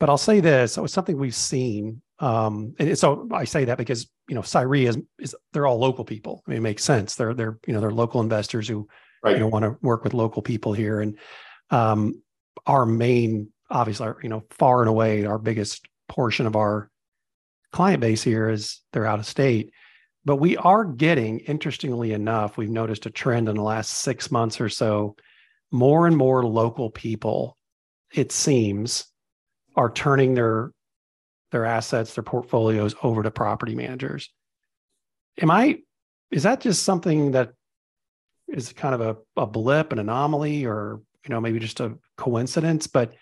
but 0.00 0.08
I'll 0.08 0.18
say 0.18 0.40
this: 0.40 0.76
it 0.76 0.80
was 0.80 0.92
something 0.92 1.16
we've 1.16 1.32
seen. 1.32 2.02
Um, 2.18 2.74
and 2.80 2.98
so 2.98 3.28
I 3.32 3.44
say 3.44 3.64
that 3.66 3.78
because 3.78 4.10
you 4.28 4.34
know, 4.34 4.42
CIREIA 4.42 4.88
is, 4.88 4.98
is 5.20 5.36
they're 5.52 5.68
all 5.68 5.78
local 5.78 6.04
people. 6.04 6.42
I 6.46 6.50
mean, 6.50 6.58
it 6.58 6.62
makes 6.62 6.82
sense. 6.82 7.14
They're 7.14 7.32
they're 7.32 7.60
you 7.64 7.74
know 7.74 7.80
they're 7.80 7.92
local 7.92 8.20
investors 8.20 8.66
who 8.66 8.88
right. 9.22 9.34
you 9.34 9.38
know 9.38 9.46
want 9.46 9.62
to 9.62 9.76
work 9.82 10.02
with 10.02 10.14
local 10.14 10.42
people 10.42 10.72
here. 10.72 11.00
And 11.00 11.16
um, 11.70 12.20
our 12.66 12.84
main 12.84 13.52
obviously, 13.70 14.08
you 14.22 14.28
know, 14.28 14.44
far 14.50 14.80
and 14.80 14.88
away 14.88 15.24
our 15.24 15.38
biggest 15.38 15.86
portion 16.08 16.46
of 16.46 16.56
our 16.56 16.90
client 17.72 18.00
base 18.00 18.22
here 18.22 18.48
is 18.48 18.80
they're 18.92 19.06
out 19.06 19.18
of 19.18 19.26
state. 19.26 19.72
But 20.24 20.36
we 20.36 20.56
are 20.56 20.84
getting, 20.84 21.40
interestingly 21.40 22.12
enough, 22.12 22.56
we've 22.56 22.68
noticed 22.68 23.06
a 23.06 23.10
trend 23.10 23.48
in 23.48 23.56
the 23.56 23.62
last 23.62 23.90
six 23.90 24.30
months 24.30 24.60
or 24.60 24.68
so. 24.68 25.16
More 25.70 26.06
and 26.06 26.16
more 26.16 26.44
local 26.44 26.90
people, 26.90 27.56
it 28.12 28.32
seems, 28.32 29.06
are 29.76 29.90
turning 29.90 30.34
their 30.34 30.72
their 31.52 31.64
assets, 31.64 32.14
their 32.14 32.22
portfolios 32.22 32.94
over 33.02 33.22
to 33.22 33.30
property 33.30 33.74
managers. 33.74 34.30
Am 35.40 35.50
I? 35.50 35.78
Is 36.30 36.44
that 36.44 36.60
just 36.60 36.84
something 36.84 37.32
that 37.32 37.52
is 38.46 38.72
kind 38.72 38.94
of 38.94 39.00
a, 39.00 39.16
a 39.40 39.46
blip, 39.46 39.92
an 39.92 39.98
anomaly, 39.98 40.64
or 40.66 41.00
you 41.24 41.30
know 41.30 41.40
maybe 41.40 41.58
just 41.58 41.80
a 41.80 41.96
coincidence? 42.16 42.86
But 42.86 43.14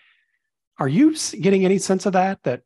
are 0.79 0.87
you 0.87 1.15
getting 1.41 1.65
any 1.65 1.77
sense 1.77 2.05
of 2.05 2.13
that? 2.13 2.41
That 2.43 2.61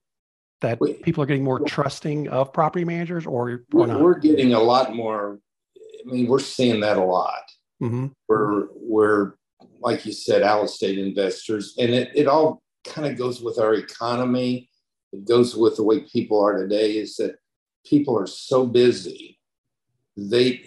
that 0.62 0.80
we, 0.80 0.94
people 0.94 1.24
are 1.24 1.26
getting 1.26 1.44
more 1.44 1.60
trusting 1.60 2.30
of 2.30 2.54
property 2.54 2.86
managers, 2.86 3.26
or, 3.26 3.64
or 3.74 3.88
not? 3.88 4.02
We're 4.02 4.20
getting 4.20 4.54
a 4.54 4.60
lot 4.60 4.96
more. 4.96 5.40
I 5.78 6.12
mean, 6.12 6.28
we're 6.28 6.40
seeing 6.40 6.80
that 6.82 6.98
a 6.98 7.04
lot. 7.04 7.44
Mm-hmm. 7.82 8.08
We're 8.28 8.68
we're 8.74 9.34
like 9.80 10.06
you 10.06 10.14
said, 10.14 10.44
out 10.44 10.64
of 10.64 10.70
state 10.70 10.98
investors, 10.98 11.76
and 11.78 11.92
it 11.92 12.12
it 12.16 12.28
all 12.28 12.62
kind 12.86 13.08
of 13.08 13.18
goes 13.18 13.42
with 13.42 13.60
our 13.60 13.74
economy. 13.74 14.70
It 15.12 15.26
goes 15.26 15.56
with 15.56 15.76
the 15.76 15.84
way 15.84 16.02
people 16.02 16.44
are 16.44 16.58
today. 16.58 16.98
Is 16.98 17.18
that 17.18 17.36
people 17.86 18.18
are 18.18 18.28
so 18.28 18.66
busy 18.66 19.34
they 20.16 20.62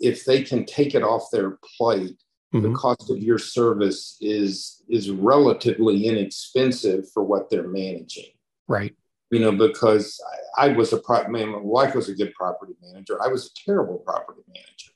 if 0.00 0.24
they 0.24 0.42
can 0.42 0.64
take 0.64 0.94
it 0.94 1.02
off 1.02 1.30
their 1.30 1.58
plate 1.76 2.22
mm-hmm. 2.52 2.72
the 2.72 2.78
cost 2.78 3.10
of 3.10 3.18
your 3.18 3.38
service 3.38 4.16
is 4.20 4.82
is 4.88 5.10
relatively 5.10 6.06
inexpensive 6.06 7.10
for 7.12 7.22
what 7.22 7.50
they're 7.50 7.68
managing. 7.68 8.30
Right. 8.68 8.94
You 9.30 9.40
know, 9.40 9.52
because 9.52 10.20
I, 10.58 10.66
I 10.66 10.72
was 10.72 10.92
a 10.92 10.98
prop 10.98 11.28
man, 11.30 11.48
my 11.48 11.58
wife 11.58 11.94
was 11.94 12.08
a 12.08 12.14
good 12.14 12.34
property 12.34 12.74
manager. 12.82 13.22
I 13.22 13.28
was 13.28 13.46
a 13.46 13.64
terrible 13.64 13.98
property 13.98 14.42
manager. 14.48 14.92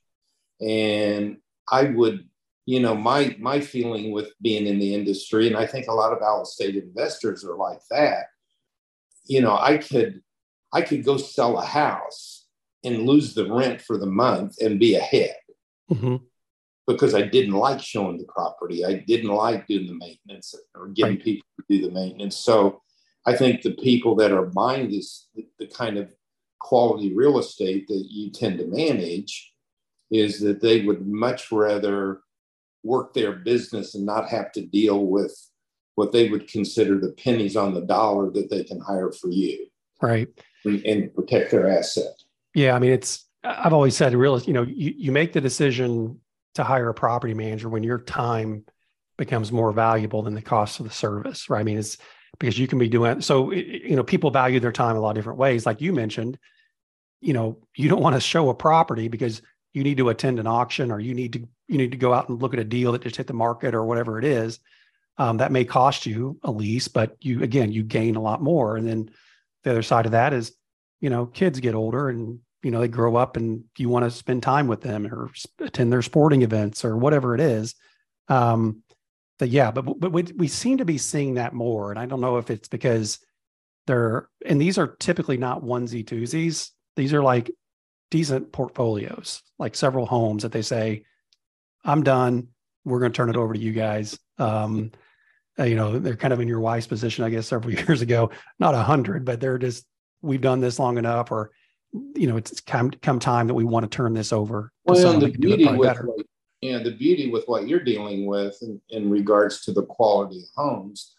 And 0.60 1.38
I 1.70 1.84
would, 1.84 2.28
you 2.66 2.80
know, 2.80 2.94
my 2.94 3.36
my 3.40 3.60
feeling 3.60 4.12
with 4.12 4.32
being 4.42 4.66
in 4.66 4.78
the 4.78 4.94
industry, 4.94 5.46
and 5.46 5.56
I 5.56 5.66
think 5.66 5.86
a 5.86 5.92
lot 5.92 6.12
of 6.12 6.22
out 6.22 6.42
of 6.42 6.46
state 6.48 6.76
investors 6.76 7.44
are 7.44 7.56
like 7.56 7.80
that. 7.90 8.26
You 9.24 9.40
know, 9.40 9.56
I 9.56 9.78
could 9.78 10.22
I 10.72 10.82
could 10.82 11.04
go 11.04 11.16
sell 11.16 11.58
a 11.58 11.64
house 11.64 12.46
and 12.84 13.06
lose 13.06 13.34
the 13.34 13.50
rent 13.50 13.80
for 13.80 13.96
the 13.96 14.06
month 14.06 14.56
and 14.60 14.78
be 14.78 14.94
ahead. 14.94 15.36
Mm-hmm 15.90 16.16
because 16.86 17.14
I 17.14 17.22
didn't 17.22 17.54
like 17.54 17.80
showing 17.80 18.18
the 18.18 18.24
property. 18.24 18.84
I 18.84 19.04
didn't 19.06 19.30
like 19.30 19.66
doing 19.66 19.86
the 19.86 19.94
maintenance 19.94 20.54
or 20.74 20.88
getting 20.88 21.16
right. 21.16 21.24
people 21.24 21.46
to 21.58 21.64
do 21.68 21.86
the 21.86 21.92
maintenance. 21.92 22.36
So 22.36 22.82
I 23.26 23.36
think 23.36 23.62
the 23.62 23.74
people 23.74 24.14
that 24.16 24.32
are 24.32 24.46
buying 24.46 24.90
this, 24.90 25.28
the, 25.58 25.66
kind 25.66 25.98
of 25.98 26.08
quality 26.60 27.12
real 27.12 27.38
estate 27.38 27.88
that 27.88 28.06
you 28.08 28.30
tend 28.30 28.58
to 28.58 28.66
manage, 28.66 29.52
is 30.12 30.38
that 30.40 30.60
they 30.60 30.84
would 30.84 31.06
much 31.06 31.50
rather 31.50 32.20
work 32.84 33.12
their 33.12 33.32
business 33.32 33.96
and 33.96 34.06
not 34.06 34.28
have 34.28 34.52
to 34.52 34.64
deal 34.64 35.06
with 35.06 35.36
what 35.96 36.12
they 36.12 36.28
would 36.28 36.46
consider 36.46 37.00
the 37.00 37.12
pennies 37.12 37.56
on 37.56 37.74
the 37.74 37.80
dollar 37.80 38.30
that 38.30 38.48
they 38.48 38.62
can 38.62 38.80
hire 38.80 39.10
for 39.10 39.28
you. 39.28 39.66
Right. 40.00 40.28
And, 40.64 40.84
and 40.84 41.14
protect 41.14 41.50
their 41.50 41.68
asset. 41.68 42.12
Yeah. 42.54 42.76
I 42.76 42.78
mean, 42.78 42.92
it's, 42.92 43.24
I've 43.42 43.72
always 43.72 43.96
said, 43.96 44.14
real, 44.14 44.40
you 44.40 44.52
know, 44.52 44.62
you, 44.62 44.94
you 44.96 45.10
make 45.10 45.32
the 45.32 45.40
decision 45.40 46.20
to 46.56 46.64
hire 46.64 46.88
a 46.88 46.94
property 46.94 47.34
manager 47.34 47.68
when 47.68 47.82
your 47.82 47.98
time 47.98 48.64
becomes 49.16 49.50
more 49.50 49.72
valuable 49.72 50.22
than 50.22 50.34
the 50.34 50.42
cost 50.42 50.80
of 50.80 50.86
the 50.86 50.92
service, 50.92 51.48
right? 51.48 51.60
I 51.60 51.64
mean, 51.64 51.78
it's 51.78 51.98
because 52.38 52.58
you 52.58 52.66
can 52.66 52.78
be 52.78 52.88
doing 52.88 53.20
so, 53.20 53.52
you 53.52 53.96
know, 53.96 54.02
people 54.02 54.30
value 54.30 54.60
their 54.60 54.72
time 54.72 54.96
a 54.96 55.00
lot 55.00 55.10
of 55.10 55.14
different 55.16 55.38
ways. 55.38 55.64
Like 55.64 55.80
you 55.80 55.92
mentioned, 55.92 56.38
you 57.20 57.32
know, 57.32 57.58
you 57.74 57.88
don't 57.88 58.02
want 58.02 58.14
to 58.14 58.20
show 58.20 58.50
a 58.50 58.54
property 58.54 59.08
because 59.08 59.40
you 59.76 59.84
need 59.84 59.98
to 59.98 60.08
attend 60.08 60.38
an 60.38 60.46
auction 60.46 60.90
or 60.90 61.00
you 61.00 61.14
need 61.14 61.34
to 61.34 61.48
you 61.68 61.76
need 61.76 61.90
to 61.90 61.98
go 61.98 62.14
out 62.14 62.28
and 62.28 62.40
look 62.40 62.54
at 62.54 62.60
a 62.60 62.64
deal 62.64 62.92
that 62.92 63.02
just 63.02 63.16
hit 63.16 63.26
the 63.26 63.34
market 63.34 63.74
or 63.74 63.84
whatever 63.84 64.18
it 64.18 64.24
is 64.24 64.58
um, 65.18 65.36
that 65.36 65.52
may 65.52 65.66
cost 65.66 66.06
you 66.06 66.38
a 66.44 66.50
lease 66.50 66.88
but 66.88 67.14
you 67.20 67.42
again 67.42 67.70
you 67.70 67.82
gain 67.82 68.16
a 68.16 68.20
lot 68.20 68.40
more 68.40 68.78
and 68.78 68.88
then 68.88 69.10
the 69.64 69.70
other 69.70 69.82
side 69.82 70.06
of 70.06 70.12
that 70.12 70.32
is 70.32 70.52
you 71.00 71.10
know 71.10 71.26
kids 71.26 71.60
get 71.60 71.74
older 71.74 72.08
and 72.08 72.38
you 72.66 72.72
know 72.72 72.80
they 72.80 72.88
grow 72.88 73.16
up 73.16 73.36
and 73.36 73.64
you 73.78 73.88
want 73.88 74.04
to 74.04 74.10
spend 74.10 74.42
time 74.42 74.66
with 74.66 74.80
them 74.80 75.06
or 75.06 75.30
attend 75.60 75.92
their 75.92 76.02
sporting 76.02 76.42
events 76.42 76.84
or 76.84 76.96
whatever 76.96 77.34
it 77.34 77.40
is 77.40 77.74
um 78.28 78.82
that 79.38 79.48
yeah 79.48 79.70
but 79.70 79.82
but 79.98 80.12
we, 80.12 80.22
we 80.36 80.48
seem 80.48 80.78
to 80.78 80.84
be 80.84 80.98
seeing 80.98 81.34
that 81.34 81.54
more 81.54 81.90
and 81.90 81.98
i 81.98 82.06
don't 82.06 82.20
know 82.20 82.38
if 82.38 82.50
it's 82.50 82.68
because 82.68 83.18
they're 83.86 84.28
and 84.44 84.60
these 84.60 84.78
are 84.78 84.96
typically 84.96 85.36
not 85.36 85.62
onesie 85.62 86.04
twosies 86.04 86.70
these 86.96 87.14
are 87.14 87.22
like 87.22 87.50
decent 88.10 88.52
portfolios 88.52 89.42
like 89.58 89.74
several 89.74 90.06
homes 90.06 90.42
that 90.42 90.52
they 90.52 90.62
say 90.62 91.02
I'm 91.86 92.02
done. 92.02 92.48
We're 92.84 92.98
going 92.98 93.12
to 93.12 93.16
turn 93.16 93.30
it 93.30 93.36
over 93.36 93.54
to 93.54 93.58
you 93.58 93.72
guys. 93.72 94.18
Um, 94.38 94.90
uh, 95.58 95.64
you 95.64 95.76
know, 95.76 95.98
they're 95.98 96.16
kind 96.16 96.34
of 96.34 96.40
in 96.40 96.48
your 96.48 96.60
wife's 96.60 96.86
position, 96.86 97.24
I 97.24 97.30
guess, 97.30 97.46
several 97.46 97.72
years 97.78 98.02
ago. 98.02 98.30
Not 98.58 98.74
a 98.74 98.82
hundred, 98.82 99.24
but 99.24 99.40
they're 99.40 99.58
just 99.58 99.86
we've 100.20 100.40
done 100.40 100.60
this 100.60 100.78
long 100.78 100.98
enough, 100.98 101.30
or 101.30 101.52
you 102.14 102.26
know, 102.26 102.36
it's 102.36 102.60
come 102.60 102.90
come 102.90 103.18
time 103.18 103.46
that 103.46 103.54
we 103.54 103.64
want 103.64 103.90
to 103.90 103.94
turn 103.94 104.14
this 104.14 104.32
over. 104.32 104.72
well, 104.84 105.18
the 105.18 105.28
beauty 105.28 105.66
with 105.66 105.98
what, 106.02 106.26
yeah, 106.60 106.78
the 106.78 106.94
beauty 106.94 107.30
with 107.30 107.44
what 107.46 107.68
you're 107.68 107.84
dealing 107.84 108.26
with 108.26 108.56
in, 108.62 108.80
in 108.90 109.10
regards 109.10 109.64
to 109.64 109.72
the 109.72 109.84
quality 109.84 110.40
of 110.40 110.48
homes, 110.54 111.14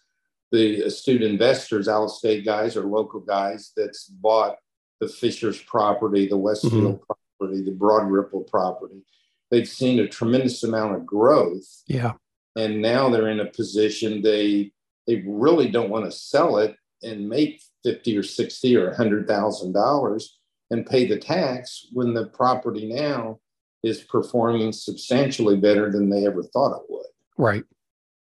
the 0.52 0.82
astute 0.82 1.22
investors, 1.22 1.88
out 1.88 2.04
of 2.04 2.10
state 2.10 2.44
guys 2.44 2.76
or 2.76 2.84
local 2.84 3.20
guys 3.20 3.72
that's 3.76 4.06
bought 4.06 4.56
the 5.00 5.08
Fishers 5.08 5.60
property, 5.62 6.26
the 6.26 6.36
Westfield 6.36 7.00
mm-hmm. 7.00 7.12
property, 7.38 7.62
the 7.62 7.72
Broad 7.72 8.10
Ripple 8.10 8.42
property 8.42 9.02
they've 9.50 9.68
seen 9.68 10.00
a 10.00 10.08
tremendous 10.08 10.62
amount 10.62 10.94
of 10.94 11.06
growth. 11.06 11.82
Yeah. 11.86 12.12
And 12.56 12.82
now 12.82 13.08
they're 13.08 13.28
in 13.28 13.40
a 13.40 13.46
position 13.46 14.22
they 14.22 14.72
they 15.06 15.22
really 15.26 15.70
don't 15.70 15.88
want 15.88 16.04
to 16.04 16.12
sell 16.12 16.58
it 16.58 16.76
and 17.02 17.28
make 17.28 17.62
50 17.82 18.18
or 18.18 18.22
60 18.22 18.76
or 18.76 18.92
$100,000 18.92 20.22
and 20.70 20.86
pay 20.86 21.06
the 21.06 21.18
tax 21.18 21.86
when 21.92 22.14
the 22.14 22.26
property 22.26 22.92
now 22.92 23.38
is 23.82 24.02
performing 24.02 24.72
substantially 24.72 25.56
better 25.56 25.90
than 25.90 26.10
they 26.10 26.26
ever 26.26 26.42
thought 26.42 26.76
it 26.76 26.82
would. 26.88 27.06
Right. 27.36 27.64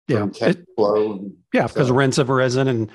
Yeah. 0.07 0.27
Cash 0.27 0.55
flow. 0.75 1.31
Yeah, 1.53 1.67
because 1.67 1.91
rents 1.91 2.17
have 2.17 2.29
risen 2.29 2.67
and 2.67 2.91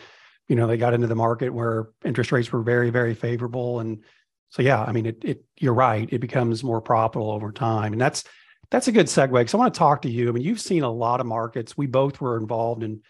you 0.48 0.56
know 0.56 0.66
they 0.66 0.76
got 0.76 0.94
into 0.94 1.06
the 1.06 1.14
market 1.14 1.50
where 1.50 1.88
interest 2.04 2.32
rates 2.32 2.52
were 2.52 2.62
very 2.62 2.90
very 2.90 3.14
favorable 3.14 3.80
and 3.80 4.02
so 4.50 4.62
yeah, 4.62 4.82
I 4.82 4.92
mean, 4.92 5.06
it, 5.06 5.24
it 5.24 5.44
you're 5.58 5.74
right. 5.74 6.08
It 6.12 6.18
becomes 6.18 6.62
more 6.62 6.80
profitable 6.80 7.30
over 7.30 7.52
time, 7.52 7.92
and 7.92 8.00
that's 8.00 8.24
that's 8.70 8.88
a 8.88 8.92
good 8.92 9.06
segue 9.06 9.32
because 9.32 9.54
I 9.54 9.58
want 9.58 9.72
to 9.72 9.78
talk 9.78 10.02
to 10.02 10.10
you. 10.10 10.28
I 10.28 10.32
mean, 10.32 10.42
you've 10.42 10.60
seen 10.60 10.82
a 10.82 10.90
lot 10.90 11.20
of 11.20 11.26
markets. 11.26 11.76
We 11.76 11.86
both 11.86 12.20
were 12.20 12.36
involved 12.36 12.82
in 12.82 13.00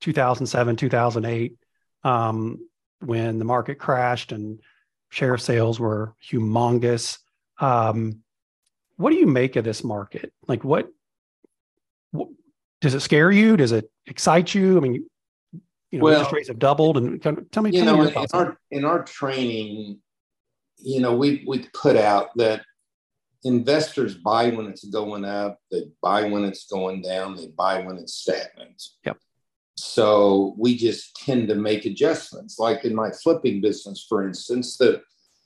2007, 0.00 0.76
2008, 0.76 1.56
um, 2.04 2.68
when 3.00 3.38
the 3.38 3.44
market 3.44 3.76
crashed 3.76 4.32
and 4.32 4.60
share 5.08 5.38
sales 5.38 5.80
were 5.80 6.14
humongous. 6.30 7.18
Um, 7.60 8.20
what 8.96 9.10
do 9.10 9.16
you 9.16 9.26
make 9.26 9.56
of 9.56 9.64
this 9.64 9.84
market? 9.84 10.32
Like, 10.46 10.64
what, 10.64 10.88
what 12.10 12.28
does 12.80 12.94
it 12.94 13.00
scare 13.00 13.30
you? 13.30 13.56
Does 13.56 13.72
it 13.72 13.90
excite 14.06 14.54
you? 14.54 14.76
I 14.76 14.80
mean, 14.80 15.06
you 15.90 15.98
know, 15.98 16.04
well, 16.04 16.14
interest 16.14 16.32
rates 16.32 16.48
have 16.48 16.58
doubled, 16.58 16.98
and 16.98 17.22
tell 17.22 17.62
me. 17.62 17.70
You 17.70 17.84
tell 17.84 17.96
know, 17.96 18.02
in 18.02 18.26
our 18.34 18.58
in 18.70 18.84
our 18.84 19.02
training, 19.04 20.00
you 20.76 21.00
know, 21.00 21.16
we 21.16 21.44
we 21.46 21.66
put 21.72 21.96
out 21.96 22.28
that 22.36 22.62
investors 23.44 24.14
buy 24.14 24.50
when 24.50 24.66
it's 24.66 24.84
going 24.84 25.24
up, 25.24 25.58
they 25.70 25.84
buy 26.02 26.24
when 26.24 26.44
it's 26.44 26.66
going 26.66 27.02
down, 27.02 27.36
they 27.36 27.46
buy 27.48 27.80
when 27.80 27.96
it's 27.96 28.14
stagnant. 28.14 28.82
Yep. 29.04 29.18
So 29.84 30.54
we 30.58 30.76
just 30.76 31.16
tend 31.16 31.48
to 31.48 31.54
make 31.54 31.84
adjustments. 31.84 32.58
Like 32.58 32.84
in 32.84 32.94
my 32.94 33.10
flipping 33.10 33.60
business, 33.60 34.04
for 34.08 34.26
instance, 34.26 34.76
the 34.76 35.02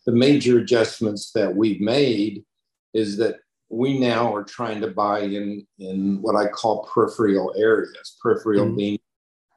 the 0.06 0.12
major 0.12 0.58
adjustments 0.58 1.30
that 1.32 1.54
we've 1.54 1.80
made 1.80 2.44
is 2.92 3.16
that 3.18 3.36
we 3.68 3.98
now 3.98 4.34
are 4.34 4.42
trying 4.42 4.80
to 4.80 4.88
buy 4.88 5.20
in 5.20 5.66
in 5.78 6.20
what 6.20 6.36
I 6.36 6.48
call 6.48 6.84
peripheral 6.92 7.54
areas. 7.56 8.16
Peripheral 8.20 8.66
mm-hmm. 8.66 8.76
being 8.76 8.98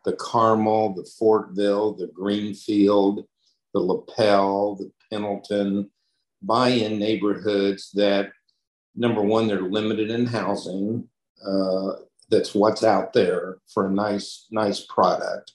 the 0.05 0.13
Carmel, 0.13 0.93
the 0.93 1.09
Fortville, 1.19 1.97
the 1.97 2.07
Greenfield, 2.13 3.25
the 3.73 3.79
Lapel, 3.79 4.75
the 4.75 4.91
Pendleton, 5.09 5.89
buy 6.41 6.69
in 6.69 6.99
neighborhoods 6.99 7.91
that, 7.93 8.31
number 8.95 9.21
one, 9.21 9.47
they're 9.47 9.61
limited 9.61 10.11
in 10.11 10.25
housing. 10.25 11.09
Uh, 11.45 11.93
that's 12.29 12.55
what's 12.55 12.83
out 12.83 13.13
there 13.13 13.57
for 13.73 13.88
a 13.88 13.91
nice, 13.91 14.47
nice 14.51 14.81
product. 14.81 15.53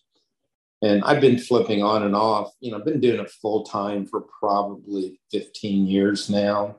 And 0.82 1.04
I've 1.04 1.20
been 1.20 1.38
flipping 1.38 1.82
on 1.82 2.04
and 2.04 2.16
off. 2.16 2.52
You 2.60 2.70
know, 2.70 2.78
I've 2.78 2.84
been 2.84 3.00
doing 3.00 3.20
it 3.20 3.30
full 3.30 3.64
time 3.64 4.06
for 4.06 4.22
probably 4.40 5.20
15 5.30 5.86
years 5.86 6.30
now. 6.30 6.76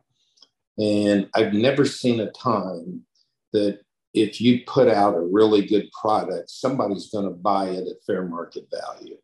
And 0.77 1.30
I've 1.36 1.54
never 1.54 1.86
seen 1.86 2.19
a 2.19 2.32
time 2.32 3.06
that 3.54 3.80
if 4.13 4.41
you 4.41 4.62
put 4.65 4.88
out 4.88 5.15
a 5.15 5.21
really 5.21 5.65
good 5.65 5.89
product, 5.91 6.49
somebody's 6.49 7.10
going 7.10 7.25
to 7.25 7.32
buy 7.32 7.67
it 7.69 7.88
at 7.88 8.04
fair 8.06 8.25
market 8.25 8.67
value. 8.71 9.17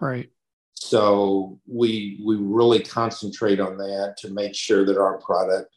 Right. 0.00 0.30
So 0.74 1.58
we 1.66 2.20
we 2.24 2.36
really 2.36 2.80
concentrate 2.80 3.58
on 3.58 3.76
that 3.78 4.16
to 4.18 4.30
make 4.30 4.54
sure 4.54 4.84
that 4.84 4.96
our 4.96 5.18
product 5.18 5.74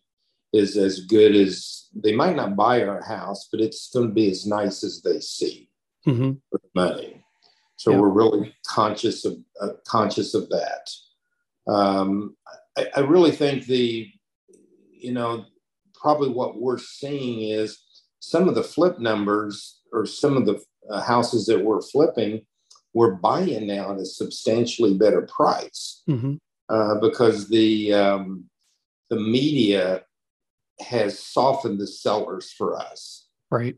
is 0.53 0.77
as 0.77 1.01
good 1.01 1.35
as 1.35 1.87
they 1.93 2.13
might 2.13 2.35
not 2.35 2.55
buy 2.55 2.83
our 2.83 3.01
house, 3.01 3.47
but 3.51 3.61
it's 3.61 3.89
going 3.93 4.07
to 4.07 4.13
be 4.13 4.29
as 4.29 4.45
nice 4.45 4.83
as 4.83 5.01
they 5.01 5.19
see 5.19 5.69
mm-hmm. 6.07 6.33
for 6.49 6.59
the 6.61 6.69
money. 6.75 7.23
So 7.77 7.91
yeah. 7.91 7.99
we're 7.99 8.09
really 8.09 8.53
conscious 8.67 9.25
of 9.25 9.37
uh, 9.59 9.69
conscious 9.87 10.33
of 10.33 10.49
that. 10.49 10.89
Um, 11.67 12.35
I, 12.77 12.87
I 12.97 12.99
really 13.01 13.31
think 13.31 13.65
the 13.65 14.07
you 14.91 15.11
know 15.11 15.45
probably 15.93 16.29
what 16.29 16.59
we're 16.59 16.77
seeing 16.77 17.49
is 17.49 17.79
some 18.19 18.47
of 18.47 18.55
the 18.55 18.63
flip 18.63 18.99
numbers 18.99 19.79
or 19.91 20.05
some 20.05 20.37
of 20.37 20.45
the 20.45 20.61
uh, 20.89 21.01
houses 21.01 21.45
that 21.45 21.63
we're 21.63 21.81
flipping 21.81 22.41
we're 22.93 23.15
buying 23.15 23.67
now 23.67 23.93
at 23.93 23.99
a 23.99 24.05
substantially 24.05 24.97
better 24.97 25.21
price 25.21 26.03
mm-hmm. 26.09 26.35
uh, 26.69 26.95
because 26.99 27.49
the 27.49 27.93
um, 27.93 28.45
the 29.09 29.19
media 29.19 30.03
has 30.81 31.19
softened 31.19 31.79
the 31.79 31.87
sellers 31.87 32.51
for 32.51 32.77
us. 32.77 33.27
Right. 33.49 33.75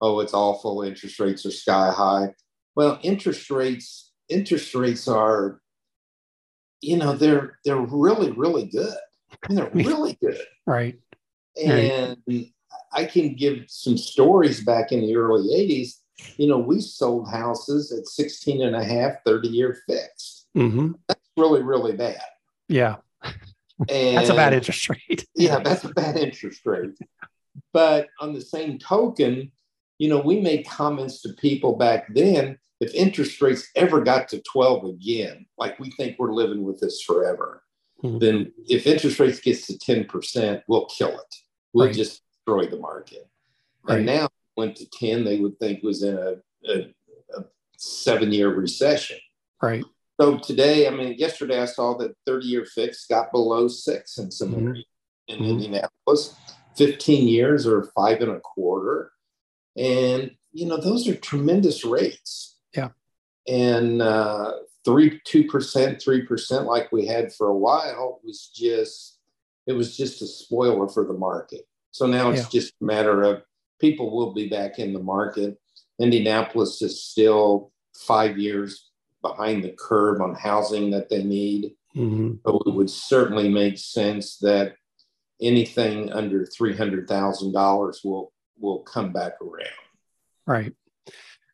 Oh, 0.00 0.20
it's 0.20 0.34
awful. 0.34 0.82
Interest 0.82 1.18
rates 1.18 1.46
are 1.46 1.50
sky 1.50 1.92
high. 1.92 2.34
Well, 2.74 2.98
interest 3.02 3.50
rates 3.50 4.12
interest 4.28 4.74
rates 4.74 5.06
are, 5.08 5.60
you 6.80 6.96
know, 6.96 7.14
they're 7.14 7.58
they're 7.64 7.76
really 7.76 8.32
really 8.32 8.66
good. 8.66 8.96
They're 9.48 9.70
really 9.74 10.18
good. 10.20 10.40
Right. 10.66 10.98
And 11.62 12.18
right. 12.26 12.52
I 12.92 13.04
can 13.06 13.34
give 13.34 13.64
some 13.68 13.96
stories 13.96 14.62
back 14.62 14.92
in 14.92 15.00
the 15.00 15.16
early 15.16 15.48
80s 15.48 15.94
you 16.36 16.48
know, 16.48 16.58
we 16.58 16.80
sold 16.80 17.30
houses 17.30 17.92
at 17.92 18.06
16 18.06 18.62
and 18.62 18.76
a 18.76 18.84
half, 18.84 19.22
30 19.24 19.48
year 19.48 19.76
fixed. 19.86 20.48
Mm-hmm. 20.56 20.92
That's 21.08 21.20
really, 21.36 21.62
really 21.62 21.92
bad. 21.92 22.20
Yeah. 22.68 22.96
And 23.88 24.16
that's 24.16 24.30
a 24.30 24.34
bad 24.34 24.54
interest 24.54 24.88
rate. 24.88 25.26
yeah, 25.34 25.58
that's 25.60 25.84
a 25.84 25.88
bad 25.88 26.16
interest 26.16 26.64
rate. 26.64 26.98
But 27.72 28.08
on 28.20 28.32
the 28.32 28.40
same 28.40 28.78
token, 28.78 29.52
you 29.98 30.08
know, 30.08 30.20
we 30.20 30.40
made 30.40 30.66
comments 30.66 31.22
to 31.22 31.32
people 31.34 31.76
back 31.76 32.12
then 32.14 32.58
if 32.80 32.94
interest 32.94 33.40
rates 33.40 33.70
ever 33.74 34.00
got 34.02 34.28
to 34.28 34.42
12 34.42 34.84
again, 34.84 35.46
like 35.58 35.78
we 35.78 35.90
think 35.92 36.16
we're 36.18 36.32
living 36.32 36.62
with 36.62 36.80
this 36.80 37.02
forever, 37.02 37.62
mm-hmm. 38.02 38.18
then 38.18 38.52
if 38.68 38.86
interest 38.86 39.18
rates 39.18 39.40
gets 39.40 39.66
to 39.66 39.74
10%, 39.74 40.62
we'll 40.68 40.86
kill 40.86 41.18
it. 41.18 41.34
We'll 41.72 41.86
right. 41.86 41.94
just 41.94 42.22
destroy 42.32 42.66
the 42.66 42.78
market. 42.78 43.28
Right. 43.82 43.98
And 43.98 44.06
now 44.06 44.28
went 44.56 44.76
to 44.76 44.90
10, 44.90 45.24
they 45.24 45.38
would 45.38 45.58
think 45.58 45.82
was 45.82 46.02
in 46.02 46.16
a, 46.16 46.34
a, 46.70 46.80
a 47.38 47.44
seven 47.78 48.32
year 48.32 48.54
recession. 48.54 49.18
Right. 49.62 49.84
So 50.20 50.38
today, 50.38 50.88
I 50.88 50.90
mean, 50.90 51.14
yesterday 51.18 51.60
I 51.60 51.66
saw 51.66 51.96
that 51.98 52.16
30 52.26 52.46
year 52.46 52.64
fix 52.64 53.06
got 53.06 53.32
below 53.32 53.68
six 53.68 54.18
in 54.18 54.30
some 54.30 54.54
mm-hmm. 54.54 54.74
in 55.28 55.38
mm-hmm. 55.38 55.44
Indianapolis. 55.44 56.34
15 56.76 57.28
years 57.28 57.66
or 57.66 57.90
five 57.96 58.20
and 58.20 58.30
a 58.30 58.40
quarter. 58.40 59.10
And, 59.76 60.30
you 60.52 60.66
know, 60.66 60.76
those 60.76 61.08
are 61.08 61.14
tremendous 61.14 61.84
rates. 61.84 62.58
Yeah. 62.74 62.90
And 63.48 64.02
uh, 64.02 64.52
three, 64.84 65.20
two 65.24 65.44
percent, 65.44 66.00
three 66.02 66.22
percent, 66.22 66.66
like 66.66 66.92
we 66.92 67.06
had 67.06 67.32
for 67.32 67.48
a 67.48 67.56
while, 67.56 68.20
was 68.24 68.50
just 68.54 69.18
it 69.66 69.72
was 69.72 69.96
just 69.96 70.22
a 70.22 70.26
spoiler 70.26 70.88
for 70.88 71.04
the 71.04 71.14
market. 71.14 71.62
So 71.90 72.06
now 72.06 72.30
it's 72.30 72.42
yeah. 72.42 72.60
just 72.60 72.74
a 72.80 72.84
matter 72.84 73.22
of 73.22 73.42
people 73.80 74.14
will 74.14 74.32
be 74.32 74.48
back 74.48 74.78
in 74.78 74.92
the 74.92 75.02
market. 75.02 75.58
Indianapolis 76.00 76.82
is 76.82 77.02
still 77.02 77.72
five 77.96 78.38
years 78.38 78.85
behind 79.28 79.64
the 79.64 79.74
curve 79.78 80.20
on 80.20 80.34
housing 80.34 80.90
that 80.90 81.08
they 81.08 81.22
need. 81.22 81.72
Mm-hmm. 81.96 82.34
But 82.44 82.62
it 82.66 82.74
would 82.74 82.90
certainly 82.90 83.48
make 83.48 83.78
sense 83.78 84.36
that 84.38 84.76
anything 85.40 86.12
under 86.12 86.44
three 86.46 86.76
hundred 86.76 87.08
thousand 87.08 87.52
dollars 87.52 88.00
will 88.04 88.32
will 88.58 88.80
come 88.80 89.12
back 89.12 89.40
around. 89.40 89.70
Right. 90.46 90.72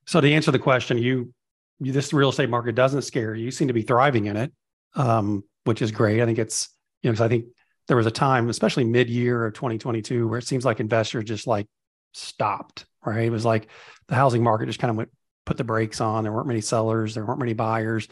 So 0.06 0.20
to 0.20 0.30
answer 0.30 0.50
the 0.50 0.58
question, 0.58 0.98
you, 0.98 1.32
you 1.80 1.92
this 1.92 2.12
real 2.12 2.28
estate 2.28 2.50
market 2.50 2.74
doesn't 2.74 3.02
scare 3.02 3.34
you. 3.34 3.44
You 3.44 3.50
seem 3.50 3.68
to 3.68 3.74
be 3.74 3.82
thriving 3.82 4.26
in 4.26 4.36
it, 4.36 4.52
um, 4.94 5.44
which 5.64 5.82
is 5.82 5.90
great. 5.90 6.20
I 6.20 6.26
think 6.26 6.38
it's 6.38 6.68
you 7.02 7.08
know 7.08 7.12
because 7.12 7.24
I 7.24 7.28
think 7.28 7.46
there 7.88 7.96
was 7.96 8.06
a 8.06 8.12
time, 8.12 8.48
especially 8.48 8.84
mid 8.84 9.08
year 9.08 9.46
of 9.46 9.54
2022, 9.54 10.28
where 10.28 10.38
it 10.38 10.46
seems 10.46 10.64
like 10.64 10.80
investors 10.80 11.24
just 11.24 11.46
like 11.46 11.66
stopped. 12.12 12.86
Right. 13.04 13.26
It 13.26 13.30
was 13.30 13.44
like 13.44 13.68
the 14.08 14.14
housing 14.14 14.42
market 14.42 14.66
just 14.66 14.78
kind 14.78 14.90
of 14.90 14.96
went 14.96 15.10
put 15.44 15.56
the 15.56 15.64
brakes 15.64 16.00
on. 16.00 16.24
There 16.24 16.32
weren't 16.32 16.46
many 16.46 16.60
sellers. 16.60 17.14
There 17.14 17.24
weren't 17.24 17.40
many 17.40 17.54
buyers. 17.54 18.08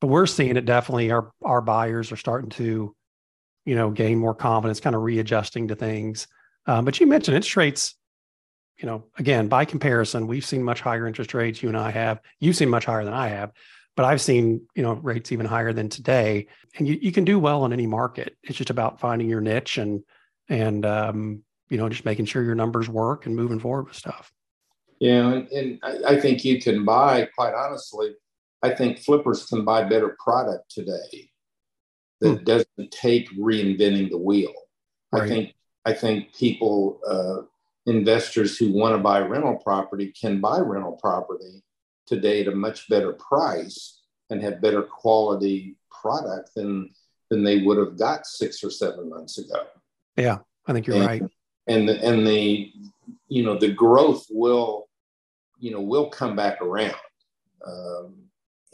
But 0.00 0.08
we're 0.08 0.26
seeing 0.26 0.56
it 0.56 0.64
definitely. 0.64 1.10
Our 1.10 1.30
our 1.44 1.60
buyers 1.60 2.10
are 2.12 2.16
starting 2.16 2.50
to, 2.50 2.94
you 3.64 3.74
know, 3.74 3.90
gain 3.90 4.18
more 4.18 4.34
confidence, 4.34 4.80
kind 4.80 4.96
of 4.96 5.02
readjusting 5.02 5.68
to 5.68 5.74
things. 5.74 6.26
Um, 6.66 6.84
but 6.84 6.98
you 7.00 7.06
mentioned 7.06 7.36
interest 7.36 7.56
rates. 7.56 7.94
You 8.78 8.86
know, 8.86 9.04
again, 9.18 9.48
by 9.48 9.66
comparison, 9.66 10.26
we've 10.26 10.44
seen 10.44 10.62
much 10.62 10.80
higher 10.80 11.06
interest 11.06 11.34
rates. 11.34 11.62
You 11.62 11.68
and 11.68 11.76
I 11.76 11.90
have. 11.90 12.20
You've 12.38 12.56
seen 12.56 12.70
much 12.70 12.86
higher 12.86 13.04
than 13.04 13.12
I 13.12 13.28
have, 13.28 13.52
but 13.94 14.06
I've 14.06 14.22
seen 14.22 14.62
you 14.74 14.82
know 14.82 14.94
rates 14.94 15.32
even 15.32 15.44
higher 15.44 15.74
than 15.74 15.90
today. 15.90 16.46
And 16.78 16.88
you 16.88 16.98
you 17.00 17.12
can 17.12 17.24
do 17.24 17.38
well 17.38 17.66
in 17.66 17.74
any 17.74 17.86
market. 17.86 18.36
It's 18.42 18.56
just 18.56 18.70
about 18.70 19.00
finding 19.00 19.28
your 19.28 19.42
niche 19.42 19.76
and 19.76 20.02
and 20.48 20.86
um, 20.86 21.42
you 21.68 21.76
know 21.76 21.90
just 21.90 22.06
making 22.06 22.24
sure 22.24 22.42
your 22.42 22.54
numbers 22.54 22.88
work 22.88 23.26
and 23.26 23.36
moving 23.36 23.58
forward 23.58 23.88
with 23.88 23.96
stuff. 23.96 24.32
Yeah, 25.00 25.32
and, 25.32 25.48
and 25.48 25.78
I, 25.82 26.14
I 26.14 26.20
think 26.20 26.44
you 26.44 26.60
can 26.60 26.84
buy, 26.84 27.28
quite 27.34 27.54
honestly, 27.54 28.14
I 28.62 28.70
think 28.70 28.98
flippers 28.98 29.46
can 29.46 29.64
buy 29.64 29.84
better 29.84 30.16
product 30.22 30.70
today 30.70 31.30
that 32.20 32.38
hmm. 32.38 32.44
doesn't 32.44 32.90
take 32.90 33.30
reinventing 33.36 34.10
the 34.10 34.18
wheel. 34.18 34.52
Right. 35.10 35.22
I 35.22 35.28
think 35.28 35.54
I 35.86 35.92
think 35.94 36.34
people, 36.36 37.00
uh, 37.08 37.46
investors 37.86 38.58
who 38.58 38.72
want 38.72 38.94
to 38.94 39.02
buy 39.02 39.20
rental 39.20 39.56
property 39.56 40.12
can 40.18 40.40
buy 40.40 40.58
rental 40.58 40.98
property 41.00 41.62
today 42.06 42.42
at 42.42 42.48
a 42.48 42.54
much 42.54 42.88
better 42.88 43.14
price 43.14 44.02
and 44.28 44.42
have 44.42 44.60
better 44.60 44.82
quality 44.82 45.76
product 45.90 46.50
than 46.54 46.90
than 47.30 47.44
they 47.44 47.62
would 47.62 47.78
have 47.78 47.96
got 47.96 48.26
six 48.26 48.62
or 48.64 48.70
seven 48.70 49.08
months 49.08 49.38
ago. 49.38 49.66
Yeah, 50.16 50.38
I 50.66 50.72
think 50.72 50.86
you're 50.86 50.96
and, 50.96 51.06
right. 51.06 51.22
And 51.68 51.88
the, 51.88 52.04
and 52.04 52.26
the 52.26 52.72
you 53.28 53.44
know 53.44 53.58
the 53.58 53.72
growth 53.72 54.26
will 54.30 54.88
you 55.60 55.70
know 55.70 55.80
will 55.80 56.08
come 56.08 56.34
back 56.34 56.60
around 56.60 56.94
um, 57.66 58.14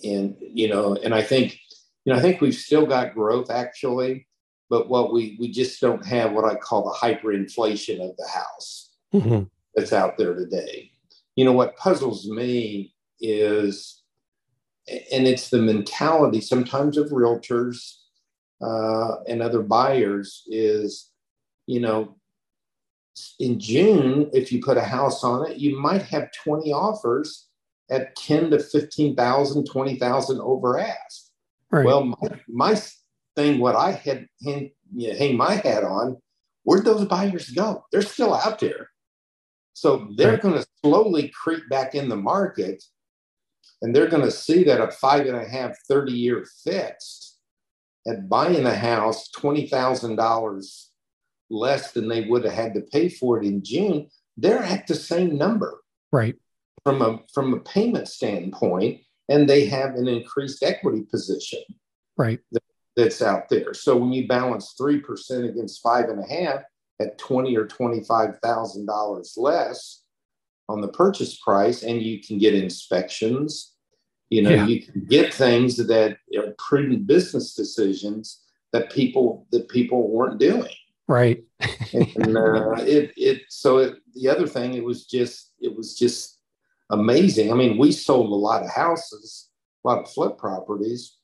and 0.05 0.37
you 0.41 0.69
know 0.69 0.97
and 1.03 1.15
i 1.15 1.23
think 1.23 1.59
you 2.05 2.13
know 2.13 2.19
i 2.19 2.23
think 2.23 2.41
we've 2.41 2.55
still 2.55 2.87
got 2.87 3.15
growth 3.15 3.51
actually 3.51 4.27
but 4.71 4.89
what 4.89 5.13
we 5.13 5.37
we 5.39 5.51
just 5.51 5.81
don't 5.81 6.05
have 6.07 6.33
what 6.33 6.45
i 6.45 6.55
call 6.55 6.85
the 6.85 7.07
hyperinflation 7.07 8.01
of 8.01 8.17
the 8.17 8.29
house 8.29 8.91
mm-hmm. 9.13 9.43
that's 9.75 9.93
out 9.93 10.17
there 10.17 10.35
today 10.35 10.91
you 11.35 11.45
know 11.45 11.53
what 11.53 11.77
puzzles 11.77 12.29
me 12.29 12.95
is 13.21 14.03
and 14.89 15.27
it's 15.27 15.51
the 15.51 15.59
mentality 15.59 16.41
sometimes 16.41 16.97
of 16.97 17.11
realtors 17.11 17.97
uh, 18.63 19.23
and 19.29 19.43
other 19.43 19.63
buyers 19.63 20.45
is 20.47 21.11
you 21.67 21.81
know 21.81 22.17
in 23.39 23.59
June, 23.59 24.31
if 24.33 24.53
you 24.53 24.61
put 24.63 24.77
a 24.77 24.83
house 24.83 25.25
on 25.25 25.51
it, 25.51 25.59
you 25.59 25.79
might 25.79 26.03
have 26.03 26.31
20 26.45 26.73
offers 26.73 27.49
at 27.91 28.17
10 28.17 28.51
to 28.51 28.59
15,000, 28.59 29.65
20,000 29.65 30.41
over 30.41 30.79
ask. 30.79 31.31
Right. 31.71 31.85
Well, 31.85 32.05
my, 32.05 32.41
my, 32.49 32.81
thing, 33.37 33.59
what 33.59 33.77
I 33.77 33.93
had 33.93 34.27
hang, 34.43 34.73
you 34.95 35.09
know, 35.09 35.19
hang 35.19 35.37
my 35.37 35.55
hat 35.57 35.85
on, 35.85 36.17
where'd 36.65 36.85
those 36.85 37.05
buyers 37.05 37.51
go? 37.51 37.85
They're 37.93 38.03
still 38.03 38.35
out 38.35 38.59
there. 38.59 38.89
So 39.75 40.09
they're 40.17 40.33
right. 40.33 40.41
going 40.41 40.55
to 40.55 40.67
slowly 40.83 41.29
creep 41.29 41.69
back 41.69 41.95
in 41.95 42.09
the 42.09 42.17
market 42.17 42.83
and 43.83 43.95
they're 43.95 44.09
going 44.09 44.23
to 44.23 44.31
see 44.31 44.65
that 44.65 44.81
a 44.81 44.91
five 44.91 45.27
and 45.27 45.37
a 45.37 45.47
half, 45.47 45.77
30 45.87 46.13
year 46.13 46.47
fixed 46.65 47.39
at 48.07 48.29
buying 48.29 48.65
a 48.65 48.75
house, 48.75 49.29
$20,000 49.37 50.87
less 51.51 51.93
than 51.93 52.09
they 52.09 52.23
would 52.23 52.45
have 52.45 52.55
had 52.55 52.75
to 52.75 52.81
pay 52.81 53.09
for 53.09 53.41
it 53.41 53.47
in 53.47 53.63
June, 53.63 54.09
they're 54.37 54.63
at 54.63 54.87
the 54.87 54.95
same 54.95 55.37
number. 55.37 55.81
Right. 56.13 56.37
From 56.85 57.03
a 57.03 57.19
from 57.33 57.53
a 57.55 57.61
payment 57.61 58.09
standpoint, 58.09 59.01
and 59.29 59.49
they 59.49 59.67
have 59.67 59.97
an 59.97 60.07
increased 60.07 60.63
equity 60.63 61.03
position. 61.03 61.63
Right. 62.17 62.39
That, 62.53 62.63
that's 62.97 63.21
out 63.23 63.49
there. 63.49 63.75
So 63.75 63.97
when 63.97 64.13
you 64.13 64.27
balance 64.27 64.75
three 64.79 65.01
percent 65.01 65.45
against 65.45 65.83
five 65.83 66.09
and 66.09 66.21
a 66.21 66.27
half 66.27 66.63
at 67.01 67.19
twenty 67.19 67.57
or 67.57 67.67
twenty 67.67 68.03
five 68.05 68.39
thousand 68.43 68.87
dollars 68.87 69.35
less 69.37 70.03
on 70.69 70.81
the 70.81 70.89
purchase 70.89 71.39
price, 71.39 71.83
and 71.83 72.01
you 72.01 72.21
can 72.21 72.39
get 72.39 72.55
inspections. 72.55 73.73
You 74.31 74.43
know, 74.43 74.51
yeah. 74.51 74.67
you 74.67 74.83
can 74.83 75.05
get 75.05 75.33
things 75.33 75.77
that 75.77 76.17
are 76.37 76.55
prudent 76.59 77.07
business 77.07 77.55
decisions 77.55 78.43
that 78.73 78.91
people 78.91 79.47
that 79.53 79.69
people 79.69 80.09
weren't 80.09 80.39
doing. 80.39 80.75
Right. 81.09 81.45
and 81.93 82.37
uh, 82.37 82.73
it 82.79 83.13
it 83.17 83.43
so 83.49 83.79
it, 83.79 83.95
the 84.15 84.29
other 84.29 84.47
thing 84.47 84.75
it 84.75 84.85
was 84.85 85.07
just 85.07 85.53
it 85.61 85.75
was 85.75 85.97
just 85.97 86.41
amazing. 86.91 87.53
I 87.53 87.55
mean, 87.55 87.79
we 87.79 87.93
sold 87.93 88.31
a 88.31 88.35
lot 88.35 88.63
of 88.63 88.71
houses, 88.71 89.49
a 89.85 89.89
lot 89.89 90.03
of 90.03 90.11
flip 90.11 90.37
properties 90.39 91.17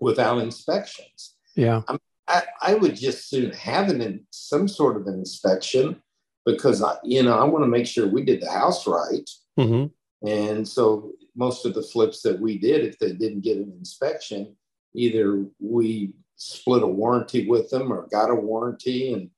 without 0.00 0.38
inspections. 0.38 1.34
Yeah. 1.56 1.82
I, 1.88 1.98
I, 2.28 2.42
I 2.62 2.74
would 2.74 2.94
just 2.94 3.28
soon 3.28 3.52
have 3.52 3.88
an 3.88 4.26
some 4.30 4.68
sort 4.68 4.96
of 4.96 5.06
an 5.06 5.14
inspection 5.14 6.00
because 6.46 6.82
I 6.82 6.96
you 7.02 7.22
know 7.22 7.38
I 7.38 7.44
want 7.44 7.64
to 7.64 7.68
make 7.68 7.86
sure 7.86 8.06
we 8.06 8.24
did 8.24 8.40
the 8.40 8.50
house 8.50 8.86
right. 8.86 9.28
Mm-hmm. 9.58 10.28
And 10.28 10.66
so 10.66 11.12
most 11.36 11.64
of 11.66 11.74
the 11.74 11.82
flips 11.82 12.22
that 12.22 12.40
we 12.40 12.58
did, 12.58 12.84
if 12.84 12.98
they 12.98 13.12
didn't 13.12 13.42
get 13.42 13.58
an 13.58 13.72
inspection, 13.78 14.56
either 14.94 15.46
we 15.60 16.12
split 16.38 16.82
a 16.82 16.86
warranty 16.86 17.46
with 17.46 17.68
them 17.68 17.92
or 17.92 18.08
got 18.10 18.30
a 18.30 18.34
warranty 18.34 19.12
and 19.12 19.28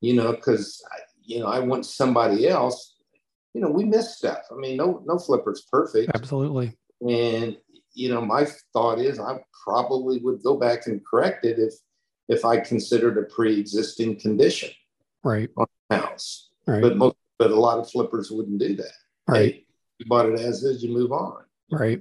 you 0.00 0.14
know 0.14 0.32
because 0.32 0.82
you 1.24 1.40
know 1.40 1.46
i 1.46 1.58
want 1.58 1.84
somebody 1.84 2.46
else 2.46 2.94
you 3.54 3.60
know 3.60 3.70
we 3.70 3.84
miss 3.84 4.16
stuff. 4.16 4.42
I 4.50 4.54
mean 4.54 4.76
no 4.76 5.02
no 5.06 5.18
flipper's 5.18 5.62
perfect. 5.62 6.12
Absolutely. 6.14 6.76
And 7.00 7.56
you 7.92 8.10
know 8.10 8.20
my 8.20 8.46
thought 8.72 8.98
is 9.00 9.18
i 9.18 9.38
probably 9.64 10.18
would 10.18 10.42
go 10.42 10.56
back 10.56 10.86
and 10.86 11.04
correct 11.04 11.44
it 11.44 11.58
if 11.58 11.74
if 12.28 12.44
i 12.44 12.58
considered 12.58 13.18
a 13.18 13.22
pre-existing 13.22 14.18
condition 14.20 14.70
right. 15.24 15.50
on 15.56 15.66
the 15.88 15.96
house. 15.96 16.50
Right. 16.66 16.82
But 16.82 16.96
most 16.96 17.16
but 17.38 17.50
a 17.50 17.58
lot 17.58 17.78
of 17.78 17.90
flippers 17.90 18.30
wouldn't 18.30 18.58
do 18.58 18.76
that. 18.76 18.92
Right. 19.26 19.54
hey, 19.54 19.66
you 19.98 20.06
bought 20.06 20.26
it 20.26 20.38
as 20.38 20.62
is 20.62 20.82
you 20.82 20.92
move 20.92 21.12
on. 21.12 21.42
Right. 21.70 22.00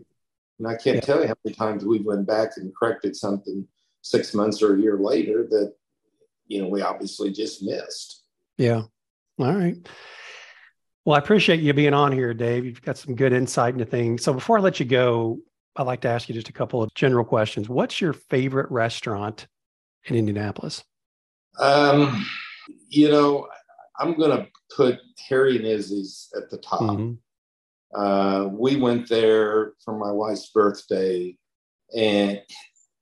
And 0.59 0.67
i 0.67 0.75
can't 0.75 0.95
yeah. 0.97 1.01
tell 1.01 1.21
you 1.21 1.27
how 1.27 1.35
many 1.43 1.55
times 1.55 1.85
we've 1.85 2.05
went 2.05 2.27
back 2.27 2.51
and 2.57 2.75
corrected 2.75 3.15
something 3.15 3.67
six 4.01 4.33
months 4.33 4.61
or 4.61 4.75
a 4.75 4.79
year 4.79 4.97
later 4.97 5.45
that 5.49 5.73
you 6.47 6.61
know 6.61 6.67
we 6.67 6.81
obviously 6.81 7.31
just 7.31 7.63
missed. 7.63 8.23
Yeah. 8.57 8.83
All 9.39 9.53
right. 9.53 9.77
Well 11.05 11.15
i 11.15 11.19
appreciate 11.19 11.61
you 11.61 11.73
being 11.73 11.93
on 11.93 12.11
here 12.11 12.33
dave. 12.33 12.65
You've 12.65 12.81
got 12.81 12.97
some 12.97 13.15
good 13.15 13.33
insight 13.33 13.73
into 13.73 13.85
things. 13.85 14.23
So 14.23 14.33
before 14.33 14.57
i 14.57 14.61
let 14.61 14.79
you 14.79 14.85
go 14.85 15.39
i'd 15.77 15.87
like 15.87 16.01
to 16.01 16.09
ask 16.09 16.27
you 16.27 16.35
just 16.35 16.49
a 16.49 16.53
couple 16.53 16.83
of 16.83 16.93
general 16.93 17.25
questions. 17.25 17.69
What's 17.69 18.01
your 18.01 18.13
favorite 18.13 18.69
restaurant 18.71 19.47
in 20.05 20.15
indianapolis? 20.15 20.83
Um 21.59 22.25
you 22.89 23.09
know 23.09 23.47
i'm 23.99 24.15
going 24.17 24.31
to 24.31 24.47
put 24.75 24.99
harry 25.27 25.57
and 25.57 25.65
izzy's 25.65 26.29
at 26.37 26.49
the 26.49 26.57
top. 26.57 26.81
Mm-hmm. 26.81 27.99
uh, 27.99 28.45
we 28.45 28.75
went 28.75 29.09
there 29.09 29.73
for 29.83 29.97
my 29.97 30.11
wife's 30.11 30.51
birthday 30.51 31.35
and 31.95 32.41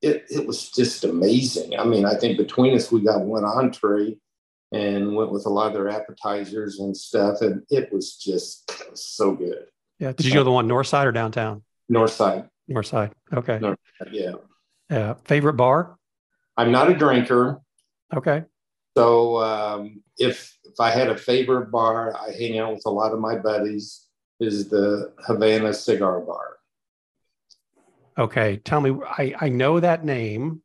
it, 0.02 0.26
it 0.30 0.46
was 0.46 0.70
just 0.70 1.04
amazing. 1.04 1.78
I 1.78 1.84
mean, 1.84 2.04
I 2.04 2.14
think 2.14 2.38
between 2.38 2.74
us, 2.74 2.92
we 2.92 3.02
got 3.02 3.20
one 3.20 3.44
entree 3.44 4.16
and 4.72 5.16
went 5.16 5.32
with 5.32 5.46
a 5.46 5.48
lot 5.48 5.68
of 5.68 5.72
their 5.72 5.88
appetizers 5.88 6.78
and 6.78 6.96
stuff. 6.96 7.40
And 7.40 7.62
it 7.70 7.92
was 7.92 8.16
just 8.16 8.70
it 8.80 8.90
was 8.90 9.04
so 9.04 9.34
good. 9.34 9.66
Yeah. 9.98 10.12
Did 10.12 10.26
you 10.26 10.32
go 10.32 10.40
to 10.40 10.44
the 10.44 10.52
one 10.52 10.68
north 10.68 10.86
side 10.86 11.06
or 11.06 11.12
downtown? 11.12 11.62
North 11.88 12.12
side. 12.12 12.48
North 12.68 12.86
side. 12.86 13.12
Okay. 13.32 13.58
North 13.58 13.78
side, 13.98 14.10
yeah. 14.12 14.32
Yeah. 14.90 15.14
Favorite 15.24 15.54
bar? 15.54 15.96
I'm 16.56 16.70
not 16.70 16.90
a 16.90 16.94
drinker. 16.94 17.60
Okay. 18.14 18.44
So 18.96 19.38
um, 19.38 20.02
if 20.18 20.56
if 20.64 20.78
I 20.80 20.90
had 20.90 21.08
a 21.08 21.16
favorite 21.16 21.70
bar, 21.70 22.16
I 22.16 22.32
hang 22.32 22.58
out 22.58 22.72
with 22.74 22.82
a 22.86 22.90
lot 22.90 23.12
of 23.12 23.20
my 23.20 23.36
buddies. 23.36 24.04
Is 24.40 24.68
the 24.68 25.12
Havana 25.26 25.74
Cigar 25.74 26.20
Bar. 26.20 26.57
Okay, 28.18 28.56
tell 28.64 28.80
me. 28.80 28.96
I 29.06 29.34
I 29.40 29.48
know 29.48 29.80
that 29.80 30.04
name. 30.04 30.62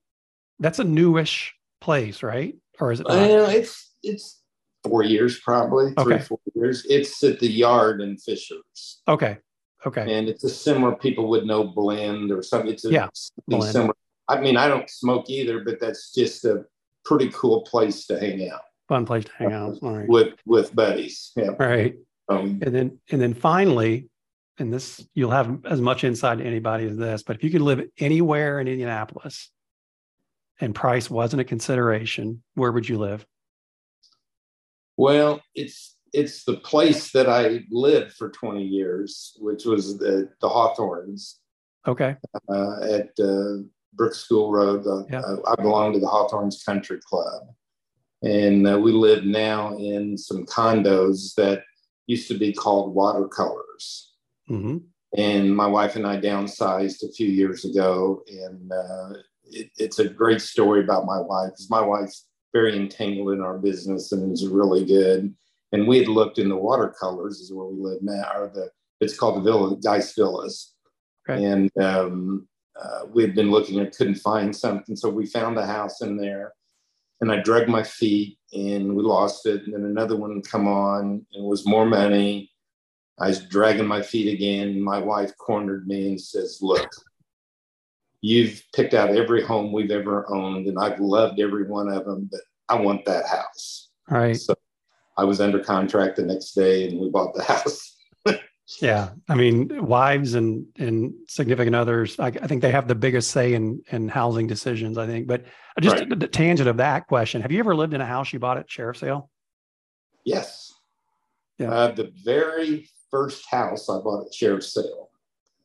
That's 0.59 0.79
a 0.79 0.83
newish 0.83 1.53
place, 1.81 2.23
right? 2.23 2.55
Or 2.79 2.91
is 2.91 2.99
it? 2.99 3.07
Well, 3.07 3.49
it's 3.49 3.93
it's 4.01 4.41
four 4.83 5.03
years 5.03 5.39
probably, 5.39 5.93
three 5.93 6.15
Okay. 6.15 6.23
four 6.23 6.39
years. 6.55 6.85
It's 6.89 7.23
at 7.23 7.39
the 7.39 7.47
Yard 7.49 8.01
in 8.01 8.17
Fishers, 8.17 9.01
Okay, 9.07 9.37
okay, 9.85 10.13
and 10.17 10.27
it's 10.27 10.43
a 10.43 10.49
similar. 10.49 10.95
People 10.95 11.27
would 11.29 11.45
know 11.45 11.63
blend 11.65 12.31
or 12.31 12.41
something. 12.41 12.71
It's 12.71 12.85
a, 12.85 12.91
Yeah, 12.91 13.07
Blend. 13.47 13.71
similar. 13.71 13.93
I 14.27 14.39
mean, 14.41 14.57
I 14.57 14.67
don't 14.67 14.89
smoke 14.89 15.29
either, 15.29 15.59
but 15.63 15.79
that's 15.79 16.11
just 16.13 16.45
a 16.45 16.65
pretty 17.05 17.29
cool 17.33 17.61
place 17.61 18.07
to 18.07 18.19
hang 18.19 18.49
out 18.49 18.61
fun 18.89 19.05
place 19.05 19.25
to 19.25 19.31
hang 19.37 19.53
out. 19.53 19.77
All 19.81 19.97
right, 19.97 20.07
with 20.09 20.33
with 20.45 20.73
buddies. 20.75 21.31
Yeah. 21.35 21.49
all 21.49 21.55
right. 21.67 21.95
Um, 22.29 22.59
And 22.63 22.73
then 22.75 22.99
and 23.11 23.21
then 23.21 23.33
finally, 23.33 24.09
and 24.59 24.71
this 24.71 25.05
you'll 25.13 25.31
have 25.31 25.65
as 25.65 25.81
much 25.81 26.03
insight 26.03 26.37
to 26.39 26.43
anybody 26.45 26.85
as 26.85 26.97
this, 26.97 27.23
but 27.23 27.35
if 27.35 27.43
you 27.43 27.49
could 27.49 27.61
live 27.61 27.81
anywhere 27.99 28.59
in 28.59 28.67
Indianapolis 28.67 29.51
and 30.61 30.75
price 30.75 31.09
wasn't 31.09 31.41
a 31.41 31.45
consideration, 31.45 32.43
where 32.55 32.71
would 32.71 32.87
you 32.87 32.97
live? 32.97 33.25
Well, 34.97 35.41
it's 35.55 35.97
it's 36.13 36.43
the 36.43 36.57
place 36.57 37.11
that 37.13 37.27
I 37.27 37.61
lived 37.71 38.13
for 38.13 38.29
20 38.29 38.63
years, 38.63 39.35
which 39.39 39.65
was 39.65 39.97
the 39.97 40.29
the 40.41 40.49
Hawthorns 40.49 41.39
Okay. 41.87 42.15
uh, 42.49 42.79
at 42.83 43.09
uh, 43.19 43.63
Brooks 43.93 44.19
School 44.19 44.51
Road. 44.51 44.85
Uh, 44.85 45.05
Yeah. 45.09 45.21
uh, 45.21 45.37
I 45.47 45.61
belong 45.61 45.93
to 45.93 45.99
the 45.99 46.07
Hawthorns 46.07 46.63
Country 46.63 46.99
Club, 47.03 47.43
and 48.21 48.67
uh, 48.67 48.79
we 48.79 48.91
live 48.91 49.25
now 49.25 49.75
in 49.77 50.17
some 50.17 50.45
condos 50.45 51.33
that 51.35 51.63
used 52.05 52.27
to 52.27 52.37
be 52.37 52.53
called 52.53 52.93
watercolors. 52.93 54.12
Hmm 54.47 54.77
And 55.17 55.55
my 55.55 55.67
wife 55.67 55.95
and 55.95 56.07
I 56.07 56.17
downsized 56.19 57.03
a 57.03 57.11
few 57.11 57.27
years 57.27 57.65
ago, 57.65 58.23
and 58.27 58.71
uh, 58.71 59.19
it, 59.45 59.69
it's 59.77 59.99
a 59.99 60.09
great 60.09 60.41
story 60.41 60.81
about 60.83 61.05
my 61.05 61.19
wife 61.19 61.51
because 61.51 61.69
my 61.69 61.81
wife's 61.81 62.27
very 62.53 62.75
entangled 62.75 63.33
in 63.33 63.41
our 63.41 63.57
business 63.57 64.11
and 64.11 64.31
is 64.31 64.47
really 64.47 64.85
good. 64.85 65.33
And 65.71 65.87
we 65.87 65.97
had 65.97 66.07
looked 66.07 66.37
in 66.37 66.49
the 66.49 66.55
watercolors, 66.55 67.39
is 67.39 67.51
where 67.51 67.67
we 67.67 67.81
live 67.81 68.01
now, 68.01 68.29
or 68.35 68.51
the 68.53 68.69
it's 69.01 69.17
called 69.17 69.37
the 69.37 69.41
Villa 69.51 69.75
Dice 69.81 70.13
Villas, 70.15 70.73
Okay. 71.29 71.43
and 71.43 71.71
um, 71.81 72.47
uh, 72.81 73.01
we 73.13 73.21
had 73.23 73.35
been 73.35 73.51
looking 73.51 73.79
and 73.79 73.91
couldn't 73.95 74.15
find 74.15 74.55
something, 74.55 74.95
so 74.95 75.09
we 75.09 75.25
found 75.25 75.57
a 75.57 75.65
house 75.65 76.01
in 76.01 76.17
there. 76.17 76.53
And 77.21 77.31
I 77.31 77.37
dragged 77.41 77.69
my 77.69 77.83
feet, 77.83 78.37
and 78.51 78.95
we 78.95 79.03
lost 79.03 79.45
it. 79.45 79.63
And 79.63 79.73
then 79.73 79.85
another 79.85 80.15
one 80.17 80.41
come 80.41 80.67
on, 80.67 81.01
and 81.05 81.25
it 81.31 81.43
was 81.43 81.65
more 81.65 81.85
money. 81.85 82.51
I 83.19 83.27
was 83.27 83.43
dragging 83.45 83.87
my 83.87 84.01
feet 84.01 84.33
again. 84.33 84.81
My 84.81 84.99
wife 84.99 85.37
cornered 85.37 85.87
me 85.87 86.07
and 86.09 86.21
says, 86.21 86.59
Look, 86.61 86.89
you've 88.21 88.63
picked 88.73 88.93
out 88.93 89.09
every 89.15 89.43
home 89.43 89.71
we've 89.71 89.91
ever 89.91 90.25
owned, 90.33 90.67
and 90.67 90.79
I've 90.79 90.99
loved 90.99 91.39
every 91.39 91.65
one 91.67 91.89
of 91.89 92.05
them, 92.05 92.29
but 92.31 92.41
I 92.69 92.75
want 92.75 93.05
that 93.05 93.27
house. 93.27 93.89
Right. 94.09 94.35
So 94.35 94.55
I 95.17 95.25
was 95.25 95.39
under 95.41 95.59
contract 95.59 96.15
the 96.15 96.23
next 96.23 96.53
day 96.53 96.87
and 96.87 96.99
we 96.99 97.09
bought 97.09 97.33
the 97.35 97.43
house. 97.53 97.95
Yeah. 98.81 99.09
I 99.29 99.35
mean, 99.35 99.85
wives 99.85 100.33
and 100.35 100.65
and 100.79 101.13
significant 101.27 101.75
others, 101.75 102.17
I, 102.17 102.27
I 102.27 102.47
think 102.47 102.61
they 102.61 102.71
have 102.71 102.87
the 102.87 102.95
biggest 102.95 103.29
say 103.31 103.53
in 103.53 103.81
in 103.91 104.07
housing 104.07 104.47
decisions, 104.47 104.97
I 104.97 105.05
think. 105.05 105.27
But 105.27 105.45
just 105.81 105.97
Right. 105.97 106.11
a 106.23 106.27
tangent 106.27 106.69
of 106.69 106.77
that 106.77 107.07
question. 107.07 107.41
Have 107.41 107.51
you 107.51 107.59
ever 107.59 107.75
lived 107.75 107.93
in 107.93 108.01
a 108.01 108.05
house 108.05 108.31
you 108.31 108.39
bought 108.39 108.57
at 108.57 108.71
sheriff 108.71 108.97
sale? 108.97 109.29
Yes. 110.25 110.73
Yeah. 111.59 111.71
Uh, 111.71 111.91
the 111.91 112.11
very 112.23 112.89
first 113.13 113.45
house 113.49 113.89
I 113.89 113.99
bought 113.99 114.25
at 114.25 114.33
Sheriff's 114.33 114.73
Sale. 114.73 115.09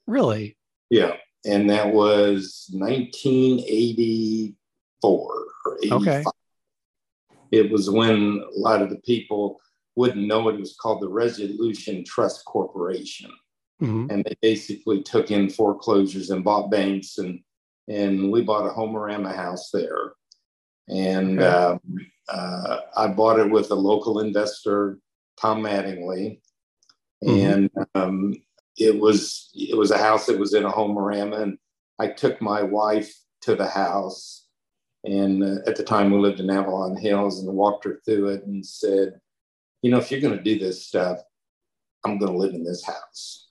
Really? 0.07 0.57
Yeah. 0.91 1.15
And 1.47 1.71
that 1.71 1.93
was 1.95 2.69
1984 2.75 5.47
or 5.65 5.79
85. 5.83 6.01
Okay. 6.03 6.25
It 7.51 7.71
was 7.73 7.89
when 7.89 8.45
a 8.55 8.59
lot 8.59 8.83
of 8.83 8.91
the 8.91 8.99
people 8.99 9.59
wouldn't 9.97 10.27
know 10.27 10.47
it. 10.49 10.57
It 10.57 10.61
was 10.61 10.77
called 10.77 11.01
the 11.01 11.09
Resolution 11.09 12.05
Trust 12.05 12.45
Corporation. 12.45 13.31
hmm 13.81 14.07
and 14.11 14.23
they 14.25 14.35
basically 14.43 15.03
took 15.03 15.31
in 15.31 15.49
foreclosures 15.49 16.29
and 16.31 16.45
bought 16.45 16.71
banks 16.71 17.17
and 17.19 17.41
and 17.89 18.31
we 18.33 18.43
bought 18.43 18.67
a 18.67 18.75
Homearama 18.79 19.35
house 19.35 19.71
there 19.73 20.13
and 20.89 21.39
Okay. 21.41 21.47
um, 21.47 21.81
uh, 22.29 22.81
i 22.97 23.07
bought 23.07 23.39
it 23.39 23.51
with 23.57 23.71
a 23.71 23.75
local 23.91 24.19
investor 24.21 24.99
tom 25.41 25.63
mattingly 25.63 26.41
Mhm. 27.25 27.55
and 27.55 27.71
um, 27.95 28.35
it 28.77 28.99
was 28.99 29.51
it 29.55 29.77
was 29.77 29.91
a 29.91 29.99
house 29.99 30.27
that 30.27 30.39
was 30.39 30.55
in 30.55 30.65
a 30.65 30.71
Homearama 30.71 31.41
and 31.43 31.59
i 31.99 32.07
took 32.07 32.41
my 32.41 32.63
wife 32.63 33.13
to 33.41 33.57
the 33.57 33.67
house 33.67 34.47
and 35.05 35.43
uh, 35.43 35.57
at 35.67 35.75
the 35.77 35.83
time 35.83 36.11
we 36.13 36.19
lived 36.19 36.39
in 36.39 36.49
avalon 36.49 36.97
hills 36.97 37.41
and 37.41 37.53
walked 37.53 37.85
her 37.85 38.01
through 38.05 38.29
it 38.29 38.45
and 38.47 38.65
said 38.65 39.19
you 39.83 39.91
know 39.91 39.99
if 39.99 40.11
you're 40.11 40.21
going 40.21 40.37
to 40.37 40.43
do 40.45 40.59
this 40.61 40.87
stuff 40.87 41.19
i'm 42.05 42.19
going 42.19 42.33
to 42.33 42.39
live 42.39 42.55
in 42.55 42.65
this 42.65 42.85
house 42.85 43.49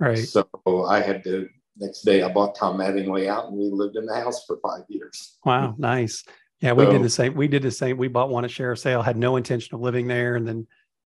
Right. 0.00 0.18
so 0.18 0.48
I 0.86 1.00
had 1.00 1.22
to 1.24 1.48
next 1.78 2.02
day 2.02 2.22
I 2.22 2.28
bought 2.28 2.56
Tom 2.56 2.78
Mattingly 2.78 3.28
out 3.28 3.46
and 3.46 3.56
we 3.56 3.70
lived 3.70 3.96
in 3.96 4.06
the 4.06 4.14
house 4.14 4.44
for 4.44 4.58
five 4.60 4.82
years. 4.88 5.38
Wow, 5.44 5.76
nice. 5.78 6.24
Yeah, 6.60 6.72
we 6.72 6.86
did 6.86 7.02
the 7.02 7.08
same. 7.08 7.34
We 7.34 7.46
did 7.46 7.62
the 7.62 7.70
same. 7.70 7.96
We 7.96 8.08
bought 8.08 8.28
one 8.28 8.44
at 8.44 8.50
sheriff 8.50 8.80
sale, 8.80 9.02
had 9.02 9.16
no 9.16 9.36
intention 9.36 9.74
of 9.74 9.80
living 9.82 10.08
there, 10.08 10.34
and 10.34 10.46
then 10.46 10.66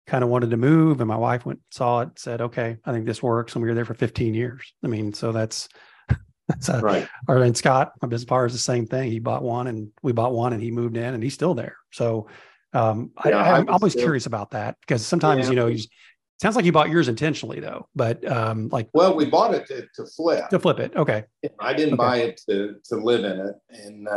kind 0.07 0.23
of 0.23 0.29
wanted 0.29 0.51
to 0.51 0.57
move. 0.57 1.01
And 1.01 1.07
my 1.07 1.17
wife 1.17 1.45
went, 1.45 1.59
saw 1.71 2.01
it, 2.01 2.09
said, 2.17 2.41
"Okay, 2.41 2.77
I 2.85 2.91
think 2.91 3.05
this 3.05 3.23
works." 3.23 3.53
And 3.55 3.63
we 3.63 3.69
were 3.69 3.75
there 3.75 3.85
for 3.85 3.93
15 3.93 4.33
years. 4.33 4.73
I 4.83 4.87
mean, 4.87 5.13
so 5.13 5.31
that's 5.31 5.67
that's 6.47 6.69
a, 6.69 6.79
Right. 6.79 7.07
or 7.27 7.37
and 7.37 7.57
Scott, 7.57 7.93
my 8.01 8.07
business 8.07 8.27
partner, 8.27 8.45
is 8.47 8.53
the 8.53 8.59
same 8.59 8.85
thing. 8.85 9.11
He 9.11 9.19
bought 9.19 9.43
one, 9.43 9.67
and 9.67 9.89
we 10.03 10.11
bought 10.11 10.33
one, 10.33 10.53
and 10.53 10.61
he 10.61 10.71
moved 10.71 10.97
in, 10.97 11.13
and 11.13 11.23
he's 11.23 11.33
still 11.33 11.55
there. 11.55 11.77
So 11.91 12.27
um, 12.73 13.11
Yeah, 13.25 13.37
I, 13.37 13.59
was 13.59 13.67
always 13.69 13.93
still- 13.93 14.03
curious 14.03 14.25
about 14.25 14.51
that 14.51 14.77
because 14.81 15.05
sometimes 15.05 15.45
Yeah. 15.45 15.49
you 15.51 15.55
know, 15.55 15.67
you, 15.67 15.83
sounds 16.41 16.55
like 16.57 16.65
you 16.65 16.71
bought 16.73 16.89
yours 16.89 17.07
intentionally 17.07 17.61
though, 17.61 17.87
but 17.95 18.29
um, 18.29 18.67
like 18.69 18.89
Well, 18.93 19.15
we 19.15 19.25
bought 19.25 19.53
it 19.55 19.65
to, 19.67 19.87
to 19.95 20.05
flip. 20.15 20.49
to 20.49 20.59
flip 20.59 20.79
it. 20.79 20.93
Okay, 20.95 21.23
I 21.59 21.73
didn't 21.73 21.93
Okay. 21.93 21.97
buy 21.97 22.17
it 22.17 22.41
to, 22.49 22.75
to 22.89 22.95
live 22.97 23.23
in 23.23 23.39
it. 23.39 23.55
And 23.69 24.07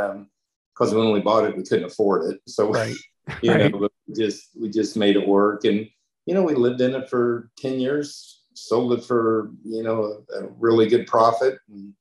because 0.75 0.93
when 0.93 1.13
we 1.13 1.21
bought 1.21 1.45
it, 1.45 1.57
we 1.57 1.63
couldn't 1.63 1.85
afford 1.85 2.33
it. 2.33 2.41
So, 2.49 2.69
right. 2.71 2.97
you 3.43 3.53
right. 3.53 3.73
know, 3.73 3.89
just, 4.15 4.51
we 4.59 4.71
just 4.71 4.97
made 4.97 5.17
it 5.17 5.27
work. 5.27 5.65
And, 5.65 5.89
you 6.27 6.35
know, 6.35 6.43
we 6.43 6.55
lived 6.55 6.81
in 6.81 6.95
it 6.95 7.09
for 7.09 7.51
10 7.59 7.81
years, 7.81 8.43
sold 8.55 8.93
it 8.93 9.05
for, 9.05 9.51
you 9.65 9.83
know, 9.83 10.25
a, 10.35 10.45
a 10.45 10.49
really 10.59 10.89
good 10.89 11.07
profit 11.07 11.59
and 11.69 11.93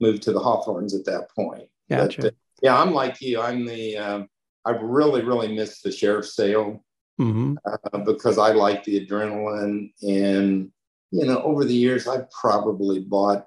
moved 0.00 0.22
to 0.22 0.32
the 0.32 0.40
Hawthorns 0.40 0.94
at 0.94 1.04
that 1.04 1.30
point. 1.30 1.68
Gotcha. 1.88 2.22
But, 2.22 2.32
uh, 2.32 2.36
yeah, 2.62 2.80
I'm 2.80 2.94
like 2.94 3.20
you. 3.20 3.40
I'm 3.40 3.66
the, 3.66 3.96
um, 3.96 4.28
I 4.64 4.70
really, 4.70 5.22
really 5.22 5.54
missed 5.54 5.82
the 5.82 5.92
sheriff's 5.92 6.34
sale. 6.34 6.84
hmm 7.18 7.54
uh, 7.66 7.98
because 7.98 8.38
I 8.38 8.52
like 8.52 8.84
the 8.84 9.06
adrenaline. 9.06 9.92
And, 10.02 10.70
you 11.10 11.26
know, 11.26 11.42
over 11.42 11.64
the 11.64 11.74
years, 11.74 12.08
I've 12.08 12.30
probably 12.30 13.00
bought 13.00 13.46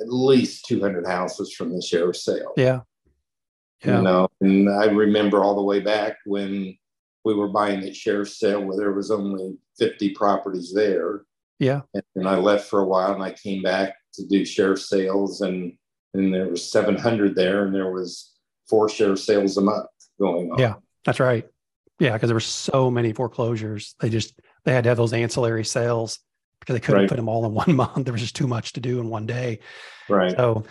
at 0.00 0.08
least 0.08 0.64
200 0.66 1.06
houses 1.06 1.52
from 1.52 1.74
the 1.74 1.82
sheriff's 1.82 2.24
sale. 2.24 2.52
Yeah. 2.56 2.80
Yeah. 3.84 3.96
You 3.96 4.02
know, 4.02 4.28
and 4.40 4.70
I 4.70 4.86
remember 4.86 5.42
all 5.42 5.56
the 5.56 5.62
way 5.62 5.80
back 5.80 6.18
when 6.24 6.76
we 7.24 7.34
were 7.34 7.48
buying 7.48 7.82
at 7.84 7.94
sheriff's 7.96 8.38
sale 8.38 8.62
where 8.64 8.76
there 8.76 8.92
was 8.92 9.10
only 9.10 9.56
50 9.78 10.10
properties 10.10 10.72
there. 10.74 11.22
Yeah. 11.58 11.82
And, 11.94 12.02
and 12.16 12.28
I 12.28 12.36
left 12.36 12.68
for 12.68 12.80
a 12.80 12.86
while 12.86 13.12
and 13.14 13.22
I 13.22 13.32
came 13.32 13.62
back 13.62 13.94
to 14.14 14.26
do 14.26 14.44
sheriff 14.44 14.80
sales 14.80 15.40
and 15.40 15.74
and 16.14 16.34
there 16.34 16.48
was 16.48 16.70
700 16.70 17.34
there 17.34 17.64
and 17.64 17.74
there 17.74 17.90
was 17.90 18.32
four 18.68 18.88
sheriff 18.88 19.18
sales 19.20 19.56
a 19.56 19.62
month 19.62 19.86
going 20.20 20.50
on. 20.52 20.58
Yeah. 20.58 20.74
That's 21.06 21.20
right. 21.20 21.46
Yeah, 21.98 22.12
because 22.14 22.28
there 22.28 22.34
were 22.36 22.40
so 22.40 22.90
many 22.90 23.12
foreclosures. 23.12 23.94
They 24.00 24.10
just 24.10 24.34
they 24.64 24.72
had 24.72 24.84
to 24.84 24.90
have 24.90 24.96
those 24.98 25.12
ancillary 25.12 25.64
sales 25.64 26.18
because 26.60 26.74
they 26.74 26.80
couldn't 26.80 27.02
Right. 27.02 27.08
put 27.08 27.16
them 27.16 27.28
all 27.28 27.46
in 27.46 27.54
one 27.54 27.74
month. 27.76 28.04
There 28.04 28.12
was 28.12 28.22
just 28.22 28.36
too 28.36 28.46
much 28.46 28.72
to 28.74 28.80
do 28.80 29.00
in 29.00 29.08
one 29.08 29.26
day. 29.26 29.60
Right. 30.08 30.32
So, 30.36 30.64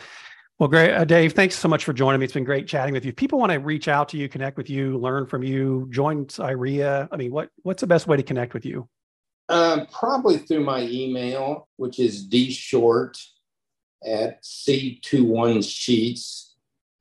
well, 0.61 0.67
great, 0.67 0.93
uh, 0.93 1.03
Dave. 1.03 1.33
Thanks 1.33 1.55
so 1.55 1.67
much 1.67 1.83
for 1.83 1.91
joining 1.91 2.19
me. 2.19 2.25
It's 2.25 2.35
been 2.35 2.43
great 2.43 2.67
chatting 2.67 2.93
with 2.93 3.03
you. 3.03 3.09
If 3.09 3.15
people 3.15 3.39
want 3.39 3.51
to 3.51 3.57
reach 3.57 3.87
out 3.87 4.09
to 4.09 4.17
you, 4.17 4.29
connect 4.29 4.57
with 4.57 4.69
you, 4.69 4.95
learn 4.99 5.25
from 5.25 5.41
you, 5.41 5.87
join 5.89 6.27
CIREIA. 6.27 7.07
I 7.11 7.17
mean, 7.17 7.31
what 7.31 7.49
what's 7.63 7.81
the 7.81 7.87
best 7.87 8.05
way 8.05 8.15
to 8.15 8.21
connect 8.21 8.53
with 8.53 8.63
you? 8.63 8.87
Um, 9.49 9.87
probably 9.87 10.37
through 10.37 10.63
my 10.63 10.83
email, 10.83 11.67
which 11.77 11.97
is 11.97 12.29
dshort 12.29 13.19
at 14.05 14.43
C21 14.43 15.63
Scheetz, 15.63 16.53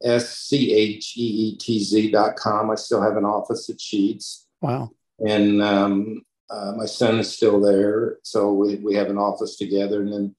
S 0.02 0.38
C 0.38 0.72
H 0.72 1.18
E 1.18 1.20
E 1.20 1.56
T 1.58 1.84
Z 1.84 2.12
dot 2.12 2.36
com. 2.36 2.70
I 2.70 2.76
still 2.76 3.02
have 3.02 3.18
an 3.18 3.26
office 3.26 3.68
at 3.68 3.76
Scheetz. 3.76 4.46
Wow. 4.62 4.88
And 5.18 5.62
um, 5.62 6.22
uh, 6.48 6.72
my 6.78 6.86
son 6.86 7.18
is 7.18 7.30
still 7.30 7.60
there. 7.60 8.20
So 8.22 8.54
we, 8.54 8.76
we 8.76 8.94
have 8.94 9.08
an 9.08 9.18
office 9.18 9.58
together. 9.58 10.00
And 10.00 10.10
then 10.10 10.34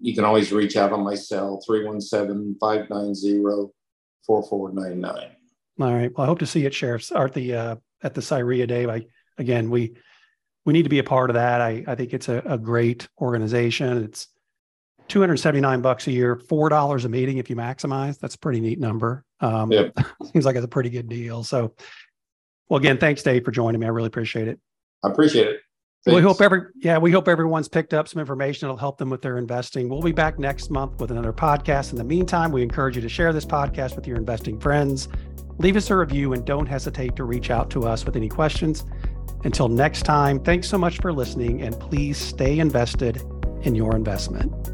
you 0.00 0.14
can 0.14 0.24
always 0.24 0.52
reach 0.52 0.76
out 0.76 0.92
on 0.92 1.02
my 1.02 1.14
cell, 1.14 1.60
317 1.66 2.56
590 2.60 3.72
4499. 4.26 5.30
All 5.80 5.94
right. 5.94 6.16
Well, 6.16 6.24
I 6.24 6.26
hope 6.26 6.38
to 6.38 6.46
see 6.46 6.60
you 6.60 6.66
at 6.66 6.74
Sheriff's 6.74 7.10
or 7.10 7.26
at 7.26 7.34
the 7.34 7.54
uh, 7.54 7.76
at 8.02 8.14
the 8.14 8.20
CIREIA, 8.20 8.68
Dave. 8.68 8.88
I 8.88 9.06
again, 9.38 9.70
we 9.70 9.96
we 10.64 10.72
need 10.72 10.84
to 10.84 10.88
be 10.88 11.00
a 11.00 11.04
part 11.04 11.30
of 11.30 11.34
that. 11.34 11.60
I 11.60 11.84
I 11.86 11.94
think 11.94 12.14
it's 12.14 12.28
a, 12.28 12.38
a 12.46 12.58
great 12.58 13.08
organization. 13.20 14.04
It's 14.04 14.28
279 15.08 15.82
bucks 15.82 16.06
a 16.06 16.12
year, 16.12 16.36
$4 16.36 17.04
a 17.04 17.08
meeting 17.08 17.38
if 17.38 17.50
you 17.50 17.56
maximize. 17.56 18.18
That's 18.18 18.36
a 18.36 18.38
pretty 18.38 18.60
neat 18.60 18.80
number. 18.80 19.24
Um, 19.40 19.70
Yep. 19.70 19.98
Seems 20.32 20.46
like 20.46 20.56
it's 20.56 20.64
a 20.64 20.68
pretty 20.68 20.90
good 20.90 21.08
deal. 21.08 21.44
So, 21.44 21.74
well, 22.68 22.78
again, 22.78 22.98
thanks, 22.98 23.22
Dave, 23.22 23.44
for 23.44 23.50
joining 23.50 23.80
me. 23.80 23.86
I 23.86 23.90
really 23.90 24.06
appreciate 24.06 24.48
it. 24.48 24.58
I 25.02 25.10
appreciate 25.10 25.48
it. 25.48 25.60
We 26.06 26.20
hope 26.20 26.42
every 26.42 26.66
yeah, 26.80 26.98
we 26.98 27.10
hope 27.10 27.28
everyone's 27.28 27.68
picked 27.68 27.94
up 27.94 28.08
some 28.08 28.20
information 28.20 28.66
that'll 28.66 28.76
help 28.76 28.98
them 28.98 29.08
with 29.08 29.22
their 29.22 29.38
investing. 29.38 29.88
We'll 29.88 30.02
be 30.02 30.12
back 30.12 30.38
next 30.38 30.70
month 30.70 31.00
with 31.00 31.10
another 31.10 31.32
podcast. 31.32 31.92
In 31.92 31.98
the 31.98 32.04
meantime, 32.04 32.52
we 32.52 32.62
encourage 32.62 32.96
you 32.96 33.02
to 33.02 33.08
share 33.08 33.32
this 33.32 33.46
podcast 33.46 33.96
with 33.96 34.06
your 34.06 34.18
investing 34.18 34.60
friends. 34.60 35.08
Leave 35.58 35.76
us 35.76 35.88
a 35.88 35.96
review 35.96 36.34
and 36.34 36.44
don't 36.44 36.66
hesitate 36.66 37.16
to 37.16 37.24
reach 37.24 37.50
out 37.50 37.70
to 37.70 37.84
us 37.84 38.04
with 38.04 38.16
any 38.16 38.28
questions. 38.28 38.84
Until 39.44 39.68
next 39.68 40.02
time, 40.02 40.40
thanks 40.40 40.68
so 40.68 40.76
much 40.76 40.98
for 41.00 41.12
listening 41.12 41.62
and 41.62 41.78
please 41.80 42.18
stay 42.18 42.58
invested 42.58 43.22
in 43.62 43.74
your 43.74 43.96
investment. 43.96 44.73